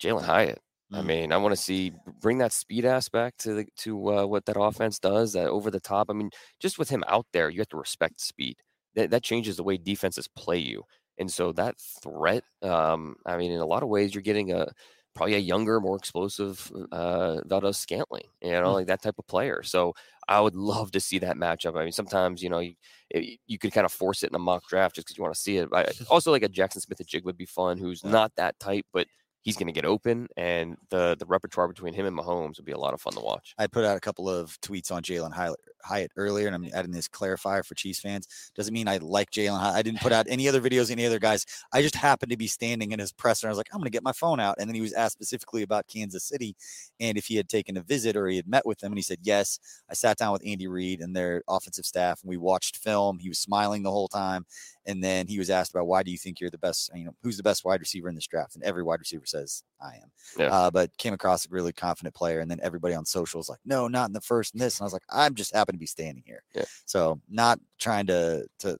Jalin 0.00 0.24
Hyatt. 0.24 0.60
I 0.92 1.00
Mm. 1.00 1.06
mean, 1.06 1.32
I 1.32 1.38
want 1.38 1.52
to 1.52 1.60
see 1.60 1.92
bring 2.20 2.38
that 2.38 2.52
speed 2.52 2.84
aspect 2.84 3.40
to 3.40 3.54
the, 3.54 3.66
to 3.78 4.18
uh, 4.18 4.26
what 4.26 4.44
that 4.44 4.60
offense 4.60 4.98
does. 4.98 5.32
That 5.32 5.48
over 5.48 5.70
the 5.70 5.80
top. 5.80 6.08
I 6.10 6.12
mean, 6.12 6.30
just 6.60 6.78
with 6.78 6.90
him 6.90 7.02
out 7.08 7.26
there, 7.32 7.48
you 7.48 7.58
have 7.60 7.68
to 7.70 7.76
respect 7.76 8.20
speed. 8.20 8.56
That 8.94 9.10
that 9.10 9.22
changes 9.24 9.56
the 9.56 9.64
way 9.64 9.76
defenses 9.78 10.28
play 10.28 10.58
you. 10.58 10.82
And 11.18 11.30
so 11.30 11.52
that 11.52 11.76
threat. 12.02 12.44
Um, 12.62 13.16
I 13.26 13.36
mean, 13.36 13.52
in 13.52 13.60
a 13.60 13.66
lot 13.66 13.82
of 13.82 13.88
ways, 13.88 14.14
you're 14.14 14.22
getting 14.22 14.52
a 14.52 14.66
probably 15.14 15.34
a 15.36 15.38
younger, 15.38 15.80
more 15.80 15.96
explosive 15.96 16.72
uh, 16.90 17.40
Valdes-Scantling. 17.46 18.24
You 18.42 18.50
know, 18.52 18.70
Mm. 18.70 18.74
like 18.74 18.86
that 18.88 19.02
type 19.02 19.14
of 19.18 19.26
player. 19.28 19.62
So 19.62 19.94
I 20.28 20.40
would 20.40 20.56
love 20.56 20.90
to 20.92 21.00
see 21.00 21.18
that 21.20 21.36
matchup. 21.36 21.78
I 21.78 21.84
mean, 21.84 21.92
sometimes 21.92 22.42
you 22.42 22.48
know 22.50 22.58
you 22.60 22.74
you- 23.14 23.36
you 23.46 23.58
could 23.58 23.72
kind 23.72 23.84
of 23.84 23.92
force 23.92 24.22
it 24.24 24.30
in 24.30 24.34
a 24.34 24.38
mock 24.40 24.66
draft 24.68 24.96
just 24.96 25.06
because 25.06 25.16
you 25.16 25.22
want 25.22 25.34
to 25.34 25.40
see 25.40 25.58
it. 25.58 25.68
I, 25.72 25.86
also, 26.10 26.32
like 26.32 26.42
a 26.42 26.48
Jaxon 26.48 26.80
Smith-Njigba 26.80 27.24
would 27.24 27.36
be 27.36 27.46
fun, 27.46 27.78
who's 27.78 28.02
Yeah. 28.02 28.10
not 28.10 28.34
that 28.36 28.58
type, 28.58 28.86
but 28.92 29.06
he's 29.42 29.56
going 29.56 29.66
to 29.68 29.72
get 29.72 29.84
open, 29.84 30.26
and 30.36 30.76
the 30.90 31.14
the 31.18 31.26
repertoire 31.26 31.68
between 31.68 31.94
him 31.94 32.06
and 32.06 32.16
Mahomes 32.18 32.56
would 32.56 32.64
be 32.64 32.72
a 32.72 32.78
lot 32.78 32.94
of 32.94 33.00
fun 33.00 33.12
to 33.12 33.20
watch. 33.20 33.54
I 33.58 33.66
put 33.68 33.84
out 33.84 33.96
a 33.96 34.00
couple 34.00 34.28
of 34.28 34.58
tweets 34.62 34.90
on 34.90 35.02
Jalin 35.04 35.32
Hyatt, 35.32 35.60
Hyatt 35.84 36.12
earlier, 36.16 36.46
and 36.46 36.54
I'm 36.56 36.68
adding 36.74 36.90
this 36.92 37.08
clarifier 37.08 37.64
for 37.64 37.74
Chiefs 37.74 38.00
fans. 38.00 38.26
Doesn't 38.54 38.74
mean 38.74 38.88
I 38.88 38.96
like 38.98 39.30
Jalin 39.30 39.60
Hyatt. 39.60 39.74
I 39.74 39.82
didn't 39.82 40.00
put 40.00 40.12
out 40.14 40.26
any 40.28 40.48
other 40.48 40.60
videos, 40.60 40.90
any 40.90 41.06
other 41.06 41.18
guys. 41.18 41.46
I 41.72 41.82
just 41.82 41.94
happened 41.96 42.30
to 42.30 42.36
be 42.36 42.46
standing 42.46 42.92
in 42.92 42.98
his 42.98 43.12
presser. 43.12 43.46
And 43.46 43.50
I 43.50 43.52
was 43.52 43.58
like, 43.58 43.68
I'm 43.72 43.78
going 43.78 43.86
to 43.86 43.90
get 43.90 44.02
my 44.02 44.12
phone 44.12 44.40
out. 44.40 44.56
And 44.58 44.68
then 44.68 44.74
he 44.74 44.80
was 44.80 44.92
asked 44.92 45.12
specifically 45.14 45.62
about 45.62 45.86
Kansas 45.86 46.24
City 46.24 46.56
and 47.00 47.16
if 47.18 47.26
he 47.26 47.36
had 47.36 47.48
taken 47.48 47.76
a 47.76 47.82
visit 47.82 48.16
or 48.16 48.26
he 48.28 48.36
had 48.36 48.48
met 48.48 48.66
with 48.66 48.78
them. 48.78 48.92
And 48.92 48.98
he 48.98 49.02
said, 49.02 49.18
Yes. 49.22 49.58
I 49.90 49.94
sat 49.94 50.16
down 50.16 50.32
with 50.32 50.42
Andy 50.46 50.66
Reid 50.66 51.00
and 51.00 51.14
their 51.14 51.42
offensive 51.48 51.84
staff, 51.84 52.22
and 52.22 52.28
we 52.30 52.36
watched 52.36 52.76
film. 52.78 53.18
He 53.18 53.28
was 53.28 53.38
smiling 53.38 53.82
the 53.82 53.90
whole 53.90 54.08
time. 54.08 54.46
And 54.86 55.02
then 55.02 55.26
he 55.28 55.38
was 55.38 55.48
asked 55.48 55.70
about 55.74 55.86
why 55.86 56.02
do 56.02 56.10
you 56.10 56.18
think 56.18 56.40
you're 56.40 56.50
the 56.50 56.58
best, 56.58 56.90
you 56.94 57.04
know, 57.04 57.14
who's 57.22 57.38
the 57.38 57.42
best 57.42 57.64
wide 57.64 57.80
receiver 57.80 58.08
in 58.08 58.14
this 58.14 58.26
draft? 58.26 58.54
And 58.54 58.62
every 58.64 58.82
wide 58.82 59.00
receiver 59.00 59.24
says, 59.24 59.62
I 59.80 59.94
am 59.96 60.10
Yeah. 60.38 60.48
uh, 60.52 60.70
but 60.70 60.94
came 60.98 61.14
across 61.14 61.46
a 61.46 61.48
really 61.50 61.72
confident 61.72 62.14
player. 62.14 62.40
And 62.40 62.50
then 62.50 62.60
everybody 62.62 62.94
on 62.94 63.06
social 63.06 63.38
was 63.38 63.48
like, 63.48 63.60
no, 63.64 63.88
not 63.88 64.08
in 64.08 64.12
the 64.12 64.20
first 64.20 64.52
and 64.52 64.60
this. 64.60 64.78
And 64.78 64.84
I 64.84 64.86
was 64.86 64.92
like, 64.92 65.04
I'm 65.10 65.34
just 65.34 65.54
happen 65.74 65.78
to 65.78 65.80
be 65.80 65.86
standing 65.86 66.22
here. 66.26 66.42
Yeah. 66.54 66.64
So 66.84 67.20
not 67.28 67.58
trying 67.78 68.06
to, 68.06 68.46
to 68.60 68.78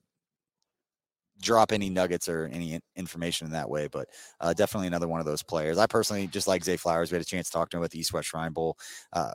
drop 1.41 1.71
any 1.71 1.89
nuggets 1.89 2.29
or 2.29 2.49
any 2.51 2.79
information 2.95 3.47
in 3.47 3.53
that 3.53 3.69
way, 3.69 3.87
but 3.91 4.07
uh, 4.39 4.53
definitely 4.53 4.87
another 4.87 5.07
one 5.07 5.19
of 5.19 5.25
those 5.25 5.43
players. 5.43 5.77
I 5.77 5.87
personally 5.87 6.27
just 6.27 6.47
like 6.47 6.63
Zay 6.63 6.77
Flowers. 6.77 7.11
We 7.11 7.15
had 7.15 7.21
a 7.21 7.25
chance 7.25 7.47
to 7.47 7.53
talk 7.53 7.69
to 7.69 7.77
him 7.77 7.83
at 7.83 7.91
the 7.91 7.99
East 7.99 8.13
West 8.13 8.29
Shrine 8.29 8.53
Bowl. 8.53 8.77
Uh, 9.13 9.33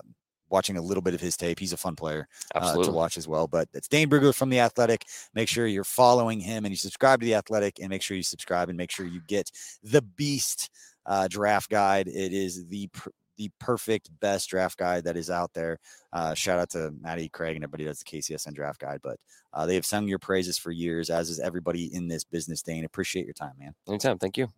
Watching 0.52 0.76
a 0.76 0.82
little 0.82 1.00
bit 1.00 1.14
of 1.14 1.20
his 1.20 1.36
tape, 1.36 1.60
he's 1.60 1.72
a 1.72 1.76
fun 1.76 1.94
player 1.94 2.26
uh, 2.56 2.74
to 2.82 2.90
watch 2.90 3.16
as 3.16 3.28
well. 3.28 3.46
But 3.46 3.68
it's 3.72 3.86
Dane 3.86 4.10
Brugler 4.10 4.34
from 4.34 4.50
the 4.50 4.58
Athletic. 4.58 5.06
Make 5.32 5.48
sure 5.48 5.68
you're 5.68 5.84
following 5.84 6.40
him 6.40 6.64
and 6.64 6.72
you 6.72 6.76
subscribe 6.76 7.20
to 7.20 7.24
the 7.24 7.36
Athletic, 7.36 7.78
and 7.78 7.88
make 7.88 8.02
sure 8.02 8.16
you 8.16 8.24
subscribe 8.24 8.68
and 8.68 8.76
make 8.76 8.90
sure 8.90 9.06
you 9.06 9.20
get 9.28 9.48
the 9.84 10.02
Beast 10.02 10.68
uh, 11.06 11.28
draft 11.28 11.70
guide. 11.70 12.08
It 12.08 12.32
is 12.32 12.66
the 12.66 12.88
pr- 12.88 13.10
the 13.40 13.50
perfect 13.58 14.10
best 14.20 14.50
draft 14.50 14.76
guide 14.76 15.04
that 15.04 15.16
is 15.16 15.30
out 15.30 15.54
there. 15.54 15.78
Uh, 16.12 16.34
shout 16.34 16.58
out 16.58 16.68
to 16.68 16.92
Maddie 17.00 17.30
Craig 17.30 17.56
and 17.56 17.64
everybody 17.64 17.84
that's 17.84 18.04
the 18.04 18.18
KCSN 18.18 18.52
draft 18.52 18.78
guide. 18.78 19.00
But 19.02 19.18
uh, 19.54 19.64
they 19.64 19.76
have 19.76 19.86
sung 19.86 20.08
your 20.08 20.18
praises 20.18 20.58
for 20.58 20.70
years, 20.70 21.08
as 21.08 21.30
is 21.30 21.40
everybody 21.40 21.86
in 21.86 22.06
this 22.06 22.22
business. 22.22 22.60
Dane, 22.60 22.84
appreciate 22.84 23.24
your 23.24 23.32
time, 23.32 23.54
man. 23.58 23.72
Anytime. 23.88 24.18
Thank 24.18 24.36
you. 24.36 24.48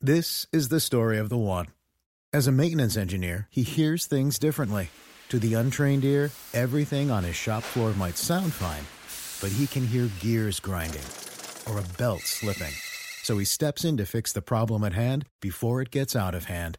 This 0.00 0.46
is 0.52 0.68
the 0.68 0.78
story 0.78 1.18
of 1.18 1.28
the 1.28 1.36
one. 1.36 1.66
As 2.32 2.46
a 2.46 2.52
maintenance 2.52 2.96
engineer, 2.96 3.48
he 3.50 3.64
hears 3.64 4.06
things 4.06 4.38
differently. 4.38 4.90
To 5.30 5.40
the 5.40 5.54
untrained 5.54 6.04
ear, 6.04 6.30
everything 6.52 7.10
on 7.10 7.24
his 7.24 7.34
shop 7.34 7.64
floor 7.64 7.92
might 7.94 8.16
sound 8.16 8.52
fine, 8.52 8.84
but 9.40 9.56
he 9.56 9.66
can 9.66 9.84
hear 9.84 10.08
gears 10.20 10.60
grinding 10.60 11.02
or 11.66 11.80
a 11.80 11.98
belt 11.98 12.20
slipping. 12.20 12.74
So 13.24 13.38
he 13.38 13.44
steps 13.44 13.84
in 13.84 13.96
to 13.96 14.06
fix 14.06 14.32
the 14.32 14.42
problem 14.42 14.84
at 14.84 14.92
hand 14.92 15.24
before 15.40 15.82
it 15.82 15.90
gets 15.90 16.14
out 16.14 16.36
of 16.36 16.44
hand. 16.44 16.78